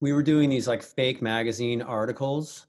we 0.00 0.12
were 0.12 0.22
doing 0.22 0.50
these 0.50 0.66
like 0.68 0.82
fake 0.82 1.22
magazine 1.22 1.80
articles, 1.82 2.66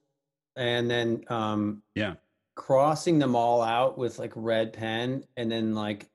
and 0.55 0.89
then 0.89 1.23
um, 1.29 1.81
Yeah. 1.95 2.15
crossing 2.55 3.17
them 3.19 3.35
all 3.35 3.61
out 3.61 3.97
with 3.97 4.19
like 4.19 4.33
red 4.35 4.73
pen, 4.73 5.23
and 5.37 5.51
then 5.51 5.73
like 5.73 6.07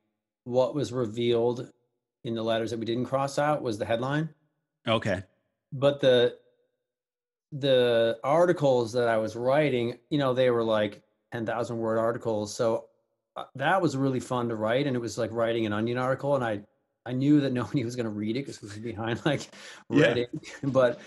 what 0.45 0.73
was 0.75 0.93
revealed 0.93 1.69
in 2.23 2.33
the 2.35 2.43
letters 2.43 2.71
that 2.71 2.79
we 2.79 2.85
didn't 2.85 3.05
cross 3.05 3.37
out 3.37 3.61
was 3.61 3.77
the 3.77 3.85
headline. 3.85 4.29
Okay. 4.87 5.23
but 5.73 5.99
the 5.99 6.37
the 7.51 8.17
articles 8.23 8.93
that 8.93 9.07
I 9.07 9.17
was 9.17 9.35
writing, 9.35 9.97
you 10.09 10.17
know, 10.17 10.33
they 10.33 10.49
were 10.49 10.63
like 10.63 11.01
10,000 11.31 11.77
word 11.77 11.97
articles. 11.97 12.53
So 12.53 12.85
uh, 13.35 13.45
that 13.55 13.81
was 13.81 13.95
really 13.95 14.19
fun 14.19 14.49
to 14.49 14.55
write 14.55 14.87
and 14.87 14.95
it 14.95 14.99
was 14.99 15.17
like 15.17 15.31
writing 15.31 15.65
an 15.65 15.73
onion 15.73 15.97
article 15.97 16.35
and 16.35 16.43
I 16.43 16.61
I 17.05 17.13
knew 17.13 17.39
that 17.41 17.53
nobody 17.53 17.85
was 17.85 17.95
going 17.95 18.05
to 18.05 18.11
read 18.11 18.35
it 18.35 18.41
because 18.45 18.57
it 18.57 18.63
was 18.63 18.77
behind 18.77 19.23
like 19.25 19.47
Yeah. 19.89 20.23
But 20.63 20.99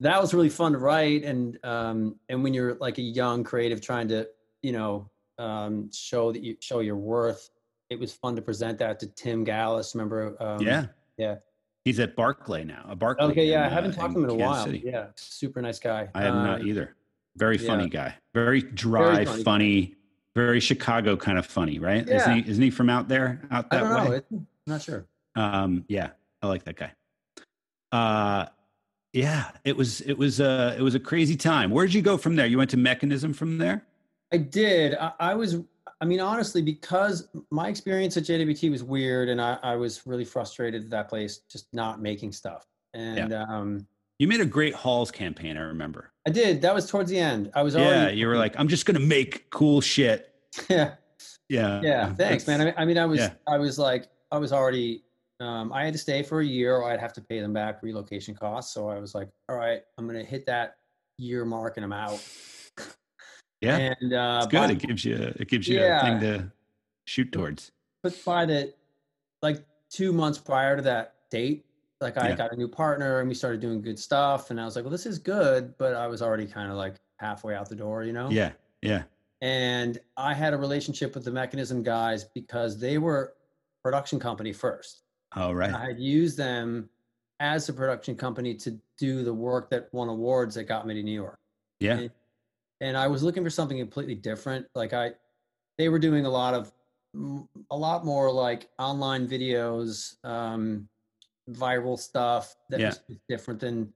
that 0.00 0.20
was 0.20 0.34
really 0.34 0.50
fun 0.50 0.72
to 0.72 0.78
write 0.78 1.24
and 1.24 1.58
um 1.64 2.16
and 2.28 2.42
when 2.42 2.54
you're 2.54 2.74
like 2.74 2.98
a 2.98 3.02
young 3.02 3.44
creative 3.44 3.80
trying 3.80 4.08
to, 4.08 4.28
you 4.62 4.72
know, 4.72 5.10
um 5.38 5.90
show 5.92 6.30
that 6.32 6.42
you 6.42 6.56
show 6.60 6.80
your 6.80 6.96
worth, 6.96 7.50
it 7.90 7.98
was 7.98 8.12
fun 8.12 8.36
to 8.36 8.42
present 8.42 8.78
that 8.78 9.00
to 9.00 9.06
Tim 9.06 9.42
Gallus, 9.44 9.94
remember 9.94 10.36
um 10.40 10.60
yeah. 10.60 10.86
yeah. 11.16 11.36
He's 11.84 12.00
at 12.00 12.16
Barkley 12.16 12.64
now. 12.64 12.84
A 12.88 12.96
Barkley. 12.96 13.26
Okay, 13.26 13.46
yeah, 13.46 13.62
I 13.62 13.66
in, 13.66 13.72
uh, 13.72 13.74
haven't 13.74 13.92
talked 13.92 14.14
to 14.14 14.18
him 14.20 14.24
in 14.24 14.30
a 14.30 14.38
Kansas 14.38 14.46
while. 14.56 14.64
City. 14.66 14.82
Yeah, 14.86 15.06
super 15.16 15.60
nice 15.60 15.78
guy. 15.78 16.08
I 16.14 16.22
have 16.22 16.34
not 16.34 16.60
Um, 16.62 16.66
either. 16.66 16.96
Very 17.36 17.58
yeah. 17.58 17.66
funny 17.66 17.88
guy. 17.88 18.14
Very 18.32 18.62
dry, 18.62 19.24
funny. 19.24 19.42
funny, 19.42 19.94
very 20.34 20.60
Chicago 20.60 21.16
kind 21.16 21.36
of 21.38 21.44
funny, 21.44 21.78
right? 21.78 22.08
Isn't 22.08 22.36
Yeah. 22.36 22.42
he 22.42 22.50
isn't 22.50 22.62
he 22.62 22.70
from 22.70 22.88
out 22.88 23.08
there? 23.08 23.42
Out 23.50 23.66
I 23.70 23.76
that 23.76 23.82
don't 23.82 24.04
know. 24.04 24.10
way? 24.10 24.16
It, 24.18 24.26
not 24.66 24.80
sure. 24.82 25.06
Um, 25.36 25.84
yeah, 25.88 26.10
I 26.42 26.46
like 26.46 26.64
that 26.64 26.76
guy. 26.76 26.92
Uh 27.92 28.46
yeah, 29.12 29.50
it 29.64 29.76
was 29.76 30.00
it 30.02 30.14
was 30.18 30.40
uh 30.40 30.74
it 30.78 30.82
was 30.82 30.94
a 30.94 31.00
crazy 31.00 31.36
time. 31.36 31.70
Where 31.70 31.84
did 31.86 31.94
you 31.94 32.02
go 32.02 32.16
from 32.16 32.34
there? 32.36 32.46
You 32.46 32.58
went 32.58 32.70
to 32.70 32.76
mechanism 32.76 33.32
from 33.32 33.58
there? 33.58 33.84
I 34.32 34.38
did. 34.38 34.94
I, 34.94 35.12
I 35.20 35.34
was. 35.34 35.58
I 36.04 36.06
mean, 36.06 36.20
honestly, 36.20 36.60
because 36.60 37.28
my 37.50 37.68
experience 37.68 38.14
at 38.18 38.24
JWT 38.24 38.70
was 38.70 38.84
weird, 38.84 39.30
and 39.30 39.40
I, 39.40 39.58
I 39.62 39.74
was 39.74 40.06
really 40.06 40.26
frustrated 40.26 40.84
at 40.84 40.90
that 40.90 41.08
place, 41.08 41.38
just 41.50 41.66
not 41.72 42.02
making 42.02 42.32
stuff. 42.32 42.66
And 42.92 43.32
um, 43.32 43.86
You 44.18 44.28
made 44.28 44.42
a 44.42 44.44
great 44.44 44.74
Halls 44.74 45.10
campaign, 45.10 45.56
I 45.56 45.62
remember. 45.62 46.12
I 46.26 46.30
did. 46.30 46.60
That 46.60 46.74
was 46.74 46.90
towards 46.90 47.08
the 47.08 47.18
end. 47.18 47.50
I 47.54 47.62
was 47.62 47.74
already 47.74 47.90
Yeah, 47.90 48.00
already. 48.02 48.16
you 48.18 48.26
were 48.26 48.36
like, 48.36 48.54
I'm 48.58 48.68
just 48.68 48.84
gonna 48.84 49.00
make 49.00 49.48
cool 49.48 49.80
shit. 49.80 50.34
yeah, 50.68 50.96
Yeah. 51.48 51.80
yeah. 51.82 52.12
Thanks, 52.12 52.46
man. 52.46 52.60
I 52.60 52.64
mean, 52.66 52.74
I 52.76 52.84
mean, 52.84 52.98
I 52.98 53.06
was, 53.06 53.20
Yeah. 53.20 53.30
I 53.48 53.56
was 53.56 53.78
like, 53.78 54.08
I 54.30 54.36
was 54.36 54.52
already. 54.52 55.04
Um, 55.40 55.72
I 55.72 55.86
had 55.86 55.94
to 55.94 55.98
stay 55.98 56.22
for 56.22 56.40
a 56.40 56.44
year, 56.44 56.76
or 56.76 56.90
I'd 56.92 57.00
have 57.00 57.14
to 57.14 57.22
pay 57.22 57.40
them 57.40 57.54
back 57.54 57.82
relocation 57.82 58.34
costs. 58.34 58.74
So 58.74 58.90
I 58.90 58.98
was 58.98 59.14
like, 59.14 59.30
all 59.48 59.56
right, 59.56 59.80
I'm 59.96 60.06
gonna 60.06 60.22
hit 60.22 60.44
that 60.44 60.76
year 61.16 61.46
mark, 61.46 61.78
and 61.78 61.84
I'm 61.84 61.94
out. 61.94 62.22
Yeah. 63.60 63.76
And 64.00 64.12
uh, 64.12 64.40
It's 64.42 64.50
good. 64.50 64.58
by- 64.58 64.70
It 64.72 64.78
gives 64.78 65.04
you 65.04 65.14
it 65.14 65.48
gives 65.48 65.68
you 65.68 65.78
Yeah. 65.80 66.00
a 66.00 66.04
thing 66.04 66.20
to 66.20 66.52
shoot 67.06 67.32
towards. 67.32 67.72
but 68.02 68.14
by 68.24 68.44
the 68.44 68.74
like 69.42 69.64
two 69.90 70.12
months 70.12 70.38
prior 70.38 70.76
to 70.76 70.82
that 70.82 71.14
date, 71.30 71.64
like 72.00 72.18
I 72.18 72.30
Yeah. 72.30 72.36
got 72.36 72.52
a 72.52 72.56
new 72.56 72.68
partner 72.68 73.20
and 73.20 73.28
we 73.28 73.34
started 73.34 73.60
doing 73.60 73.80
good 73.80 73.98
stuff. 73.98 74.50
And 74.50 74.60
I 74.60 74.64
was 74.64 74.76
like, 74.76 74.84
well, 74.84 74.90
this 74.92 75.06
is 75.06 75.18
good, 75.18 75.76
but 75.78 75.94
I 75.94 76.06
was 76.06 76.20
already 76.22 76.46
kind 76.46 76.70
of 76.70 76.76
like 76.76 76.96
halfway 77.18 77.54
out 77.54 77.68
the 77.68 77.76
door, 77.76 78.04
you 78.04 78.12
know? 78.12 78.28
Yeah. 78.30 78.52
Yeah. 78.82 79.04
And 79.40 79.98
I 80.16 80.34
had 80.34 80.52
a 80.54 80.56
relationship 80.56 81.14
with 81.14 81.24
the 81.24 81.30
mechanism 81.30 81.82
guys 81.82 82.24
because 82.24 82.78
they 82.78 82.98
were 82.98 83.34
production 83.82 84.18
company 84.18 84.52
first. 84.52 85.02
I 85.32 85.50
right. 85.52 85.70
had 85.74 85.98
used 85.98 86.36
them 86.38 86.88
as 87.40 87.68
a 87.68 87.72
production 87.72 88.16
company 88.16 88.54
to 88.54 88.78
do 88.98 89.22
the 89.24 89.34
work 89.34 89.68
that 89.70 89.92
won 89.92 90.08
awards 90.08 90.54
that 90.54 90.64
got 90.64 90.86
me 90.86 90.94
to 90.94 91.02
New 91.02 91.12
York. 91.12 91.38
Yeah. 91.80 91.98
And, 91.98 92.10
and 92.84 92.98
I 92.98 93.06
was 93.06 93.22
looking 93.22 93.42
for 93.42 93.48
something 93.48 93.78
completely 93.78 94.14
different. 94.14 94.66
Like 94.74 94.92
I, 94.92 95.12
they 95.78 95.88
were 95.88 95.98
doing 95.98 96.26
a 96.26 96.30
lot 96.30 96.52
of, 96.52 96.70
a 97.70 97.76
lot 97.76 98.04
more 98.04 98.30
like 98.30 98.68
online 98.78 99.26
videos, 99.26 100.22
um, 100.22 100.86
viral 101.50 101.98
stuff 101.98 102.54
that 102.68 102.80
Yeah. 102.80 102.88
was 102.88 103.00
different 103.26 103.58
than 103.60 103.90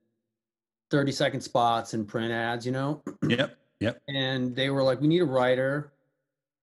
30 0.90 1.12
second 1.12 1.40
spots 1.42 1.92
and 1.92 2.08
print 2.08 2.32
ads, 2.32 2.64
you 2.64 2.72
know? 2.72 3.02
Yep. 3.28 3.58
Yep. 3.80 4.00
And 4.08 4.56
they 4.56 4.70
were 4.70 4.82
like, 4.82 5.00
we 5.02 5.06
need 5.06 5.20
a 5.20 5.26
writer 5.26 5.92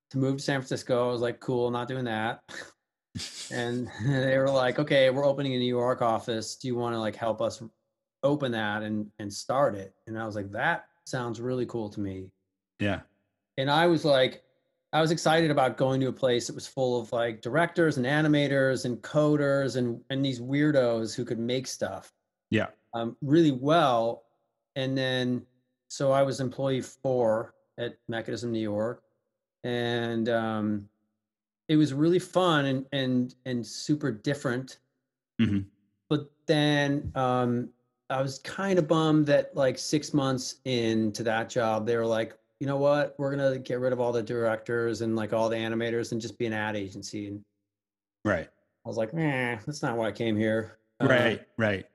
to 0.10 0.18
move 0.18 0.38
to 0.38 0.44
San 0.44 0.60
Francisco. 0.60 1.08
I 1.10 1.12
was 1.12 1.22
like, 1.22 1.40
cool, 1.40 1.70
not 1.70 1.88
doing 1.88 2.06
that. 2.06 2.42
and 3.52 3.88
they 4.06 4.38
were 4.40 4.50
like, 4.50 4.80
okay, 4.80 5.12
we're 5.12 5.26
opening 5.26 5.54
a 5.54 5.60
New 5.60 5.66
York 5.66 6.02
office. 6.02 6.56
Do 6.56 6.68
you 6.68 6.76
want 6.76 6.96
to 6.96 7.00
like 7.00 7.16
help 7.16 7.40
us 7.40 7.62
open 8.24 8.52
that 8.54 8.82
and 8.82 9.12
and 9.20 9.32
start 9.32 9.76
it? 9.76 9.94
And 10.08 10.18
I 10.20 10.26
was 10.26 10.36
like, 10.36 10.52
that 10.52 10.88
sounds 11.06 11.40
really 11.42 11.66
cool 11.66 11.90
to 11.90 12.00
me. 12.00 12.30
Yeah. 12.80 13.02
And 13.58 13.70
I 13.72 13.88
was 13.88 14.04
like, 14.06 14.44
I 14.94 15.02
was 15.02 15.12
excited 15.12 15.52
about 15.52 15.78
going 15.78 16.00
to 16.02 16.08
a 16.08 16.14
place 16.14 16.48
that 16.48 16.56
was 16.56 16.68
full 16.68 17.00
of 17.00 17.12
like 17.12 17.42
directors 17.42 17.98
and 17.98 18.06
animators 18.06 18.86
and 18.86 19.02
coders 19.02 19.76
and 19.76 20.02
and 20.10 20.24
these 20.24 20.40
weirdos 20.40 21.16
who 21.16 21.26
could 21.26 21.40
make 21.40 21.68
stuff 21.68 22.14
Yeah. 22.50 22.68
um, 22.94 23.16
really 23.22 23.52
well. 23.52 24.24
And 24.78 24.98
then, 24.98 25.46
so 25.90 26.12
I 26.12 26.24
was 26.24 26.40
employee 26.42 26.82
four 26.82 27.54
at 27.78 27.98
Mechanism 28.10 28.52
New 28.52 28.60
York, 28.60 29.04
and 29.64 30.28
um, 30.30 30.90
it 31.70 31.78
was 31.78 31.94
really 31.94 32.20
fun 32.20 32.66
and 32.66 32.86
and 32.92 33.36
and 33.46 33.66
super 33.66 34.12
different. 34.12 34.80
Mhm. 35.42 35.66
But 36.10 36.30
then 36.46 37.12
um, 37.16 37.70
I 38.10 38.22
was 38.22 38.40
kind 38.40 38.78
of 38.78 38.88
bummed 38.88 39.26
that 39.28 39.56
like 39.56 39.78
six 39.78 40.14
months 40.14 40.56
into 40.66 41.24
that 41.24 41.50
job, 41.50 41.86
they 41.86 41.98
were 41.98 42.06
like, 42.06 42.38
you 42.60 42.68
know 42.68 42.78
what, 42.78 43.16
we're 43.18 43.36
gonna 43.36 43.58
get 43.58 43.80
rid 43.80 43.94
of 43.94 44.00
all 44.00 44.12
the 44.12 44.22
directors 44.24 45.02
and 45.02 45.16
like 45.16 45.34
all 45.34 45.50
the 45.50 45.56
animators 45.56 46.12
and 46.12 46.22
just 46.22 46.38
be 46.38 46.46
an 46.46 46.54
ad 46.54 46.76
agency. 46.76 47.28
And 47.28 47.42
Right. 48.24 48.48
I 48.48 48.88
was 48.88 48.98
like, 48.98 49.14
eh, 49.14 49.58
that's 49.66 49.82
not 49.82 49.98
why 49.98 50.08
I 50.08 50.12
came 50.12 50.38
here. 50.38 50.78
Uh, 51.02 51.08
Right. 51.08 51.48
Right. 51.58 51.86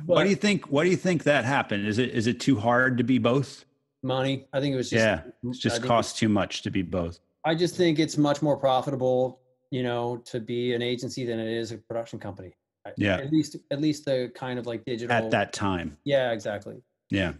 but 0.00 0.14
Why 0.14 0.24
do 0.24 0.30
you 0.30 0.36
think? 0.36 0.70
What 0.70 0.84
do 0.84 0.90
you 0.90 0.96
think 0.96 1.24
that 1.24 1.44
happened? 1.44 1.86
Is 1.86 1.98
it 1.98 2.10
is 2.10 2.26
it 2.26 2.40
too 2.40 2.58
hard 2.58 2.96
to 2.98 3.04
be 3.04 3.18
both? 3.18 3.64
money. 4.02 4.46
I 4.54 4.60
think 4.60 4.72
it 4.72 4.76
was 4.78 4.88
just 4.88 5.04
yeah, 5.04 5.20
it 5.44 5.52
just 5.58 5.82
costs 5.82 6.18
too 6.18 6.30
much 6.30 6.62
to 6.62 6.70
be 6.70 6.80
both. 6.80 7.20
I 7.44 7.54
just 7.54 7.76
think 7.76 7.98
it's 7.98 8.16
much 8.16 8.40
more 8.40 8.56
profitable, 8.56 9.40
you 9.70 9.82
know, 9.82 10.16
to 10.24 10.40
be 10.40 10.72
an 10.72 10.80
agency 10.80 11.26
than 11.26 11.38
it 11.38 11.48
is 11.48 11.70
a 11.72 11.76
production 11.76 12.18
company. 12.18 12.54
Yeah. 12.96 13.16
At 13.18 13.30
least, 13.32 13.56
at 13.70 13.80
least 13.80 14.04
the 14.04 14.32
kind 14.34 14.58
of 14.58 14.66
like 14.66 14.84
digital. 14.84 15.14
At 15.14 15.30
that 15.30 15.52
time, 15.52 15.96
Yeah, 16.04 16.32
exactly. 16.32 16.76
yeah, 17.10 17.32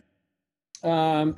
Um, 0.83 1.37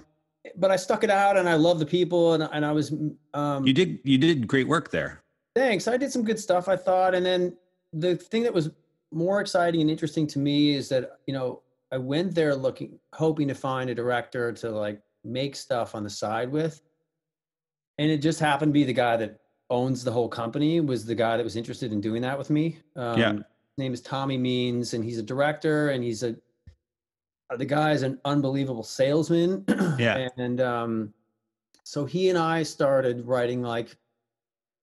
but 0.57 0.70
I 0.70 0.76
stuck 0.76 1.05
it 1.05 1.11
out, 1.11 1.36
and 1.36 1.48
I 1.48 1.55
love 1.55 1.78
the 1.78 1.86
people, 1.86 2.32
and 2.34 2.42
and 2.53 2.64
I 2.64 2.72
was. 2.72 2.92
Um, 3.34 3.66
you 3.66 3.72
did 3.72 4.00
you 4.05 4.18
did 4.18 4.46
great 4.46 4.66
work 4.66 4.90
there. 4.90 5.22
thanks. 5.55 5.86
I 5.86 5.96
did 5.96 6.11
some 6.12 6.24
good 6.24 6.38
stuff, 6.38 6.68
I 6.68 6.76
thought, 6.76 7.14
and 7.14 7.24
then 7.24 7.57
the 7.92 8.16
thing 8.16 8.42
that 8.42 8.53
was 8.55 8.70
more 9.12 9.40
exciting 9.40 9.80
and 9.82 9.90
interesting 9.90 10.26
to 10.28 10.38
me 10.38 10.74
is 10.74 10.88
that 10.88 11.18
you 11.26 11.34
know 11.34 11.62
I 11.92 11.98
went 11.98 12.34
there 12.34 12.55
looking, 12.57 12.98
hoping 13.14 13.46
to 13.48 13.55
find 13.55 13.88
a 13.90 13.94
director 13.94 14.53
to 14.53 14.70
like 14.70 15.00
make 15.24 15.55
stuff 15.55 15.94
on 15.94 16.03
the 16.03 16.11
side 16.11 16.50
with, 16.50 16.80
and 17.98 18.11
it 18.11 18.18
just 18.18 18.40
happened 18.40 18.70
to 18.70 18.74
be 18.74 18.84
the 18.84 18.92
guy 18.92 19.16
that 19.18 19.38
owns 19.70 20.03
the 20.05 20.11
whole 20.12 20.28
company 20.28 20.80
was 20.80 21.07
the 21.07 21.14
guy 21.14 21.36
that 21.36 21.44
was 21.44 21.57
interested 21.57 21.92
in 21.92 22.00
doing 22.00 22.20
that 22.22 22.36
with 22.36 22.50
me. 22.50 22.78
Um, 22.96 23.18
Yeah. 23.18 23.38
Name 23.79 23.95
is 23.95 24.01
Tommy 24.01 24.37
Means, 24.37 24.95
and 24.95 25.05
he's 25.05 25.18
a 25.18 25.23
director, 25.23 25.91
and 25.91 26.05
he's 26.05 26.23
a 26.23 26.37
the 27.59 27.64
guy 27.66 27.93
is 27.93 28.03
an 28.03 28.18
unbelievable 28.25 28.83
salesman. 28.83 29.64
Yeah. 29.99 30.29
and 30.39 30.61
um, 30.61 31.12
so 31.85 32.05
he 32.07 32.31
and 32.31 32.39
I 32.39 32.62
started 32.62 33.27
writing 33.27 33.62
like 33.62 33.97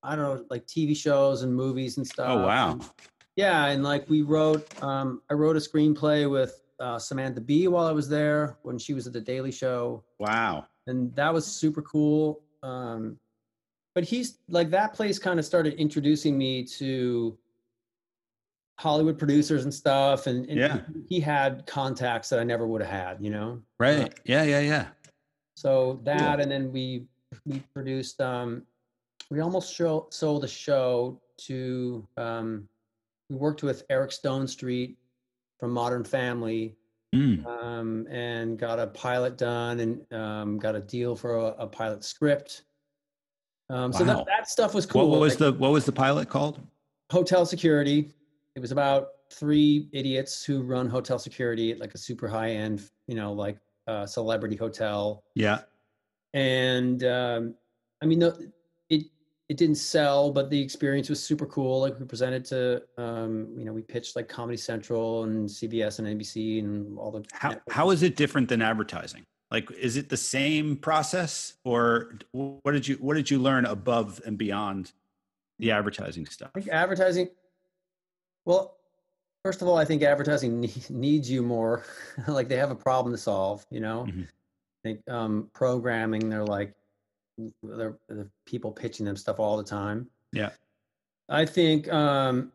I 0.04 0.16
don't 0.16 0.24
know, 0.38 0.46
like 0.50 0.66
TV 0.68 0.96
shows 0.96 1.42
and 1.42 1.54
movies 1.54 1.98
and 1.98 2.06
stuff. 2.08 2.28
Oh 2.30 2.46
wow. 2.46 2.72
And- 2.74 2.90
yeah, 3.36 3.68
and 3.68 3.84
like 3.84 4.10
we 4.10 4.22
wrote, 4.22 4.68
um, 4.84 5.22
I 5.30 5.34
wrote 5.34 5.56
a 5.56 5.60
screenplay 5.60 6.30
with 6.30 6.62
uh, 6.82 7.00
Samantha 7.00 7.40
Bee 7.40 7.68
while 7.70 7.86
I 7.88 7.92
was 7.94 8.10
there 8.10 8.58
when 8.64 8.78
she 8.78 8.94
was 8.94 9.08
at 9.08 9.14
the 9.14 9.22
Daily 9.22 9.52
Show, 9.52 10.04
Wow. 10.20 10.66
and 10.88 11.16
that 11.16 11.34
was 11.34 11.46
super 11.46 11.82
cool. 11.82 12.42
Um, 12.64 13.18
but 13.96 14.04
he's 14.04 14.40
like 14.50 14.70
that 14.72 14.94
place 14.94 15.18
kind 15.20 15.40
of 15.40 15.46
started 15.46 15.76
introducing 15.76 16.38
me 16.38 16.66
to 16.66 17.38
Hollywood 18.80 19.19
producers 19.19 19.65
and 19.65 19.73
stuff, 19.73 20.25
and, 20.27 20.45
and 20.47 20.57
Yeah. 20.57 20.80
he 21.09 21.19
had 21.19 21.65
contacts 21.67 22.30
that 22.30 22.39
I 22.39 22.45
never 22.45 22.65
would 22.65 22.82
have 22.82 22.89
had, 22.89 23.17
you 23.23 23.30
know. 23.30 23.61
Right. 23.77 24.13
Yeah. 24.23 24.43
Yeah. 24.43 24.61
Yeah. 24.61 24.86
So 25.55 25.99
that, 26.03 26.39
and 26.39 26.49
then 26.49 26.71
we 26.71 27.03
we 27.45 27.59
produced. 27.73 28.21
Um, 28.21 28.63
we 29.30 29.41
almost 29.41 29.75
show, 29.75 30.07
sold 30.11 30.45
a 30.45 30.47
show 30.47 31.19
to. 31.39 32.07
Um, 32.15 32.69
we 33.30 33.36
worked 33.36 33.63
with 33.63 33.84
Eric 33.89 34.11
Stonestreet 34.11 34.95
from 35.59 35.71
Modern 35.71 36.03
Family, 36.05 36.75
Mm. 37.13 37.45
um, 37.45 38.07
and 38.09 38.57
got 38.57 38.80
a 38.80 38.88
pilot 38.88 39.36
done, 39.38 39.80
and 39.82 40.13
um, 40.13 40.57
got 40.57 40.75
a 40.75 40.80
deal 40.80 41.15
for 41.17 41.36
a, 41.38 41.45
a 41.63 41.67
pilot 41.67 42.03
script. 42.05 42.61
Um, 43.69 43.91
So 43.91 44.03
that, 44.05 44.25
that 44.27 44.47
stuff 44.47 44.73
was 44.73 44.86
cool. 44.86 45.09
What 45.09 45.19
was 45.19 45.34
like 45.34 45.39
the 45.39 45.59
What 45.59 45.71
was 45.71 45.86
the 45.86 45.91
pilot 45.91 46.30
called? 46.30 46.59
hotel 47.11 47.45
security? 47.45 48.13
It 48.56 48.60
was 48.60 48.72
about 48.72 49.10
three 49.32 49.88
idiots 49.93 50.43
who 50.43 50.62
run 50.62 50.89
hotel 50.89 51.20
security 51.20 51.72
at 51.72 51.80
like 51.80 51.93
a 51.93 51.97
super 51.97 52.28
high 52.28 52.52
end, 52.52 52.89
you 53.08 53.16
know, 53.16 53.32
like 53.32 53.58
uh, 53.88 54.06
celebrity 54.06 54.56
hotel. 54.56 55.24
Yeah. 55.36 55.62
and 56.34 57.04
um, 57.04 57.56
I 58.02 58.06
mean, 58.06 58.20
the, 58.20 58.52
it 58.89 59.06
it 59.50 59.58
didn't 59.58 59.76
sell, 59.76 60.32
but 60.32 60.50
the 60.50 60.62
experience 60.62 61.10
was 61.10 61.22
super 61.22 61.47
cool. 61.47 61.82
Like 61.82 62.00
we 62.00 62.06
presented 62.06 62.45
to, 62.45 62.84
um, 62.97 63.47
you 63.58 63.66
know, 63.66 63.74
we 63.74 63.82
pitched 63.82 64.16
like 64.16 64.30
Comedy 64.30 64.58
Central 64.58 65.24
and 65.24 65.50
CBS 65.50 65.97
and 65.97 66.08
NBC 66.20 66.60
and 66.60 66.97
all 67.00 67.12
the. 67.12 67.26
How 67.32 67.50
networks. 67.50 67.76
How 67.76 67.89
is 67.89 68.04
it 68.04 68.16
different 68.16 68.47
than 68.47 68.62
advertising? 68.62 69.26
Like, 69.52 69.72
is 69.72 69.97
it 69.97 70.10
the 70.10 70.18
same 70.18 70.78
process, 70.78 71.56
or 71.64 72.14
what 72.32 72.72
did 72.74 72.88
you 72.88 72.95
What 72.97 73.16
did 73.16 73.32
you 73.32 73.39
learn 73.39 73.66
above 73.66 74.22
and 74.26 74.38
beyond 74.38 74.91
the 75.58 75.72
advertising 75.72 76.28
stuff? 76.28 76.52
I 76.56 76.60
think 76.60 76.72
advertising. 76.72 77.30
Well, 78.50 78.78
first 79.45 79.62
of 79.62 79.68
all, 79.68 79.78
I 79.78 79.86
think 79.86 80.02
advertising 80.02 80.60
ne- 80.62 80.74
needs 80.89 81.30
you 81.30 81.43
more. 81.43 81.84
like 82.28 82.47
they 82.50 82.58
have 82.58 82.72
a 82.72 82.76
problem 82.76 83.14
to 83.14 83.18
solve. 83.18 83.64
You 83.70 83.80
know, 83.80 84.08
Mhm. 84.10 84.24
I 84.24 84.82
think 84.84 85.08
um, 85.10 85.50
programming. 85.54 86.30
They're 86.30 86.43
like, 86.45 86.74
they're, 87.62 87.95
the 88.08 88.28
people 88.47 88.72
pitching 88.72 89.06
them 89.06 89.16
stuff 89.16 89.39
all 89.39 89.56
the 89.56 89.64
time. 89.64 90.08
Yeah. 90.34 90.50
I 91.30 91.45
think 91.45 91.88
um, 91.93 92.52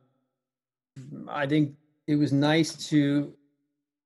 I 1.28 1.46
think 1.46 1.76
it 2.08 2.16
was 2.16 2.32
nice 2.32 2.88
to. 2.88 3.32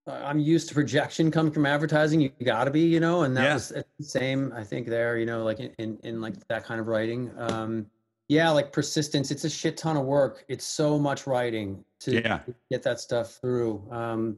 uh, 0.07 0.20
I'm 0.24 0.39
used 0.41 0.68
to 0.68 0.74
projection 0.74 1.30
coming 1.30 1.53
from 1.53 1.64
advertising. 1.64 2.20
You 2.20 2.30
got 2.45 2.64
to 2.64 2.70
be, 2.70 2.80
you 2.82 3.01
know, 3.01 3.22
and 3.22 3.34
that 3.34 3.45
Yeah. 3.45 3.55
was 3.55 3.68
the 3.99 4.05
same. 4.05 4.53
I 4.55 4.62
think 4.62 4.89
there, 4.89 5.16
you 5.16 5.24
know, 5.24 5.43
like 5.43 5.59
in, 5.59 5.72
in 5.78 5.99
in 6.03 6.20
like 6.20 6.34
that 6.49 6.64
kind 6.64 6.80
of 6.82 6.86
writing. 6.86 7.30
Um, 7.39 7.86
yeah, 8.29 8.51
like 8.51 8.72
persistence. 8.72 9.31
It's 9.31 9.45
a 9.45 9.51
shit 9.51 9.76
ton 9.76 9.97
of 9.97 10.05
work. 10.05 10.45
It's 10.49 10.64
so 10.64 10.99
much 10.99 11.26
writing 11.26 11.85
to 12.01 12.12
Yeah. 12.20 12.41
get 12.70 12.83
that 12.83 13.01
stuff 13.01 13.33
through. 13.41 13.83
Um, 13.91 14.37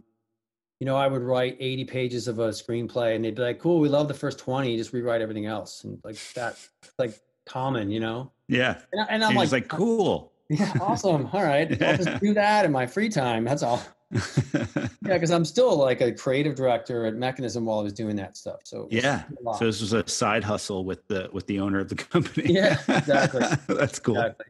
you 0.78 0.86
know, 0.86 0.96
I 0.96 1.08
would 1.08 1.22
write 1.22 1.56
80 1.60 1.84
pages 1.84 2.26
of 2.28 2.38
a 2.38 2.48
screenplay, 2.48 3.14
and 3.14 3.24
they'd 3.24 3.34
be 3.34 3.42
like, 3.42 3.58
"Cool, 3.58 3.80
we 3.80 3.88
love 3.90 4.08
the 4.08 4.14
first 4.14 4.38
20. 4.38 4.76
Just 4.78 4.92
rewrite 4.94 5.20
everything 5.20 5.44
else." 5.46 5.84
And 5.84 6.00
like 6.04 6.16
that, 6.34 6.56
like 6.98 7.20
common, 7.44 7.90
you 7.90 8.00
know. 8.00 8.30
Yeah. 8.48 8.80
And, 8.92 9.00
I- 9.02 9.06
and 9.10 9.24
I'm 9.24 9.34
like, 9.34 9.52
like 9.52 9.68
cool. 9.68 10.32
yeah, 10.48 10.72
awesome. 10.80 11.28
All 11.32 11.42
right, 11.42 11.70
I'll 11.82 11.96
just 11.98 12.20
do 12.22 12.32
that 12.34 12.64
in 12.64 12.72
my 12.72 12.86
free 12.86 13.08
time. 13.10 13.44
That's 13.44 13.62
all. 13.62 13.82
Yeah, 14.12 14.88
because 15.02 15.30
I'm 15.30 15.44
still 15.44 15.76
like 15.76 16.00
a 16.00 16.12
creative 16.12 16.54
director 16.54 17.06
at 17.06 17.14
Mechanism 17.14 17.64
while 17.64 17.80
I 17.80 17.82
was 17.82 17.92
doing 17.92 18.16
that 18.16 18.36
stuff. 18.36 18.60
So 18.64 18.88
yeah. 18.90 19.24
So 19.58 19.66
this 19.66 19.80
was 19.80 19.92
a 19.92 20.06
side 20.08 20.44
hustle 20.44 20.84
with 20.84 21.06
the 21.08 21.28
with 21.32 21.46
the 21.46 21.60
owner 21.60 21.78
of 21.80 21.88
the 21.88 21.94
company. 22.12 22.52
Yeah, 22.52 22.78
exactly. 22.88 23.42
That's 23.74 23.98
cool. 23.98 24.16
Exactly. 24.16 24.46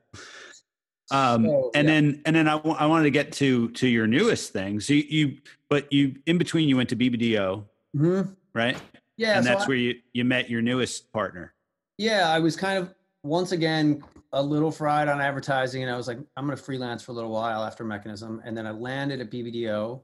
Um, 1.12 1.44
So, 1.46 1.70
and 1.74 1.88
yeah. 1.88 1.94
then 1.94 2.22
and 2.26 2.36
then 2.36 2.48
I 2.48 2.56
I 2.56 2.86
wanted 2.86 3.04
to 3.04 3.10
get 3.10 3.32
to 3.32 3.68
to 3.70 3.86
your 3.88 4.06
newest 4.06 4.52
thing. 4.52 4.80
So 4.80 4.94
you, 4.94 5.04
you 5.08 5.36
but 5.68 5.92
you 5.92 6.16
in 6.26 6.38
between 6.38 6.68
you 6.68 6.76
went 6.76 6.88
to 6.90 6.96
BBDO, 6.96 7.64
Mhm. 7.96 8.36
right? 8.54 8.76
yeah, 9.16 9.36
and 9.36 9.44
so 9.44 9.50
that's 9.50 9.64
I- 9.64 9.68
where 9.68 9.76
you 9.76 9.94
you 10.12 10.24
met 10.24 10.48
your 10.48 10.62
newest 10.62 11.12
partner. 11.12 11.52
yeah, 11.98 12.28
I 12.30 12.38
was 12.38 12.56
kind 12.56 12.78
of 12.78 12.94
once 13.22 13.52
again 13.52 14.02
a 14.32 14.42
little 14.42 14.70
fried 14.70 15.08
on 15.08 15.20
advertising, 15.20 15.82
and 15.82 15.90
I 15.92 15.96
was 15.96 16.08
like, 16.08 16.18
I'm 16.36 16.46
going 16.46 16.56
to 16.56 16.62
freelance 16.62 17.02
for 17.02 17.12
a 17.12 17.14
little 17.14 17.30
while 17.30 17.62
after 17.64 17.84
Mechanism, 17.84 18.40
and 18.44 18.56
then 18.56 18.66
I 18.66 18.70
landed 18.70 19.20
at 19.20 19.30
BBDO, 19.30 20.00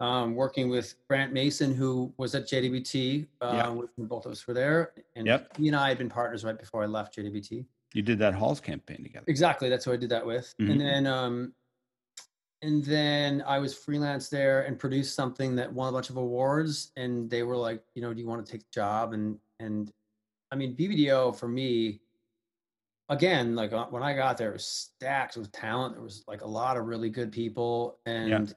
um, 0.00 0.34
working 0.34 0.68
with 0.68 0.94
Grant 1.08 1.32
Mason, 1.32 1.74
who 1.74 2.12
was 2.16 2.34
at 2.34 2.46
JWT. 2.48 3.26
Uh, 3.40 3.52
Yeah. 3.76 3.84
Both 4.04 4.26
of 4.26 4.32
us 4.32 4.46
were 4.46 4.54
there, 4.54 4.92
and 5.16 5.26
Yep. 5.26 5.56
he 5.56 5.68
and 5.68 5.76
I 5.76 5.88
had 5.88 5.98
been 5.98 6.08
partners 6.08 6.44
right 6.44 6.58
before 6.58 6.82
I 6.82 6.86
left 6.86 7.14
JWT. 7.16 7.64
You 7.94 8.02
did 8.02 8.18
that 8.18 8.34
Halls 8.34 8.60
campaign 8.60 9.02
together. 9.02 9.24
Exactly, 9.28 9.68
that's 9.68 9.84
who 9.84 9.92
I 9.92 9.96
did 9.96 10.10
that 10.10 10.26
with, 10.26 10.54
Mhm. 10.60 10.70
and 10.72 10.80
then 10.80 11.06
um, 11.06 11.54
and 12.62 12.82
then 12.84 13.42
I 13.46 13.58
was 13.58 13.74
freelance 13.76 14.30
there 14.30 14.62
and 14.62 14.78
produced 14.78 15.14
something 15.14 15.54
that 15.56 15.70
won 15.70 15.90
a 15.90 15.92
bunch 15.92 16.08
of 16.08 16.16
awards, 16.16 16.92
and 16.96 17.28
they 17.28 17.42
were 17.42 17.56
like, 17.58 17.84
you 17.94 18.00
know, 18.00 18.14
do 18.14 18.20
you 18.20 18.26
want 18.26 18.44
to 18.44 18.50
take 18.50 18.62
the 18.62 18.70
job? 18.72 19.12
And 19.12 19.38
and 19.60 19.92
I 20.50 20.56
mean, 20.56 20.74
BBDO 20.76 21.32
for 21.36 21.46
me, 21.48 22.00
again, 23.14 23.54
like 23.54 23.72
uh, 23.72 23.86
when 23.86 24.02
I 24.02 24.14
got 24.14 24.36
there, 24.36 24.50
it 24.50 24.54
was 24.54 24.66
stacked 24.66 25.36
with 25.36 25.50
talent. 25.52 25.94
There 25.94 26.02
was 26.02 26.24
like 26.26 26.42
a 26.42 26.46
lot 26.46 26.76
of 26.76 26.86
really 26.86 27.08
good 27.10 27.32
people, 27.32 27.98
and 28.06 28.54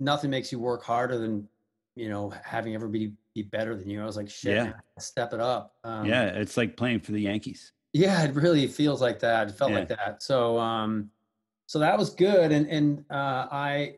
nothing 0.00 0.30
makes 0.30 0.52
you 0.52 0.58
work 0.58 0.82
harder 0.82 1.16
than 1.18 1.48
you 1.96 2.08
know 2.08 2.30
having 2.44 2.74
everybody 2.74 3.12
be 3.34 3.42
better 3.42 3.74
than 3.76 3.88
you. 3.88 4.02
I 4.02 4.04
was 4.04 4.16
like, 4.16 4.28
shit, 4.28 4.56
Yeah. 4.56 4.72
step 4.98 5.32
it 5.32 5.40
up. 5.40 5.76
Um, 5.84 6.06
yeah, 6.06 6.24
it's 6.26 6.56
like 6.56 6.76
playing 6.76 7.00
for 7.00 7.12
the 7.12 7.20
Yankees. 7.20 7.72
yeah, 7.92 8.22
it 8.24 8.34
really 8.34 8.66
feels 8.66 9.00
like 9.00 9.18
that. 9.20 9.48
It 9.48 9.54
felt 9.54 9.70
Yeah. 9.72 9.78
like 9.78 9.88
that. 9.88 10.22
So 10.22 10.58
um 10.58 11.10
so 11.66 11.78
that 11.78 11.96
was 11.98 12.10
good 12.10 12.50
and 12.52 12.66
and 12.68 13.04
uh 13.10 13.46
I 13.50 13.96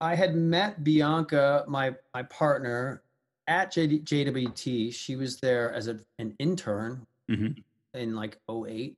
I 0.00 0.14
had 0.14 0.34
met 0.34 0.82
Bianca, 0.84 1.64
my 1.68 1.94
my 2.14 2.22
partner 2.24 3.02
at 3.46 3.72
JWT. 3.72 4.92
She 4.92 5.16
was 5.16 5.38
there 5.40 5.72
as 5.72 5.88
a, 5.88 5.98
an 6.18 6.34
intern 6.38 7.06
Mhm. 7.30 7.62
In 7.94 8.14
like 8.16 8.38
08. 8.50 8.96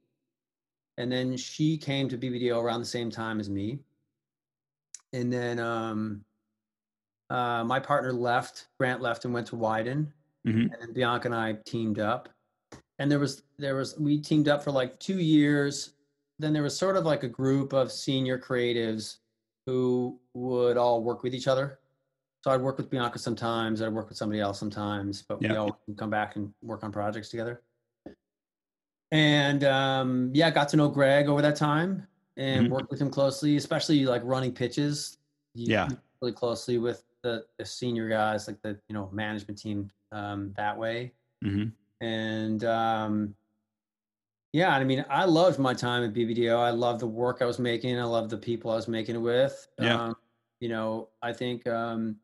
And 0.99 1.13
then 1.13 1.37
she 1.37 1.77
came 1.77 2.09
to 2.09 2.17
BBDO 2.17 2.61
around 2.63 2.81
the 2.81 2.87
same 2.87 3.11
time 3.11 3.39
as 3.39 3.51
me. 3.51 3.79
And 5.13 5.33
then 5.33 5.59
um 5.59 6.25
uh 7.31 7.63
my 7.65 7.79
partner 7.79 8.13
left, 8.13 8.69
Grant 8.79 9.03
left 9.03 9.25
and 9.25 9.35
went 9.35 9.47
to 9.49 9.57
Wieden 9.57 10.13
Mhm. 10.47 10.73
and 10.73 10.77
then 10.81 10.93
Bianca 10.93 11.27
and 11.29 11.35
I 11.35 11.55
teamed 11.67 11.99
up. 11.99 12.29
And 12.99 13.11
there 13.11 13.19
was 13.19 13.43
there 13.59 13.75
was 13.77 13.99
we 13.99 14.19
teamed 14.19 14.49
up 14.49 14.63
for 14.65 14.71
like 14.71 14.99
two 14.99 15.19
years. 15.21 15.93
Then 16.39 16.53
there 16.53 16.63
was 16.63 16.77
sort 16.77 16.97
of 16.97 17.05
like 17.05 17.23
a 17.23 17.29
group 17.29 17.73
of 17.73 17.93
senior 17.93 18.39
creatives 18.39 19.19
who 19.67 20.19
would 20.35 20.77
all 20.77 21.03
work 21.03 21.23
with 21.23 21.35
each 21.35 21.49
other. 21.49 21.79
So 22.45 22.53
I'd 22.53 22.61
work 22.61 22.77
with 22.79 22.89
Bianca 22.89 23.19
sometimes, 23.19 23.83
I'd 23.83 23.93
work 23.93 24.09
with 24.09 24.17
somebody 24.17 24.41
else 24.41 24.59
sometimes, 24.61 25.23
but 25.23 25.41
we 25.41 25.49
all 25.57 25.81
come 25.97 26.11
back 26.11 26.37
and 26.37 26.55
work 26.63 26.85
on 26.85 26.93
projects 26.93 27.29
together. 27.29 27.61
And 29.13 29.65
um, 29.65 30.31
yeah, 30.35 30.51
got 30.51 30.69
to 30.71 30.77
know 30.77 30.89
Greg 30.89 31.29
over 31.29 31.41
that 31.43 31.57
time 31.57 32.07
and 32.37 32.67
Mhm. 32.67 32.71
worked 32.71 32.91
with 32.91 33.01
him 33.01 33.11
closely, 33.11 33.57
especially 33.57 34.05
like 34.05 34.23
running 34.25 34.53
pitches. 34.53 35.19
Yeah. 35.55 35.89
really 36.21 36.33
closely 36.33 36.79
with 36.79 37.05
the, 37.23 37.47
the 37.59 37.65
senior 37.65 38.09
guys, 38.09 38.47
like 38.47 38.61
the 38.63 38.79
you 38.89 38.95
know 38.95 39.09
management 39.13 39.59
team 39.59 39.91
um, 40.13 40.53
that 40.57 40.77
way. 40.77 41.13
Mhm. 41.45 41.73
And 42.01 42.65
um, 42.65 43.35
yeah, 44.53 44.75
I 44.75 44.85
mean, 44.85 45.05
I 45.09 45.25
loved 45.25 45.59
my 45.59 45.75
time 45.75 46.05
at 46.05 46.13
BBDO. 46.15 46.59
I 46.59 46.71
loved 46.71 47.01
the 47.01 47.07
work 47.07 47.43
I 47.43 47.45
was 47.47 47.59
making. 47.59 47.99
I 47.99 48.05
loved 48.05 48.31
the 48.31 48.39
people 48.39 48.71
I 48.71 48.77
was 48.77 48.89
making 48.89 49.15
it 49.17 49.19
with. 49.19 49.69
Yeah. 49.79 50.05
Um, 50.07 50.17
you 50.61 50.69
know, 50.69 51.09
I 51.23 51.33
think 51.33 51.67
um, 51.67 52.17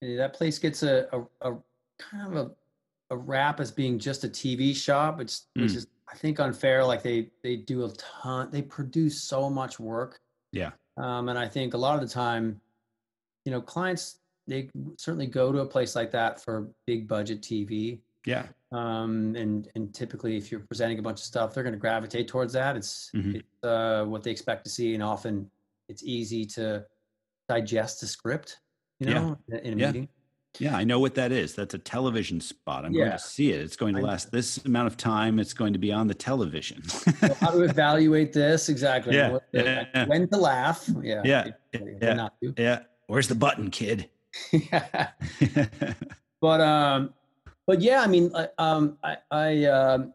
that 0.00 0.32
place 0.34 0.58
gets 0.58 0.82
a, 0.82 1.08
a, 1.12 1.50
a 1.52 1.56
kind 1.98 2.34
of 2.34 2.46
a, 2.46 2.50
a 3.12 3.16
rap 3.16 3.60
as 3.60 3.70
being 3.70 3.98
just 3.98 4.24
a 4.24 4.28
TV 4.28 4.74
shop, 4.74 5.18
which, 5.18 5.40
which 5.54 5.72
Mm. 5.72 5.76
is 5.76 5.86
I 6.12 6.14
think 6.16 6.40
unfair. 6.40 6.84
Like 6.84 7.02
they 7.02 7.30
they 7.42 7.56
do 7.56 7.84
a 7.84 7.90
ton. 7.92 8.50
They 8.50 8.62
produce 8.62 9.20
so 9.22 9.48
much 9.48 9.78
work. 9.80 10.20
Yeah. 10.52 10.72
Um, 10.98 11.28
and 11.30 11.38
I 11.38 11.48
think 11.48 11.72
a 11.74 11.78
lot 11.78 11.94
of 11.94 12.06
the 12.06 12.12
time, 12.12 12.60
you 13.44 13.52
know, 13.52 13.60
clients 13.62 14.18
they 14.48 14.68
certainly 14.98 15.26
go 15.26 15.52
to 15.52 15.60
a 15.60 15.66
place 15.66 15.94
like 15.94 16.10
that 16.10 16.42
for 16.42 16.68
big 16.86 17.06
budget 17.08 17.40
TV. 17.42 18.00
Yeah. 18.26 18.46
Um, 18.72 19.34
and 19.36 19.68
and 19.74 19.94
typically, 19.94 20.36
if 20.36 20.50
you're 20.50 20.60
presenting 20.68 20.98
a 20.98 21.02
bunch 21.02 21.20
of 21.20 21.24
stuff, 21.24 21.54
they're 21.54 21.62
going 21.62 21.74
to 21.74 21.78
gravitate 21.78 22.28
towards 22.28 22.52
that. 22.54 22.76
It's, 22.76 23.10
Mhm. 23.14 23.36
it's 23.36 23.64
uh, 23.64 24.04
what 24.06 24.22
they 24.22 24.30
expect 24.30 24.64
to 24.64 24.70
see, 24.70 24.94
and 24.94 25.02
often 25.02 25.50
it's 25.88 26.02
easy 26.02 26.44
to 26.56 26.84
digest 27.48 28.02
a 28.02 28.06
script. 28.06 28.58
You 29.00 29.08
Yeah. 29.08 29.14
know, 29.14 29.38
in, 29.48 29.58
in 29.58 29.74
a 29.74 29.76
Yeah. 29.80 29.86
meeting. 29.92 30.08
Yeah, 30.58 30.76
I 30.76 30.84
know 30.84 30.98
what 31.00 31.14
that 31.14 31.32
is. 31.32 31.54
That's 31.54 31.74
a 31.74 31.78
television 31.78 32.40
spot. 32.40 32.84
I'm 32.84 32.92
going 32.92 33.10
to 33.10 33.18
see 33.18 33.52
it. 33.52 33.60
It's 33.62 33.76
going 33.76 33.94
to 33.94 34.02
last 34.02 34.30
this 34.30 34.58
amount 34.64 34.86
of 34.86 34.96
time. 34.96 35.38
It's 35.38 35.54
going 35.54 35.72
to 35.72 35.78
be 35.78 35.90
on 35.92 36.06
the 36.08 36.14
television. 36.14 36.86
So 36.88 37.32
how 37.40 37.50
to 37.52 37.62
evaluate 37.70 38.32
this 38.34 38.68
exactly? 38.68 39.14
Yeah, 39.16 39.30
What 39.30 39.44
yeah, 39.52 39.86
yeah. 39.94 40.04
When 40.06 40.28
to 40.28 40.36
laugh? 40.36 40.88
Yeah. 41.02 41.22
Yeah, 41.24 41.48
yeah. 42.02 42.12
Not 42.14 42.34
yeah. 42.58 42.80
Where's 43.06 43.28
the 43.28 43.34
button, 43.34 43.70
kid? 43.70 44.08
Yeah. 44.52 45.08
but 46.40 46.60
um 46.60 47.12
but 47.66 47.80
yeah 47.82 48.00
i 48.00 48.06
mean 48.06 48.30
I- 48.34 48.48
um 48.58 48.96
i 49.04 49.16
i 49.30 49.64
um 49.66 50.14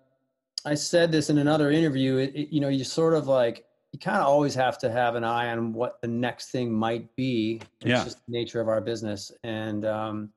i 0.65 0.73
said 0.73 1.11
this 1.11 1.29
in 1.29 1.38
another 1.38 1.69
interview 1.71 2.17
it, 2.17 2.35
it- 2.35 2.49
you 2.49 2.59
know 2.59 2.67
you 2.67 2.83
sort 2.83 3.13
of 3.13 3.27
like 3.27 3.63
you 3.97 3.99
kind 4.11 4.17
of 4.17 4.27
always 4.27 4.53
have 4.53 4.77
to 4.77 4.91
have 4.91 5.15
an 5.15 5.23
eye 5.23 5.49
on 5.49 5.73
what 5.73 5.99
the 6.01 6.07
next 6.07 6.51
thing 6.51 6.71
might 6.71 7.15
be 7.15 7.59
it's 7.81 7.89
Yeah. 7.89 8.03
just 8.03 8.23
the 8.27 8.31
nature 8.31 8.61
of 8.61 8.67
our 8.67 8.79
business 8.79 9.31
and 9.43 9.85
um 9.85 10.29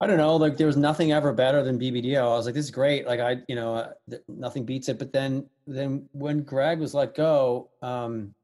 i 0.00 0.06
don't 0.08 0.16
know 0.16 0.34
like 0.34 0.56
there 0.56 0.66
was 0.66 0.76
nothing 0.76 1.12
ever 1.12 1.32
better 1.32 1.62
than 1.62 1.78
bbdo 1.78 2.18
i 2.18 2.24
was 2.24 2.46
like 2.46 2.54
this 2.56 2.64
is 2.64 2.70
great 2.72 3.06
like 3.06 3.20
i 3.20 3.36
you 3.46 3.54
know 3.54 3.76
uh, 3.76 3.92
th- 4.10 4.22
nothing 4.26 4.64
beats 4.64 4.88
it 4.88 4.98
but 4.98 5.12
then 5.12 5.48
then 5.68 6.08
when 6.12 6.42
greg 6.42 6.80
was 6.80 6.94
let 6.94 7.14
go 7.14 7.70
um 7.82 8.34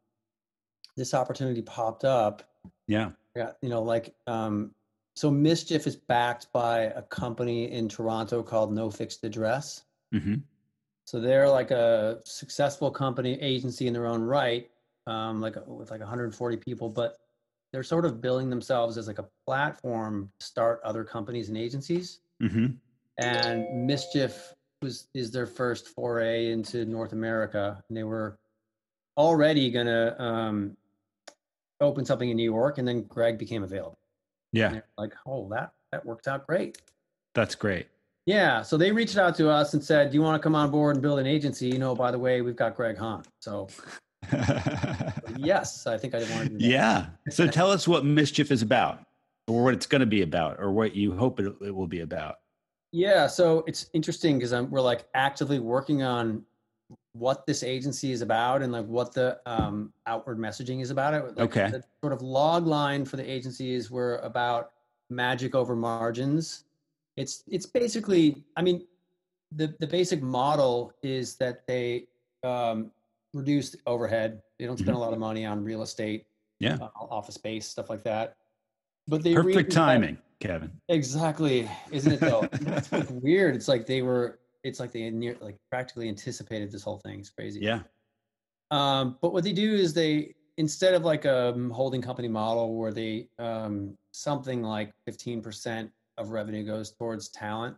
this 0.97 1.12
opportunity 1.12 1.62
popped 1.62 2.05
up 2.05 2.43
yeah. 2.87 3.11
yeah, 3.35 3.53
you 3.62 3.68
know, 3.70 3.83
like 3.83 4.14
um, 4.26 4.72
so 5.16 5.30
Mischief 5.30 5.87
is 5.87 5.97
backed 5.97 6.53
by 6.53 6.80
a 6.80 7.03
company 7.03 7.70
in 7.72 7.89
Toronto 7.89 8.43
called 8.43 8.72
No 8.72 8.91
Fixed 8.91 9.24
Address. 9.24 9.83
hmm 10.12 10.35
So 11.05 11.21
they're 11.21 11.49
like 11.49 11.71
a 11.71 12.21
successful 12.25 12.91
company 12.91 13.41
agency 13.41 13.87
in 13.87 13.93
their 13.93 14.07
own 14.07 14.23
right, 14.23 14.71
um, 15.07 15.41
like 15.41 15.57
with 15.67 15.91
like 15.91 16.01
140 16.01 16.57
people, 16.57 16.89
but 16.89 17.17
they're 17.73 17.83
sort 17.83 18.05
of 18.05 18.21
billing 18.21 18.51
themselves 18.51 18.99
as 18.99 19.07
like 19.07 19.19
a 19.19 19.27
platform 19.47 20.31
to 20.39 20.47
start 20.47 20.81
other 20.85 21.05
companies 21.05 21.49
and 21.49 21.59
agencies. 21.59 22.21
hmm 22.41 22.67
And 23.19 23.87
Mischief 23.87 24.55
was 24.83 25.09
is 25.15 25.31
their 25.31 25.47
first 25.47 25.89
foray 25.89 26.53
into 26.53 26.85
North 26.85 27.13
America, 27.13 27.83
and 27.89 27.97
they 27.97 28.05
were 28.05 28.39
already 29.17 29.71
gonna 29.71 30.15
um, 30.19 30.77
open 31.81 32.05
something 32.05 32.31
in 32.31 32.37
New 32.37 32.51
York, 32.51 32.79
and 32.79 32.87
then 32.87 33.03
Greg 33.03 33.39
became 33.39 33.63
available. 33.63 33.99
Yeah, 34.53 34.81
like, 34.99 35.15
oh, 35.27 35.49
that 35.51 35.73
that 35.91 36.05
worked 36.05 36.29
out 36.29 36.47
great. 36.47 36.79
that's 37.35 37.55
great. 37.55 37.87
Yeah, 38.27 38.62
so 38.62 38.77
they 38.77 38.93
reached 38.93 39.16
out 39.16 39.35
to 39.37 39.51
us 39.51 39.75
and 39.75 39.83
said, 39.83 40.11
"Do 40.11 40.14
you 40.14 40.23
want 40.23 40.41
to 40.41 40.43
come 40.43 40.55
on 40.55 40.70
board 40.70 40.97
and 40.97 41.03
build 41.03 41.18
an 41.18 41.27
agency?" 41.27 41.68
You 41.68 41.79
know, 41.79 41.95
by 41.95 42.11
the 42.11 42.18
way, 42.18 42.41
we've 42.41 42.57
got 42.57 42.77
Greg 42.77 42.97
Hahn. 42.97 43.25
So 43.41 43.68
yes, 45.37 45.87
I 45.87 45.99
think 45.99 46.14
I 46.14 46.18
want 46.18 46.45
to 46.45 46.49
do 46.51 46.59
that. 46.59 46.62
yeah. 46.62 47.07
So 47.31 47.47
tell 47.47 47.70
us 47.70 47.89
what 47.89 48.05
mischief 48.05 48.51
is 48.51 48.62
about, 48.62 49.01
or 49.49 49.64
what 49.64 49.75
it's 49.75 49.87
going 49.87 50.01
to 50.01 50.07
be 50.07 50.23
about, 50.23 50.61
or 50.61 50.70
what 50.70 50.95
you 50.95 51.12
hope 51.12 51.41
it, 51.41 51.53
it 51.61 51.75
will 51.75 51.89
be 51.89 52.01
about. 52.01 52.37
Yeah, 52.93 53.27
so 53.27 53.64
it's 53.66 53.87
interesting 53.93 54.39
because 54.39 54.53
I'm 54.53 54.70
we're 54.70 54.81
like 54.81 55.05
actively 55.14 55.59
working 55.59 56.03
on 56.03 56.45
what 57.14 57.47
this 57.47 57.62
agency 57.62 58.12
is 58.12 58.23
about 58.23 58.62
and 58.62 58.73
like 58.73 58.87
what 58.87 59.12
the 59.12 59.39
um, 59.47 59.93
outward 60.07 60.39
messaging 60.39 60.81
is 60.81 60.91
about 60.91 61.14
it. 61.14 61.25
Like 61.25 61.39
Okay. 61.39 61.70
The 61.70 61.83
sort 62.01 62.12
of 62.12 62.23
log 62.23 62.66
line 62.66 63.05
for 63.05 63.16
the 63.16 63.31
agency 63.31 63.75
is 63.75 63.91
we're 63.91 64.16
about 64.18 64.73
magic 65.11 65.55
over 65.55 65.77
margins. 65.77 66.64
It's 67.17 67.45
it's 67.47 67.67
basically, 67.67 68.45
I 68.57 68.63
mean, 68.63 68.87
the 69.55 69.75
the 69.81 69.87
basic 69.87 70.23
model 70.23 70.93
is 71.03 71.37
that 71.37 71.67
they 71.67 72.07
um, 72.43 72.91
reduce 73.35 73.71
the 73.71 73.79
overhead. 73.87 74.43
They 74.59 74.67
don't 74.67 74.79
spend 74.79 74.97
a 74.97 74.99
lot 74.99 75.13
of 75.13 75.19
money 75.19 75.45
on 75.45 75.63
real 75.63 75.83
estate, 75.83 76.27
Yeah. 76.59 76.79
uh, 76.81 76.89
office 77.11 77.35
space, 77.35 77.67
stuff 77.67 77.91
like 77.91 78.03
that. 78.05 78.37
But 79.09 79.23
they 79.23 79.35
Perfect 79.35 79.73
timing, 79.73 80.17
Kevin. 80.41 80.71
Exactly, 80.89 81.69
isn't 81.91 82.13
it 82.13 82.21
though? 82.21 82.49
That's 82.61 82.93
like 82.93 83.09
weird. 83.11 83.55
It's 83.57 83.69
like 83.69 83.87
they 83.87 84.03
were. 84.03 84.39
It's 84.65 84.79
like 84.79 84.93
they 84.93 85.11
near, 85.11 85.37
like 85.41 85.57
practically 85.71 86.09
anticipated 86.09 86.71
this 86.71 86.85
whole 86.85 86.99
thing. 86.99 87.19
It's 87.19 87.31
crazy. 87.31 87.61
Yeah. 87.61 87.81
Um, 88.71 89.19
but 89.21 89.33
what 89.33 89.45
they 89.45 89.53
do 89.53 89.75
is 89.75 89.93
they 89.93 90.35
instead 90.57 90.95
of 90.95 91.05
like 91.05 91.25
a 91.25 91.53
holding 91.73 92.01
company 92.01 92.29
model 92.29 92.77
where 92.77 92.93
they 92.93 93.29
um, 93.39 93.99
something 94.13 94.63
like 94.63 94.93
fifteen 95.05 95.43
percent 95.43 95.91
of 96.19 96.31
revenue 96.31 96.65
goes 96.65 96.93
towards 96.93 97.29
talent. 97.31 97.77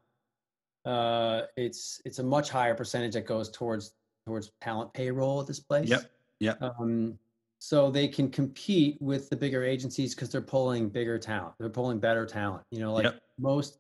Uh, 0.85 1.43
it's 1.57 2.01
it's 2.05 2.19
a 2.19 2.23
much 2.23 2.51
higher 2.51 2.75
percentage 2.75 3.15
that 3.15 3.27
goes 3.27 3.51
towards 3.51 3.95
towards 4.27 4.53
talent 4.61 4.93
payroll 4.93 5.41
at 5.41 5.47
this 5.47 5.61
place. 5.61 5.89
Yep, 5.89 6.11
yep. 6.41 6.63
Um, 6.63 7.19
so 7.59 7.91
they 7.91 8.09
can 8.09 8.31
compete 8.31 9.01
with 9.01 9.31
the 9.31 9.37
bigger 9.37 9.65
agencies 9.65 10.15
because 10.15 10.31
they're 10.31 10.43
pulling 10.43 10.89
bigger 10.91 11.19
talent. 11.19 11.55
They're 11.59 11.71
pulling 11.71 11.99
better 11.99 12.27
talent. 12.27 12.65
You 12.71 12.81
know, 12.81 12.93
like 12.93 13.05
Yep. 13.05 13.23
most 13.39 13.79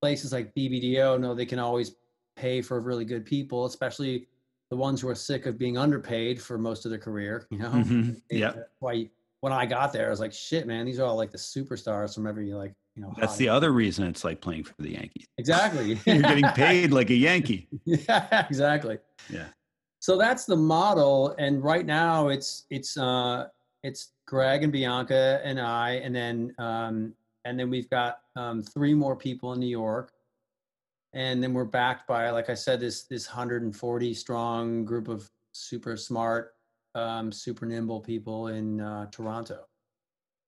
places 0.00 0.32
like 0.32 0.54
BBDO 0.54 1.18
know 1.20 1.34
they 1.34 1.46
can 1.46 1.58
always 1.58 1.96
pay 2.36 2.62
for 2.62 2.80
really 2.80 3.04
good 3.04 3.24
people, 3.24 3.64
especially 3.64 4.28
the 4.70 4.76
ones 4.76 5.00
who 5.00 5.08
are 5.08 5.14
sick 5.14 5.46
of 5.46 5.58
being 5.58 5.78
underpaid 5.78 6.40
for 6.40 6.58
most 6.58 6.84
of 6.84 6.90
their 6.90 6.98
career. 7.00 7.46
You 7.50 7.58
know, 7.58 7.70
Mhm. 7.70 8.20
Yep. 8.30 8.54
that's 8.54 8.68
Why 8.78 9.10
when 9.40 9.52
I 9.52 9.66
got 9.66 9.92
there, 9.92 10.06
I 10.06 10.10
was 10.10 10.20
like, 10.20 10.32
shit, 10.32 10.66
man, 10.66 10.86
these 10.86 10.98
are 11.00 11.04
all 11.06 11.16
like 11.16 11.30
the 11.30 11.38
superstars 11.38 12.14
from 12.14 12.26
every 12.26 12.52
like 12.52 12.74
you 12.96 13.02
know. 13.02 13.12
That's 13.18 13.36
the 13.36 13.48
other 13.48 13.72
reason 13.72 14.06
it's 14.06 14.24
like 14.24 14.40
playing 14.40 14.64
for 14.64 14.74
the 14.78 14.92
Yankees. 14.92 15.26
exactly. 15.38 15.98
You're 16.06 16.22
getting 16.22 16.44
paid 16.54 16.92
like 16.92 17.10
a 17.10 17.14
Yankee. 17.14 17.68
yeah, 17.84 18.46
exactly. 18.48 18.98
Yeah. 19.30 19.46
So 20.00 20.16
that's 20.16 20.44
the 20.44 20.56
model, 20.56 21.34
and 21.38 21.62
right 21.62 21.84
now 21.86 22.28
it's 22.28 22.64
it's 22.70 22.96
uh 22.96 23.46
it's 23.82 24.12
Greg 24.26 24.62
and 24.64 24.72
Bianca 24.72 25.40
and 25.44 25.60
I, 25.60 25.92
and 26.02 26.14
then 26.14 26.54
um 26.58 27.14
and 27.44 27.58
then 27.58 27.70
we've 27.70 27.88
got 27.90 28.18
um 28.34 28.62
three 28.62 28.94
more 28.94 29.14
people 29.16 29.52
in 29.52 29.60
New 29.60 29.68
York, 29.68 30.12
and 31.12 31.42
then 31.42 31.52
we're 31.54 31.64
backed 31.64 32.06
by 32.08 32.30
like 32.30 32.50
I 32.50 32.54
said 32.54 32.80
this 32.80 33.04
this 33.04 33.28
140 33.28 34.14
strong 34.14 34.84
group 34.84 35.08
of 35.08 35.28
super 35.52 35.96
smart, 35.96 36.52
um, 36.94 37.32
super 37.32 37.66
nimble 37.66 38.00
people 38.00 38.48
in 38.48 38.80
uh, 38.80 39.06
Toronto. 39.10 39.64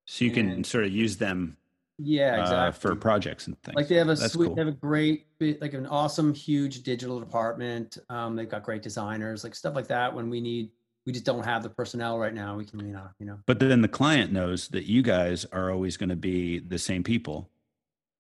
So 0.07 0.25
you 0.25 0.31
can 0.31 0.49
And- 0.51 0.67
sort 0.67 0.85
of 0.85 0.93
use 0.93 1.17
them 1.17 1.57
Yeah, 1.99 2.39
uh, 2.39 2.43
exactly. 2.43 2.81
for 2.91 2.97
projects 2.97 3.47
and 3.49 3.61
things. 3.63 3.75
Like 3.75 3.89
they 3.89 3.97
have 3.97 4.09
a 4.09 4.15
That's 4.15 4.33
sweet, 4.33 4.47
cool. 4.47 4.55
they 4.55 4.61
have 4.61 4.69
a 4.69 4.77
great, 4.77 5.27
like 5.61 5.75
an 5.75 5.87
awesome, 5.87 6.33
huge 6.33 6.85
digital 6.85 7.19
department. 7.19 7.99
Um, 8.09 8.37
they've 8.37 8.49
got 8.49 8.63
great 8.63 8.83
designers, 8.83 9.43
like 9.43 9.55
stuff 9.55 9.75
like 9.75 9.89
that. 9.89 10.15
When 10.15 10.31
we 10.31 10.41
need, 10.41 10.71
we 11.07 11.13
just 11.13 11.25
don't 11.25 11.45
have 11.45 11.65
the 11.65 11.71
personnel 11.71 12.19
right 12.19 12.33
now. 12.35 12.57
We 12.57 12.65
can, 12.65 12.79
you 12.87 12.93
know, 12.93 13.09
you 13.19 13.27
know. 13.27 13.39
But 13.47 13.59
then 13.59 13.83
the 13.83 13.89
client 13.89 14.33
knows 14.33 14.69
that 14.69 14.85
you 14.85 15.03
guys 15.03 15.45
are 15.47 15.73
always 15.73 15.97
going 15.97 16.11
to 16.11 16.17
be 16.17 16.61
the 16.61 16.79
same 16.79 17.03
people, 17.03 17.51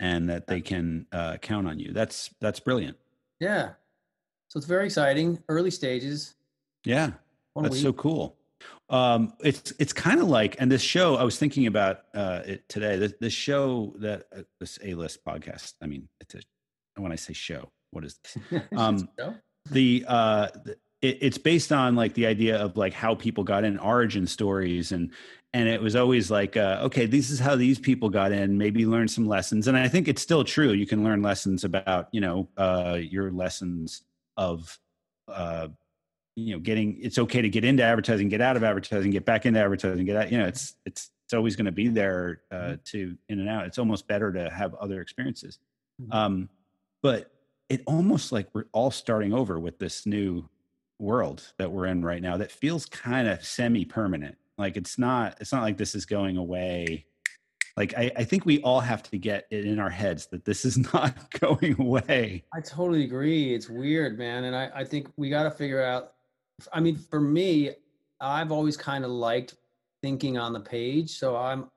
and 0.01 0.29
that 0.29 0.49
they 0.49 0.61
can 0.61 1.07
uh, 1.12 1.37
count 1.37 1.68
on 1.68 1.79
you. 1.79 1.93
That's 1.93 2.31
that's 2.41 2.59
brilliant. 2.59 2.97
Yeah. 3.39 3.70
So 4.49 4.57
it's 4.57 4.66
very 4.66 4.87
exciting. 4.87 5.41
Early 5.49 5.70
stages. 5.70 6.35
Yeah, 6.85 7.12
One 7.53 7.64
that's 7.64 7.74
week. 7.76 7.83
so 7.83 7.93
cool. 7.93 8.38
Um, 8.90 9.32
it's 9.40 9.72
it's 9.78 9.92
kind 9.92 10.20
of 10.20 10.28
like, 10.28 10.56
and 10.59 10.70
this 10.70 10.82
show 10.82 11.16
I 11.16 11.24
was 11.24 11.38
thinking 11.38 11.66
about 11.66 12.00
uh, 12.14 12.42
it 12.46 12.68
today. 12.68 12.96
This, 12.96 13.14
this 13.20 13.32
show 13.32 13.94
that 13.98 14.24
uh, 14.34 14.42
this 14.61 14.78
A 14.82 14.94
list 14.94 15.24
podcast. 15.24 15.74
I 15.82 15.86
mean, 15.86 16.09
it's 16.20 16.34
a 16.34 16.40
when 16.96 17.12
I 17.12 17.16
say 17.16 17.32
show, 17.32 17.70
what 17.90 18.04
is 18.04 18.18
this? 18.50 18.62
Um, 18.76 19.09
the 19.70 20.04
uh 20.09 20.48
it, 21.02 21.18
it's 21.20 21.38
based 21.38 21.72
on 21.72 21.94
like 21.94 22.14
the 22.14 22.26
idea 22.26 22.56
of 22.56 22.76
like 22.76 22.92
how 22.92 23.14
people 23.14 23.44
got 23.44 23.64
in 23.64 23.78
origin 23.78 24.26
stories 24.26 24.92
and 24.92 25.12
and 25.52 25.68
it 25.68 25.80
was 25.80 25.96
always 25.96 26.30
like 26.30 26.56
uh, 26.56 26.80
okay 26.82 27.06
this 27.06 27.30
is 27.30 27.38
how 27.38 27.56
these 27.56 27.78
people 27.78 28.09
got 28.09 28.32
in 28.32 28.59
maybe 28.59 28.86
learn 28.86 29.09
some 29.09 29.26
lessons 29.26 29.68
and 29.68 29.76
i 29.76 29.88
think 29.88 30.09
it's 30.09 30.22
still 30.22 30.44
true 30.44 30.72
you 30.72 30.86
can 30.86 31.04
learn 31.04 31.22
lessons 31.22 31.64
about 31.64 32.09
you 32.12 32.20
know 32.20 32.48
uh 32.56 32.98
your 33.00 33.30
lessons 33.30 34.02
of 34.36 34.78
uh 35.28 35.68
you 36.39 36.55
know 36.55 36.61
getting 36.61 36.97
it's 37.01 37.18
okay 37.18 37.43
to 37.43 37.49
get 37.49 37.64
into 37.64 37.82
advertising 37.82 38.28
get 38.28 38.41
out 38.41 38.57
of 38.57 38.62
advertising 38.62 39.11
get 39.11 39.24
back 39.24 39.45
into 39.47 39.59
advertising 39.61 40.05
get 40.05 40.16
out 40.16 40.30
you 40.30 40.39
know 40.39 40.47
it's 40.47 40.76
it's 40.86 41.11
it's 41.24 41.34
always 41.34 41.57
going 41.57 41.66
to 41.66 41.72
be 41.72 41.89
there 41.89 42.43
uh 42.53 42.76
to 42.84 43.16
in 43.28 43.41
and 43.41 43.49
out 43.49 43.66
it's 43.66 43.78
almost 43.78 44.07
better 44.07 44.32
to 44.32 44.49
have 44.51 44.74
other 44.74 45.01
experiences 45.01 45.59
Mhm. 46.01 46.14
um 46.14 46.49
but 47.03 47.32
it 47.68 47.82
almost 47.86 48.30
like 48.30 48.47
we're 48.55 48.66
all 48.72 48.91
starting 48.93 49.32
over 49.32 49.59
with 49.59 49.78
this 49.80 50.07
new 50.07 50.49
world 51.01 51.53
that 51.59 51.70
we're 51.70 51.86
in 51.86 52.05
right 52.05 52.22
now 52.22 52.36
that 52.36 52.53
feels 52.53 52.86
kind 52.86 53.26
of 53.26 53.45
semi-permanent 53.45 54.36
like 54.59 54.76
it's 54.76 54.97
not 54.99 55.36
it's 55.41 55.53
not 55.53 55.62
like 55.62 55.76
this 55.76 55.95
is 55.97 56.07
going 56.07 56.36
away 56.36 57.05
like 57.76 57.95
I, 57.97 58.11
I 58.16 58.24
think 58.24 58.45
we 58.47 58.61
all 58.62 58.80
have 58.80 59.03
to 59.11 59.18
get 59.18 59.47
it 59.51 59.64
in 59.64 59.78
our 59.78 59.91
heads 59.91 60.26
that 60.28 60.45
this 60.45 60.64
is 60.64 60.76
not 60.95 61.14
going 61.41 61.76
away 61.80 62.45
I 62.55 62.61
totally 62.61 63.05
agree. 63.05 63.55
It's 63.55 63.68
weird, 63.68 64.18
man. 64.18 64.45
And 64.45 64.55
I, 64.57 64.70
I 64.74 64.84
think 64.84 65.09
we 65.16 65.30
got 65.30 65.45
to 65.45 65.51
figure 65.51 65.82
out. 65.82 66.14
I 66.72 66.80
mean, 66.80 66.96
for 66.96 67.20
me, 67.20 67.70
I've 68.20 68.50
always 68.50 68.76
kind 68.76 69.04
of 69.04 69.11
liked 69.11 69.54
thinking 70.02 70.38
on 70.38 70.52
the 70.52 70.61
page. 70.61 71.11
So 71.18 71.36
I'm, 71.36 71.70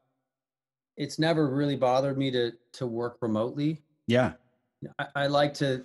it's 0.98 1.20
never 1.20 1.50
really 1.50 1.76
bothered 1.76 2.18
me 2.18 2.32
to, 2.32 2.52
to 2.74 2.88
work 2.88 3.18
remotely. 3.22 3.82
yeah 4.08 4.34
I, 5.00 5.06
I 5.16 5.28
like 5.28 5.54
to 5.56 5.84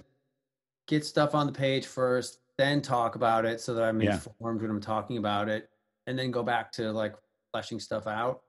get 0.89 1.05
stuff 1.05 1.35
on 1.35 1.47
the 1.47 1.53
page 1.53 1.87
first, 1.87 2.39
then 2.57 2.81
talk 2.81 3.15
about 3.15 3.45
it 3.45 3.61
so 3.61 3.75
that 3.75 3.83
I'm 3.85 4.01
Yeah. 4.01 4.15
informed 4.15 4.63
when 4.63 4.71
I'm 4.71 4.81
talking 4.81 5.19
about 5.19 5.49
it, 5.49 5.69
and 6.07 6.19
then 6.19 6.31
go 6.31 6.43
back 6.43 6.73
to 6.73 6.91
like 6.93 7.15
fleshing 7.53 7.81
stuff 7.81 8.07
out. 8.07 8.41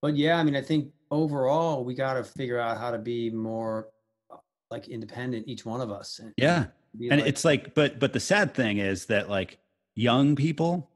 But 0.00 0.16
yeah, 0.16 0.38
I 0.38 0.44
mean, 0.44 0.56
I 0.56 0.62
think 0.62 0.92
overall 1.10 1.84
we 1.84 1.94
got 1.94 2.14
to 2.14 2.24
figure 2.24 2.58
out 2.58 2.78
how 2.78 2.90
to 2.90 2.98
be 2.98 3.28
more 3.30 3.88
uh, 4.30 4.36
like 4.70 4.88
independent, 4.88 5.46
each 5.48 5.66
one 5.66 5.80
of 5.82 5.90
us. 5.90 6.20
Yeah. 6.36 6.66
And 7.00 7.20
like- 7.20 7.26
it's 7.28 7.44
like 7.44 7.74
but 7.74 7.98
but 7.98 8.12
the 8.12 8.20
sad 8.20 8.54
thing 8.54 8.78
is 8.78 9.06
that 9.06 9.28
like 9.28 9.58
young 9.94 10.36
people 10.36 10.90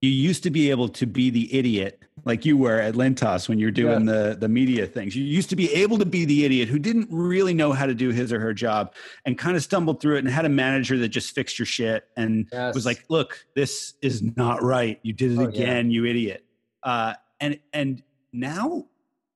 you 0.00 0.10
used 0.10 0.44
to 0.44 0.50
be 0.50 0.70
able 0.70 0.88
to 0.88 1.06
be 1.06 1.28
the 1.30 1.52
idiot 1.52 2.00
like 2.24 2.44
you 2.44 2.56
were 2.56 2.80
at 2.80 2.94
Lintas 2.94 3.48
when 3.48 3.58
you're 3.58 3.70
doing 3.72 4.04
the 4.04 4.36
the 4.38 4.48
media 4.48 4.86
things. 4.86 5.16
You 5.16 5.24
used 5.24 5.48
to 5.50 5.56
be 5.56 5.72
able 5.72 5.98
to 5.98 6.04
be 6.06 6.24
the 6.24 6.44
idiot 6.44 6.68
who 6.68 6.78
didn't 6.78 7.08
really 7.10 7.54
know 7.54 7.72
how 7.72 7.86
to 7.86 7.94
do 7.94 8.10
his 8.10 8.32
or 8.32 8.38
her 8.38 8.52
job 8.54 8.94
and 9.24 9.36
kind 9.38 9.56
of 9.56 9.62
stumbled 9.62 10.00
through 10.00 10.16
it 10.16 10.18
and 10.20 10.28
had 10.28 10.44
a 10.44 10.48
manager 10.48 10.98
that 10.98 11.08
just 11.08 11.34
fixed 11.34 11.58
your 11.58 11.66
shit 11.66 12.04
and 12.16 12.48
was 12.74 12.84
like 12.86 13.04
look 13.08 13.44
this 13.56 13.94
is 14.02 14.22
not 14.36 14.62
right. 14.62 15.00
You 15.02 15.12
did 15.12 15.32
it 15.32 15.38
Oh, 15.38 15.42
yeah. 15.42 15.48
again 15.48 15.90
you 15.90 16.04
idiot. 16.04 16.44
Uh 16.82 17.14
and 17.40 17.58
and 17.72 18.02
now 18.32 18.86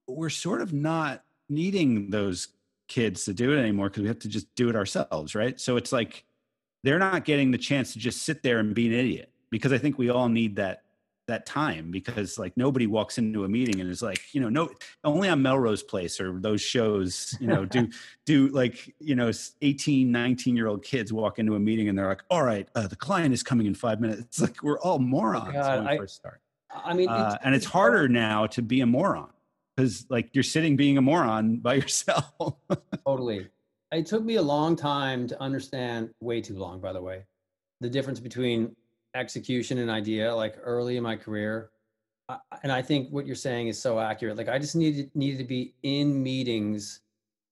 we're 0.06 0.28
sort 0.30 0.60
of 0.60 0.72
not 0.72 1.24
needing 1.48 2.10
those 2.10 2.48
kids 2.92 3.24
to 3.24 3.32
do 3.32 3.52
it 3.52 3.58
anymore 3.58 3.88
because 3.88 4.02
we 4.02 4.08
have 4.08 4.18
to 4.18 4.28
just 4.28 4.46
do 4.54 4.68
it 4.68 4.76
ourselves 4.76 5.34
right? 5.34 5.60
So 5.60 5.76
it's 5.76 5.92
like 5.92 6.24
they're 6.84 6.98
not 6.98 7.24
getting 7.24 7.50
the 7.50 7.58
chance 7.58 7.92
to 7.92 7.98
just 7.98 8.22
sit 8.22 8.42
there 8.42 8.58
and 8.58 8.74
be 8.74 8.86
an 8.86 8.92
idiot 8.92 9.30
because 9.50 9.72
i 9.72 9.78
think 9.78 9.98
we 9.98 10.10
all 10.10 10.28
need 10.28 10.56
that 10.56 10.82
that 11.28 11.46
time 11.46 11.92
because 11.92 12.36
like 12.36 12.52
nobody 12.56 12.88
walks 12.88 13.16
into 13.16 13.44
a 13.44 13.48
meeting 13.48 13.80
and 13.80 13.88
is 13.88 14.02
like 14.02 14.20
you 14.34 14.40
know 14.40 14.48
no 14.48 14.68
only 15.04 15.28
on 15.28 15.40
melrose 15.40 15.82
place 15.82 16.20
or 16.20 16.40
those 16.40 16.60
shows 16.60 17.36
you 17.40 17.46
know 17.46 17.64
do 17.64 17.88
do 18.26 18.48
like 18.48 18.92
you 18.98 19.14
know 19.14 19.30
18 19.60 20.10
19 20.10 20.56
year 20.56 20.66
old 20.66 20.82
kids 20.82 21.12
walk 21.12 21.38
into 21.38 21.54
a 21.54 21.60
meeting 21.60 21.88
and 21.88 21.96
they're 21.96 22.08
like 22.08 22.24
all 22.28 22.42
right 22.42 22.68
uh, 22.74 22.88
the 22.88 22.96
client 22.96 23.32
is 23.32 23.42
coming 23.42 23.66
in 23.66 23.74
five 23.74 24.00
minutes. 24.00 24.20
It's 24.20 24.40
like 24.40 24.62
we're 24.64 24.80
all 24.80 24.98
morons 24.98 25.52
God, 25.52 25.76
when 25.76 25.84
we 25.84 25.90
I- 25.92 25.96
first 25.96 26.16
start. 26.16 26.40
I 26.74 26.94
mean, 26.94 27.08
uh, 27.08 27.36
and 27.44 27.54
it's 27.54 27.66
harder 27.66 28.08
now 28.08 28.46
to 28.46 28.62
be 28.62 28.80
a 28.80 28.86
moron 28.86 29.28
because 29.82 30.06
like 30.08 30.30
you're 30.32 30.42
sitting 30.44 30.76
being 30.76 30.98
a 30.98 31.02
moron 31.02 31.56
by 31.56 31.74
yourself 31.82 32.32
Totally. 33.06 33.48
It 33.90 34.06
took 34.06 34.24
me 34.24 34.36
a 34.36 34.42
long 34.42 34.74
time 34.74 35.26
to 35.28 35.38
understand, 35.40 36.10
way 36.20 36.40
too 36.40 36.56
long, 36.56 36.80
by 36.80 36.94
the 36.94 37.02
way, 37.02 37.24
the 37.82 37.90
difference 37.90 38.20
between 38.20 38.74
execution 39.14 39.78
and 39.78 39.90
idea, 39.90 40.34
like 40.34 40.54
early 40.62 40.96
in 40.96 41.02
my 41.02 41.16
career. 41.16 41.70
I- 42.28 42.38
And 42.62 42.72
I 42.72 42.80
think 42.80 43.10
what 43.10 43.26
you're 43.26 43.36
saying 43.36 43.68
is 43.68 43.78
so 43.78 43.98
accurate. 44.00 44.36
Like 44.38 44.48
I 44.48 44.58
just 44.58 44.76
needed 44.76 45.10
needed 45.14 45.38
to 45.38 45.44
be 45.44 45.74
in 45.82 46.22
meetings 46.22 47.00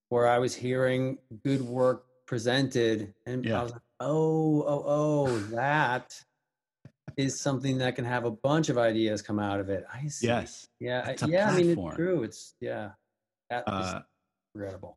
where 0.08 0.26
I 0.26 0.38
was 0.38 0.54
hearing 0.54 1.18
good 1.44 1.60
work 1.62 2.06
presented, 2.26 3.12
and 3.26 3.44
Yeah. 3.44 3.60
I 3.60 3.62
was 3.64 3.72
like, 3.72 3.82
oh, 4.00 4.62
oh, 4.62 4.82
oh, 4.86 5.38
that 5.50 6.18
is 7.16 7.38
something 7.40 7.78
that 7.78 7.96
can 7.96 8.04
have 8.04 8.24
a 8.24 8.30
bunch 8.30 8.68
of 8.68 8.78
ideas 8.78 9.22
come 9.22 9.38
out 9.38 9.60
of 9.60 9.68
it. 9.68 9.84
I 9.92 10.08
see. 10.08 10.26
yes 10.26 10.66
Yeah. 10.78 11.02
I- 11.06 11.10
It's 11.12 11.22
a 11.22 11.28
yeah. 11.28 11.50
I 11.50 11.56
mean, 11.56 11.70
it's 11.78 11.96
true. 11.96 12.22
It's 12.22 12.54
yeah. 12.60 12.90
That 13.50 13.64
is 13.66 13.72
uh, 13.74 14.00
incredible. 14.54 14.96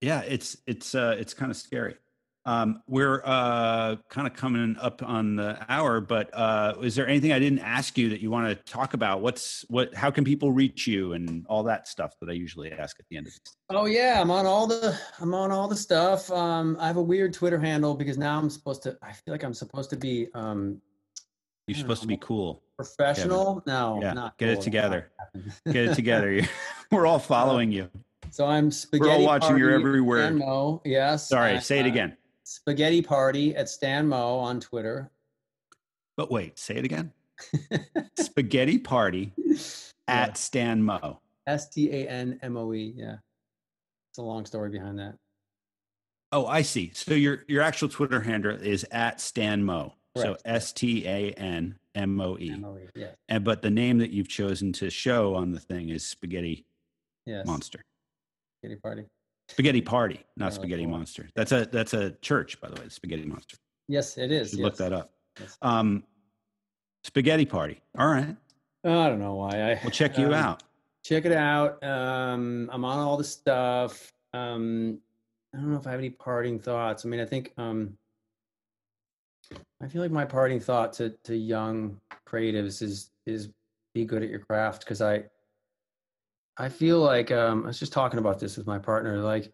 yeah 0.00 0.20
it's 0.20 0.56
it's 0.66 0.94
uh 0.94 1.16
it's 1.18 1.34
kind 1.34 1.50
of 1.50 1.56
scary 1.56 1.96
um 2.46 2.80
we're 2.86 3.20
uh 3.24 3.96
kind 4.08 4.26
of 4.28 4.32
coming 4.34 4.76
up 4.80 5.02
on 5.02 5.34
the 5.34 5.58
hour 5.68 6.00
but 6.00 6.30
uh 6.32 6.74
is 6.80 6.94
there 6.94 7.08
anything 7.08 7.32
i 7.32 7.38
didn't 7.40 7.58
ask 7.58 7.98
you 7.98 8.08
that 8.10 8.20
you 8.20 8.30
want 8.30 8.46
to 8.48 8.54
talk 8.72 8.94
about 8.94 9.20
what's 9.20 9.64
what 9.68 9.92
how 9.96 10.08
can 10.12 10.22
people 10.24 10.52
reach 10.52 10.86
you 10.86 11.12
and 11.14 11.44
all 11.48 11.64
that 11.64 11.88
stuff 11.88 12.14
that 12.20 12.30
i 12.30 12.32
usually 12.32 12.70
ask 12.70 13.00
at 13.00 13.06
the 13.10 13.16
end 13.16 13.26
of 13.26 13.32
this 13.32 13.40
Oh 13.70 13.84
yeah, 13.86 14.18
I'm 14.20 14.30
on 14.30 14.46
all 14.46 14.66
the 14.68 14.96
I'm 15.20 15.34
on 15.34 15.50
all 15.52 15.68
the 15.68 15.76
stuff. 15.76 16.30
Um, 16.32 16.76
I 16.80 16.86
have 16.86 16.96
a 16.96 17.02
weird 17.02 17.34
Twitter 17.34 17.58
handle 17.58 17.94
because 17.94 18.16
now 18.16 18.38
I'm 18.38 18.48
supposed 18.48 18.82
to. 18.84 18.96
I 19.02 19.12
feel 19.12 19.34
like 19.34 19.42
I'm 19.44 19.52
supposed 19.52 19.90
to 19.90 19.96
be 19.96 20.28
um, 20.32 20.80
you're 21.68 21.78
supposed 21.78 22.02
to 22.02 22.08
be 22.08 22.16
cool 22.16 22.62
professional. 22.76 23.62
No, 23.66 23.98
yeah 24.02 24.12
not 24.12 24.38
get 24.38 24.48
it 24.50 24.60
together 24.60 25.10
get 25.66 25.86
it 25.90 25.94
together 25.94 26.40
we're 26.90 27.06
all 27.06 27.18
following 27.18 27.70
you 27.72 27.88
So 28.30 28.46
I'm 28.46 28.70
spaghetti. 28.70 29.24
watching 29.24 29.56
your 29.56 29.70
Party 29.70 29.84
every 29.84 30.00
word. 30.00 30.24
Stan 30.24 30.38
Mo, 30.38 30.82
yes. 30.84 31.28
sorry 31.28 31.54
and, 31.54 31.62
say 31.62 31.78
it 31.80 31.84
uh, 31.84 31.88
again 31.88 32.16
Spaghetti 32.44 33.02
Party 33.02 33.54
at 33.54 33.68
Stan 33.68 34.08
Mo 34.08 34.38
on 34.38 34.60
Twitter. 34.60 35.10
but 36.16 36.30
wait 36.30 36.58
say 36.58 36.76
it 36.76 36.84
again 36.84 37.12
spaghetti 38.18 38.78
party 38.78 39.32
at 40.08 40.36
stan 40.36 40.82
mo 40.82 41.20
S 41.48 41.68
T 41.70 41.90
A 41.90 42.06
N 42.08 42.38
M 42.42 42.56
O 42.56 42.72
E. 42.74 42.92
Yeah, 42.94 43.16
it's 44.10 44.18
a 44.18 44.22
long 44.22 44.44
story 44.44 44.68
behind 44.70 44.98
that. 44.98 45.14
Oh, 46.30 46.46
I 46.46 46.60
see. 46.62 46.92
So 46.94 47.14
your 47.14 47.44
your 47.48 47.62
actual 47.62 47.88
Twitter 47.88 48.20
handle 48.20 48.54
is 48.54 48.84
at 48.90 49.18
Stan 49.20 49.64
So. 50.22 50.36
S 50.44 50.72
T 50.72 51.06
A 51.06 51.32
N 51.32 51.76
M 51.94 52.20
O 52.20 52.36
E. 52.38 52.54
Yes. 52.94 53.14
And 53.28 53.44
but 53.44 53.62
the 53.62 53.70
name 53.70 53.98
that 53.98 54.10
you've 54.10 54.28
chosen 54.28 54.72
to 54.74 54.90
show 54.90 55.34
on 55.34 55.50
the 55.52 55.60
thing 55.60 55.88
is 55.90 56.04
Spaghetti 56.06 56.64
Yes. 57.26 57.46
Monster. 57.46 57.80
Spaghetti 58.60 58.80
Party. 58.80 59.04
Spaghetti 59.48 59.80
Party, 59.80 60.20
not 60.36 60.52
Oh, 60.52 60.54
Spaghetti 60.54 60.82
cool. 60.84 60.92
Monster. 60.92 61.28
That's 61.34 61.52
a 61.52 61.66
that's 61.72 61.94
a 61.94 62.10
church, 62.22 62.60
by 62.60 62.68
the 62.68 62.80
way. 62.80 62.88
Spaghetti 62.88 63.24
Monster. 63.24 63.56
Yes, 63.88 64.18
it 64.18 64.30
is. 64.30 64.52
yes. 64.52 64.62
look 64.62 64.76
that 64.76 64.92
up. 64.92 65.12
Yes. 65.40 65.56
Um, 65.62 66.04
Spaghetti 67.04 67.46
Party. 67.46 67.80
All 67.98 68.08
right, 68.08 68.36
I 68.84 68.88
don't 69.08 69.18
know 69.20 69.34
why. 69.36 69.72
I 69.72 69.80
we'll 69.82 69.90
check 69.90 70.18
you 70.18 70.26
um, 70.26 70.34
out. 70.34 70.62
check 71.04 71.24
it 71.24 71.32
out. 71.32 71.82
Um, 71.82 72.68
I'm 72.72 72.84
on 72.84 72.98
all 72.98 73.16
the 73.16 73.24
stuff. 73.24 74.12
Um, 74.34 74.98
I 75.54 75.58
don't 75.58 75.70
know 75.70 75.78
if 75.78 75.86
I 75.86 75.90
have 75.92 76.00
any 76.00 76.10
parting 76.10 76.58
thoughts. 76.58 77.06
I 77.06 77.08
mean, 77.08 77.20
I 77.20 77.24
think 77.24 77.52
um, 77.56 77.96
I 79.82 79.88
feel 79.88 80.02
like 80.02 80.10
my 80.10 80.24
parting 80.24 80.60
thought 80.60 80.92
to 80.94 81.10
to 81.24 81.36
young 81.36 82.00
creatives 82.26 82.82
is 82.82 83.10
is 83.26 83.50
be 83.94 84.04
good 84.04 84.22
at 84.22 84.28
your 84.28 84.40
craft 84.40 84.80
because 84.80 85.00
I 85.00 85.24
I 86.56 86.68
feel 86.68 86.98
like 86.98 87.30
um, 87.30 87.64
I 87.64 87.68
was 87.68 87.78
just 87.78 87.92
talking 87.92 88.18
about 88.18 88.40
this 88.40 88.56
with 88.56 88.66
my 88.66 88.78
partner. 88.78 89.18
Like, 89.18 89.52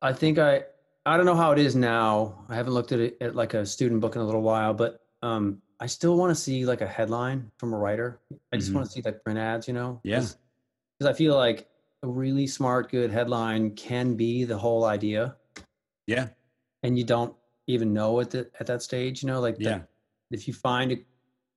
I 0.00 0.12
think 0.12 0.38
I 0.38 0.64
I 1.04 1.16
don't 1.16 1.26
know 1.26 1.34
how 1.34 1.52
it 1.52 1.58
is 1.58 1.74
now. 1.74 2.44
I 2.48 2.54
haven't 2.54 2.74
looked 2.74 2.92
at 2.92 3.00
it 3.00 3.16
at 3.20 3.34
like 3.34 3.54
a 3.54 3.66
student 3.66 4.00
book 4.00 4.14
in 4.14 4.20
a 4.22 4.24
little 4.24 4.42
while, 4.42 4.72
but 4.72 5.04
um, 5.22 5.60
I 5.80 5.86
still 5.86 6.16
want 6.16 6.30
to 6.30 6.34
see 6.40 6.64
like 6.64 6.80
a 6.80 6.86
headline 6.86 7.50
from 7.58 7.72
a 7.72 7.76
writer. 7.76 8.20
I 8.52 8.56
just 8.56 8.70
Mhm. 8.70 8.74
want 8.76 8.86
to 8.86 8.92
see 8.92 9.02
like 9.02 9.22
print 9.24 9.38
ads, 9.38 9.66
you 9.68 9.74
know? 9.74 10.00
Yeah. 10.04 10.20
Because 10.98 11.10
I 11.10 11.12
feel 11.12 11.36
like 11.36 11.68
a 12.02 12.08
really 12.08 12.46
smart, 12.46 12.90
good 12.90 13.10
headline 13.10 13.74
can 13.74 14.14
be 14.14 14.44
the 14.44 14.56
whole 14.58 14.84
idea, 14.84 15.36
Yeah, 16.06 16.28
and 16.82 16.96
you 16.96 17.04
don't 17.04 17.34
even 17.66 17.92
know 17.92 18.20
at 18.20 18.30
the, 18.30 18.50
at 18.60 18.66
that 18.66 18.82
stage, 18.82 19.22
you 19.22 19.26
know, 19.26 19.40
like 19.40 19.56
yeah, 19.58 19.80
if 20.30 20.46
you 20.46 20.54
find 20.54 20.92
a 20.92 20.98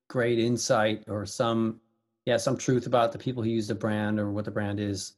great 0.09 0.39
insight 0.39 1.03
or 1.07 1.25
some 1.25 1.79
yeah 2.25 2.37
some 2.37 2.57
truth 2.57 2.87
about 2.87 3.11
the 3.11 3.17
people 3.17 3.43
who 3.43 3.49
use 3.49 3.67
the 3.67 3.75
brand 3.75 4.19
or 4.19 4.31
what 4.31 4.43
the 4.43 4.49
brand 4.49 4.79
is 4.79 5.13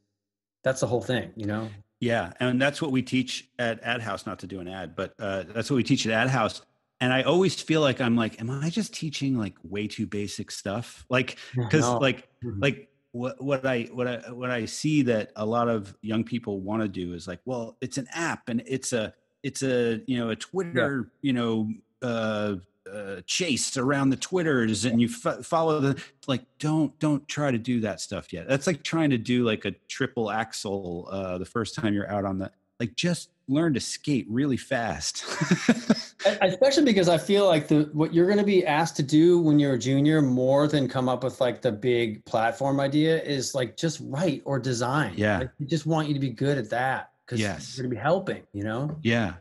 that's 0.65 0.81
the 0.81 0.87
whole 0.87 1.01
thing 1.01 1.31
you 1.37 1.45
know 1.45 1.69
yeah. 2.01 2.33
And 2.39 2.59
that's 2.59 2.81
what 2.81 2.91
we 2.91 3.03
teach 3.03 3.47
at 3.59 3.81
Ad 3.83 4.01
House. 4.01 4.25
Not 4.25 4.39
to 4.39 4.47
do 4.47 4.59
an 4.59 4.67
ad, 4.67 4.95
but 4.95 5.13
uh, 5.19 5.43
that's 5.43 5.69
what 5.69 5.77
we 5.77 5.83
teach 5.83 6.05
at 6.05 6.11
Ad 6.11 6.29
House. 6.29 6.61
And 6.99 7.13
I 7.13 7.21
always 7.21 7.59
feel 7.61 7.79
like 7.81 8.01
I'm 8.01 8.15
like, 8.15 8.41
am 8.41 8.49
I 8.49 8.69
just 8.69 8.93
teaching 8.93 9.37
like 9.37 9.55
way 9.63 9.87
too 9.87 10.07
basic 10.07 10.51
stuff? 10.51 11.05
Like, 11.09 11.37
because 11.55 11.85
No. 11.91 11.97
like 11.99 12.27
Mhm. 12.43 12.57
like 12.59 12.89
what 13.11 13.41
what 13.43 13.65
I 13.65 13.83
what 13.93 14.07
I 14.07 14.31
what 14.31 14.49
I 14.49 14.65
see 14.65 15.03
that 15.03 15.31
a 15.35 15.45
lot 15.45 15.67
of 15.69 15.95
young 16.01 16.23
people 16.23 16.59
want 16.61 16.81
to 16.81 16.87
do 16.87 17.13
is 17.13 17.27
like, 17.27 17.39
well, 17.45 17.77
it's 17.81 17.99
an 17.99 18.07
app 18.13 18.49
and 18.49 18.63
it's 18.65 18.93
a 18.93 19.13
it's 19.43 19.63
a 19.63 20.01
you 20.07 20.17
know 20.17 20.29
a 20.29 20.35
Twitter 20.35 21.09
you 21.21 21.33
know 21.33 21.69
uh, 22.01 22.55
uh, 22.91 23.21
chase 23.25 23.77
around 23.77 24.09
the 24.09 24.15
Twitters 24.17 24.85
and 24.85 24.99
you 25.01 25.07
f- 25.23 25.45
follow 25.45 25.79
the 25.79 26.01
like 26.27 26.43
don't 26.59 26.97
don't 26.99 27.27
try 27.27 27.51
to 27.51 27.57
do 27.57 27.79
that 27.81 28.01
stuff 28.01 28.33
yet. 28.33 28.47
That's 28.47 28.67
like 28.67 28.83
trying 28.83 29.11
to 29.11 29.17
do 29.17 29.43
like 29.43 29.65
a 29.65 29.71
triple 29.87 30.31
axel 30.31 31.07
uh, 31.11 31.37
the 31.37 31.45
first 31.45 31.75
time 31.75 31.93
you're 31.93 32.09
out 32.09 32.25
on 32.25 32.39
the 32.39 32.51
like 32.79 32.95
just 32.95 33.29
learn 33.47 33.73
to 33.73 33.79
skate 33.79 34.25
really 34.29 34.57
fast. 34.57 35.23
Especially 36.41 36.83
because 36.83 37.09
i 37.09 37.17
feel 37.17 37.47
like 37.47 37.67
the 37.67 37.89
what 37.93 38.13
you're 38.13 38.27
going 38.27 38.37
to 38.37 38.43
be 38.43 38.65
asked 38.65 38.95
to 38.95 39.03
do 39.03 39.39
when 39.39 39.57
you're 39.59 39.73
a 39.73 39.79
junior 39.79 40.21
more 40.21 40.67
than 40.67 40.87
come 40.87 41.09
up 41.09 41.23
with 41.23 41.41
like 41.41 41.61
the 41.61 41.71
big 41.71 42.23
platform 42.25 42.79
idea 42.79 43.21
is 43.23 43.55
like 43.55 43.75
just 43.75 43.99
write 44.03 44.41
or 44.45 44.59
design 44.59 45.13
Yeah. 45.17 45.39
like, 45.39 45.49
they 45.59 45.65
just 45.65 45.85
want 45.87 46.07
you 46.07 46.13
to 46.13 46.19
be 46.19 46.29
good 46.29 46.57
at 46.59 46.69
that 46.69 47.10
because 47.31 47.39
Yes. 47.41 47.77
you're 47.77 47.83
going 47.83 47.91
to 47.91 47.95
be 47.95 48.01
helping 48.01 48.43
you 48.53 48.63
know 48.63 48.97
yeah. 49.03 49.33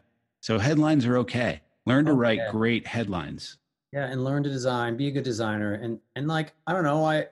So 0.43 0.59
headlines 0.59 1.05
are 1.07 1.18
okay. 1.18 1.61
Learn 1.86 2.07
to 2.07 2.12
write 2.14 2.41
great 2.51 2.86
headlines. 2.86 3.59
yeah 3.93 4.07
and 4.07 4.22
learn 4.24 4.43
to 4.45 4.49
design 4.51 4.97
be 4.97 5.09
a 5.09 5.11
good 5.11 5.24
designer 5.24 5.74
and 5.74 5.99
and 6.14 6.28
like 6.28 6.53
i 6.66 6.72
don't 6.72 6.84
know 6.84 7.05
i 7.05 7.26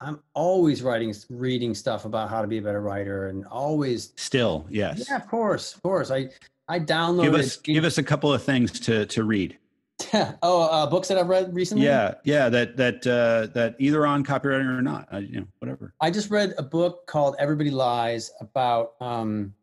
i'm 0.00 0.18
always 0.34 0.82
writing 0.82 1.14
reading 1.30 1.72
stuff 1.74 2.04
about 2.04 2.28
how 2.28 2.42
to 2.42 2.48
be 2.48 2.58
a 2.58 2.62
better 2.62 2.80
writer 2.82 3.28
and 3.28 3.46
always 3.46 4.12
Still, 4.16 4.66
yes. 4.68 5.06
yeah 5.08 5.16
of 5.16 5.28
course 5.28 5.74
of 5.74 5.82
course 5.82 6.10
i 6.10 6.28
i 6.68 6.80
downloaded 6.80 7.22
give 7.24 7.34
us 7.34 7.56
give 7.58 7.84
us 7.84 7.98
a 7.98 8.02
couple 8.02 8.32
of 8.32 8.42
things 8.42 8.80
to 8.80 9.06
to 9.06 9.22
read 9.24 9.56
oh 10.42 10.62
uh, 10.70 10.86
books 10.86 11.06
that 11.08 11.16
i've 11.16 11.28
read 11.28 11.54
recently 11.54 11.84
yeah 11.86 12.14
yeah 12.24 12.48
that 12.48 12.76
that 12.76 13.06
uh 13.06 13.46
that 13.54 13.76
either 13.78 14.04
on 14.06 14.24
copywriting 14.24 14.66
or 14.78 14.82
not 14.82 15.06
uh, 15.14 15.18
you 15.18 15.40
know 15.40 15.46
whatever 15.60 15.94
i 16.00 16.10
just 16.10 16.30
read 16.30 16.52
a 16.58 16.62
book 16.62 17.06
called 17.06 17.36
everybody 17.38 17.70
lies 17.70 18.30
about 18.40 18.92
um 19.00 19.54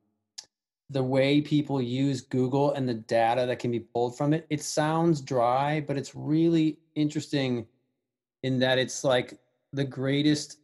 the 0.94 1.04
way 1.04 1.42
people 1.42 1.82
use 1.82 2.22
Google 2.22 2.74
and 2.74 2.88
the 2.88 2.94
data 2.94 3.46
that 3.48 3.60
can 3.60 3.72
be 3.72 3.80
pulled 3.80 4.16
from 4.16 4.34
it. 4.34 4.46
It 4.50 4.62
sounds 4.62 5.22
dry, 5.22 5.82
but 5.82 5.98
it's 5.98 6.16
really 6.16 6.78
interesting 6.96 7.66
in 8.44 8.60
that 8.60 8.78
it's 8.78 9.04
like 9.04 9.40
the 9.74 9.84
greatest 9.84 10.60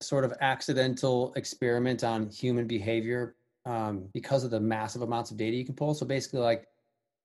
sort 0.00 0.24
of 0.24 0.32
accidental 0.40 1.32
experiment 1.36 2.04
on 2.04 2.28
human 2.30 2.66
behavior 2.66 3.36
um, 3.66 4.08
because 4.14 4.44
of 4.44 4.50
the 4.50 4.60
massive 4.60 5.02
amounts 5.02 5.30
of 5.30 5.36
data 5.36 5.56
you 5.56 5.64
can 5.64 5.74
pull. 5.74 5.94
So 5.94 6.06
basically, 6.06 6.40
like 6.40 6.66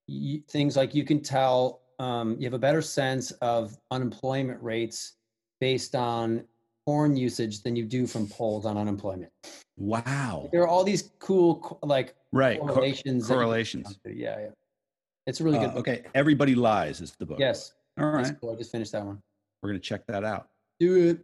you, 0.07 0.41
things 0.49 0.75
like 0.75 0.93
you 0.93 1.05
can 1.05 1.21
tell 1.21 1.81
um, 1.99 2.35
you 2.37 2.45
have 2.45 2.53
a 2.53 2.59
better 2.59 2.81
sense 2.81 3.31
of 3.41 3.77
unemployment 3.91 4.61
rates 4.61 5.13
based 5.59 5.95
on 5.95 6.43
porn 6.85 7.15
usage 7.15 7.61
than 7.61 7.75
you 7.75 7.85
do 7.85 8.07
from 8.07 8.27
polls 8.27 8.65
on 8.65 8.77
unemployment. 8.77 9.31
Wow. 9.77 10.49
There 10.51 10.61
are 10.61 10.67
all 10.67 10.83
these 10.83 11.11
cool 11.19 11.79
like 11.83 12.15
right 12.31 12.59
correlations. 12.59 13.27
Co- 13.27 13.35
correlations. 13.35 13.99
Yeah, 14.05 14.39
yeah. 14.39 14.47
It's 15.27 15.39
a 15.39 15.43
really 15.43 15.59
good. 15.59 15.69
Uh, 15.69 15.79
okay, 15.79 16.03
Everybody 16.15 16.55
Lies 16.55 17.01
is 17.01 17.11
the 17.11 17.25
book. 17.25 17.39
Yes. 17.39 17.73
All 17.99 18.07
right. 18.07 18.33
Cool. 18.39 18.53
I 18.53 18.55
just 18.55 18.71
finished 18.71 18.91
that 18.93 19.05
one. 19.05 19.21
We're 19.61 19.69
gonna 19.69 19.79
check 19.79 20.05
that 20.07 20.23
out. 20.23 20.49
Do 20.79 21.09
it. 21.09 21.19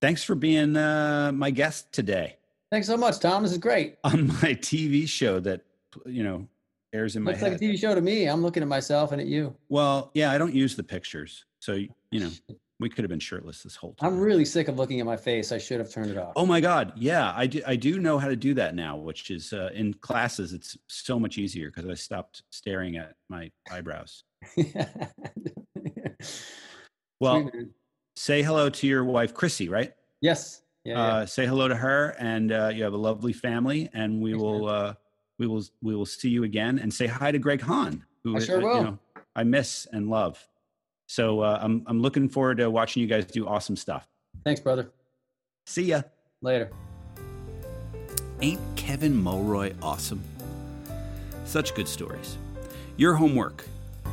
Thanks 0.00 0.22
for 0.22 0.34
being 0.34 0.76
uh, 0.76 1.32
my 1.34 1.50
guest 1.50 1.92
today. 1.92 2.36
Thanks 2.70 2.86
so 2.86 2.96
much, 2.96 3.18
Tom. 3.18 3.42
This 3.42 3.52
is 3.52 3.58
great. 3.58 3.96
On 4.04 4.28
my 4.28 4.54
TV 4.54 5.08
show 5.08 5.40
that 5.40 5.62
you 6.06 6.22
know 6.22 6.46
airs 6.92 7.16
in 7.16 7.22
my 7.22 7.32
Looks 7.32 7.42
my 7.42 7.48
like 7.48 7.60
a 7.60 7.64
TV 7.64 7.78
show 7.78 7.94
to 7.94 8.00
me. 8.00 8.26
I'm 8.26 8.42
looking 8.42 8.62
at 8.62 8.68
myself 8.68 9.12
and 9.12 9.20
at 9.20 9.26
you. 9.26 9.54
Well, 9.68 10.10
yeah, 10.14 10.30
I 10.30 10.38
don't 10.38 10.54
use 10.54 10.76
the 10.76 10.82
pictures, 10.82 11.44
so 11.60 11.74
you 11.74 12.20
know 12.20 12.30
we 12.80 12.88
could 12.88 13.02
have 13.04 13.10
been 13.10 13.18
shirtless 13.18 13.62
this 13.62 13.76
whole 13.76 13.94
time. 13.94 14.14
I'm 14.14 14.20
really 14.20 14.44
sick 14.44 14.68
of 14.68 14.76
looking 14.76 15.00
at 15.00 15.06
my 15.06 15.16
face. 15.16 15.50
I 15.52 15.58
should 15.58 15.78
have 15.80 15.90
turned 15.90 16.10
it 16.10 16.18
off. 16.18 16.32
Oh 16.36 16.46
my 16.46 16.60
God, 16.60 16.92
yeah, 16.96 17.32
I 17.36 17.46
do. 17.46 17.62
I 17.66 17.76
do 17.76 17.98
know 17.98 18.18
how 18.18 18.28
to 18.28 18.36
do 18.36 18.54
that 18.54 18.74
now, 18.74 18.96
which 18.96 19.30
is 19.30 19.52
uh, 19.52 19.70
in 19.74 19.94
classes. 19.94 20.52
It's 20.52 20.76
so 20.86 21.18
much 21.18 21.38
easier 21.38 21.70
because 21.70 21.88
I 21.88 21.94
stopped 21.94 22.42
staring 22.50 22.96
at 22.96 23.14
my 23.28 23.50
eyebrows. 23.70 24.24
Well, 27.20 27.50
Sweet, 27.50 27.68
say 28.16 28.42
hello 28.42 28.70
to 28.70 28.86
your 28.86 29.04
wife, 29.04 29.34
Chrissy. 29.34 29.68
Right? 29.68 29.92
yes. 30.20 30.62
Yeah. 30.84 30.94
yeah. 30.94 31.02
Uh, 31.02 31.26
say 31.26 31.46
hello 31.46 31.68
to 31.68 31.74
her, 31.74 32.14
and 32.18 32.52
uh, 32.52 32.70
you 32.72 32.84
have 32.84 32.92
a 32.92 32.98
lovely 32.98 33.32
family. 33.32 33.90
And 33.92 34.22
we 34.22 34.30
Thanks, 34.30 34.42
will, 34.42 34.68
uh, 34.68 34.94
we 35.38 35.46
will, 35.46 35.62
we 35.82 35.94
will 35.94 36.06
see 36.06 36.30
you 36.30 36.44
again. 36.44 36.78
And 36.78 36.92
say 36.92 37.06
hi 37.06 37.32
to 37.32 37.38
Greg 37.38 37.60
Hahn, 37.60 38.04
who 38.22 38.36
I 38.36 38.40
sure 38.40 38.58
uh, 38.58 38.60
will. 38.60 38.76
You 38.76 38.84
know, 38.84 38.98
I 39.34 39.44
miss 39.44 39.86
and 39.92 40.08
love. 40.08 40.48
So 41.08 41.40
uh, 41.40 41.58
I'm 41.60 41.82
I'm 41.86 42.00
looking 42.00 42.28
forward 42.28 42.58
to 42.58 42.70
watching 42.70 43.02
you 43.02 43.08
guys 43.08 43.24
do 43.24 43.48
awesome 43.48 43.76
stuff. 43.76 44.06
Thanks, 44.44 44.60
brother. 44.60 44.92
See 45.66 45.84
ya. 45.84 46.02
Later. 46.42 46.70
Ain't 48.40 48.60
Kevin 48.76 49.20
Mulroy 49.20 49.72
awesome? 49.82 50.22
Such 51.44 51.74
good 51.74 51.88
stories. 51.88 52.36
Your 52.96 53.14
homework 53.14 53.64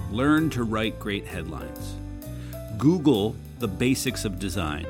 learn 0.10 0.50
to 0.52 0.64
write 0.64 1.00
great 1.00 1.28
headlines. 1.28 1.96
Google 2.78 3.36
the 3.60 3.68
basics 3.68 4.26
of 4.26 4.40
design. 4.40 4.88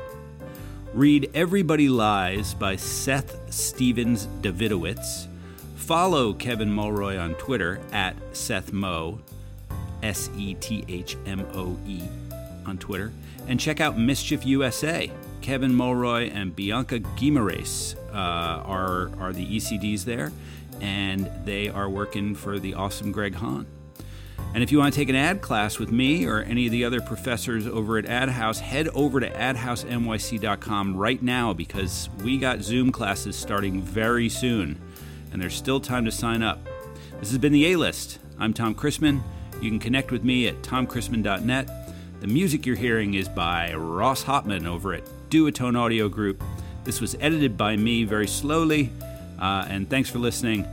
Read 0.93 1.30
Everybody 1.34 1.89
Lies 1.89 2.53
by 2.53 2.76
Seth 2.76 3.53
Stephens 3.53 4.28
Davidowitz. 4.41 5.28
Follow 5.76 6.34
Kevin 6.34 6.72
Mulroy 6.72 7.18
on 7.18 7.34
Twitter 7.36 7.80
at 7.91 8.16
Seth 8.32 8.72
Moe, 8.72 9.20
S 10.06 10.30
E 10.38 10.53
T 10.53 10.86
H 10.88 11.18
M 11.26 11.45
O 11.56 11.78
E, 11.88 12.01
on 12.66 12.78
Twitter. 12.78 13.12
And 13.47 13.60
check 13.60 13.82
out 13.82 13.97
Mischief 13.97 14.45
USA. 14.45 15.12
Kevin 15.41 15.74
Mulroy 15.74 16.32
and 16.32 16.56
Bianca 16.56 16.99
Guimaraes 16.99 17.95
uh, 18.10 18.64
are, 18.64 19.12
are 19.20 19.34
the 19.34 19.45
ECDs 19.45 20.03
there, 20.03 20.32
and 20.82 21.30
they 21.43 21.70
are 21.70 21.89
working 21.89 22.34
for 22.34 22.58
the 22.58 22.74
awesome 22.74 23.12
Greg 23.12 23.36
Hahn. 23.36 23.68
And 24.53 24.64
if 24.64 24.72
you 24.72 24.78
want 24.78 24.93
to 24.93 24.99
take 24.99 25.10
an 25.10 25.16
ad 25.16 25.41
class 25.41 25.78
with 25.80 25.91
me 25.91 26.26
or 26.26 26.39
any 26.39 26.66
of 26.66 26.72
the 26.72 26.86
other 26.86 27.01
professors 27.01 27.68
over 27.68 27.97
at 27.97 28.06
AdHouse, 28.06 28.60
head 28.60 28.88
over 28.95 29.20
to 29.20 29.30
adhousenyc.com 29.30 30.95
right 30.95 31.22
now 31.22 31.51
because 31.53 32.10
we 32.24 32.38
got 32.38 32.62
Zoom 32.62 32.91
classes 32.91 33.36
starting 33.36 33.82
very 33.82 34.30
soon, 34.30 34.80
and 35.32 35.41
there's 35.41 35.56
still 35.56 35.80
time 35.80 36.06
to 36.06 36.12
sign 36.12 36.41
up. 36.41 36.66
This 37.20 37.30
has 37.30 37.38
been 37.38 37.53
the 37.53 37.72
A 37.74 37.76
List. 37.76 38.20
I'm 38.39 38.53
Tom 38.53 38.74
Christmann. 38.76 39.24
You 39.66 39.72
can 39.72 39.80
connect 39.80 40.11
with 40.11 40.24
me 40.24 40.47
at 40.47 40.61
tomchristmann.net. 40.61 41.70
The 42.22 42.28
music 42.28 42.68
you're 42.68 42.76
hearing 42.76 43.16
is 43.16 43.28
by 43.28 43.74
Ross 43.74 44.24
Hopman 44.24 44.68
over 44.68 44.93
at 44.93 45.03
Duotone 45.32 45.76
Audio 45.76 46.07
Group. 46.07 46.43
This 46.84 47.01
was 47.01 47.16
edited 47.20 47.57
by 47.57 47.76
me 47.76 48.03
very 48.03 48.28
slowly, 48.28 48.91
uh, 49.39 49.66
and 49.68 49.89
thanks 49.89 50.07
for 50.07 50.20
listening. 50.20 50.68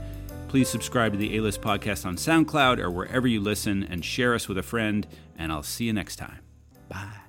Please 0.47 0.69
subscribe 0.69 1.13
to 1.13 1.17
the 1.17 1.35
A 1.37 1.41
List 1.41 1.59
podcast 1.59 2.05
on 2.05 2.17
SoundCloud 2.17 2.77
or 2.77 2.91
wherever 2.91 3.27
you 3.27 3.41
listen 3.41 3.83
and 3.83 4.05
share 4.05 4.35
us 4.35 4.47
with 4.47 4.59
a 4.59 4.63
friend, 4.63 5.07
and 5.39 5.51
I'll 5.51 5.63
see 5.63 5.85
you 5.85 5.93
next 5.93 6.17
time. 6.17 6.41
Bye. 6.87 7.22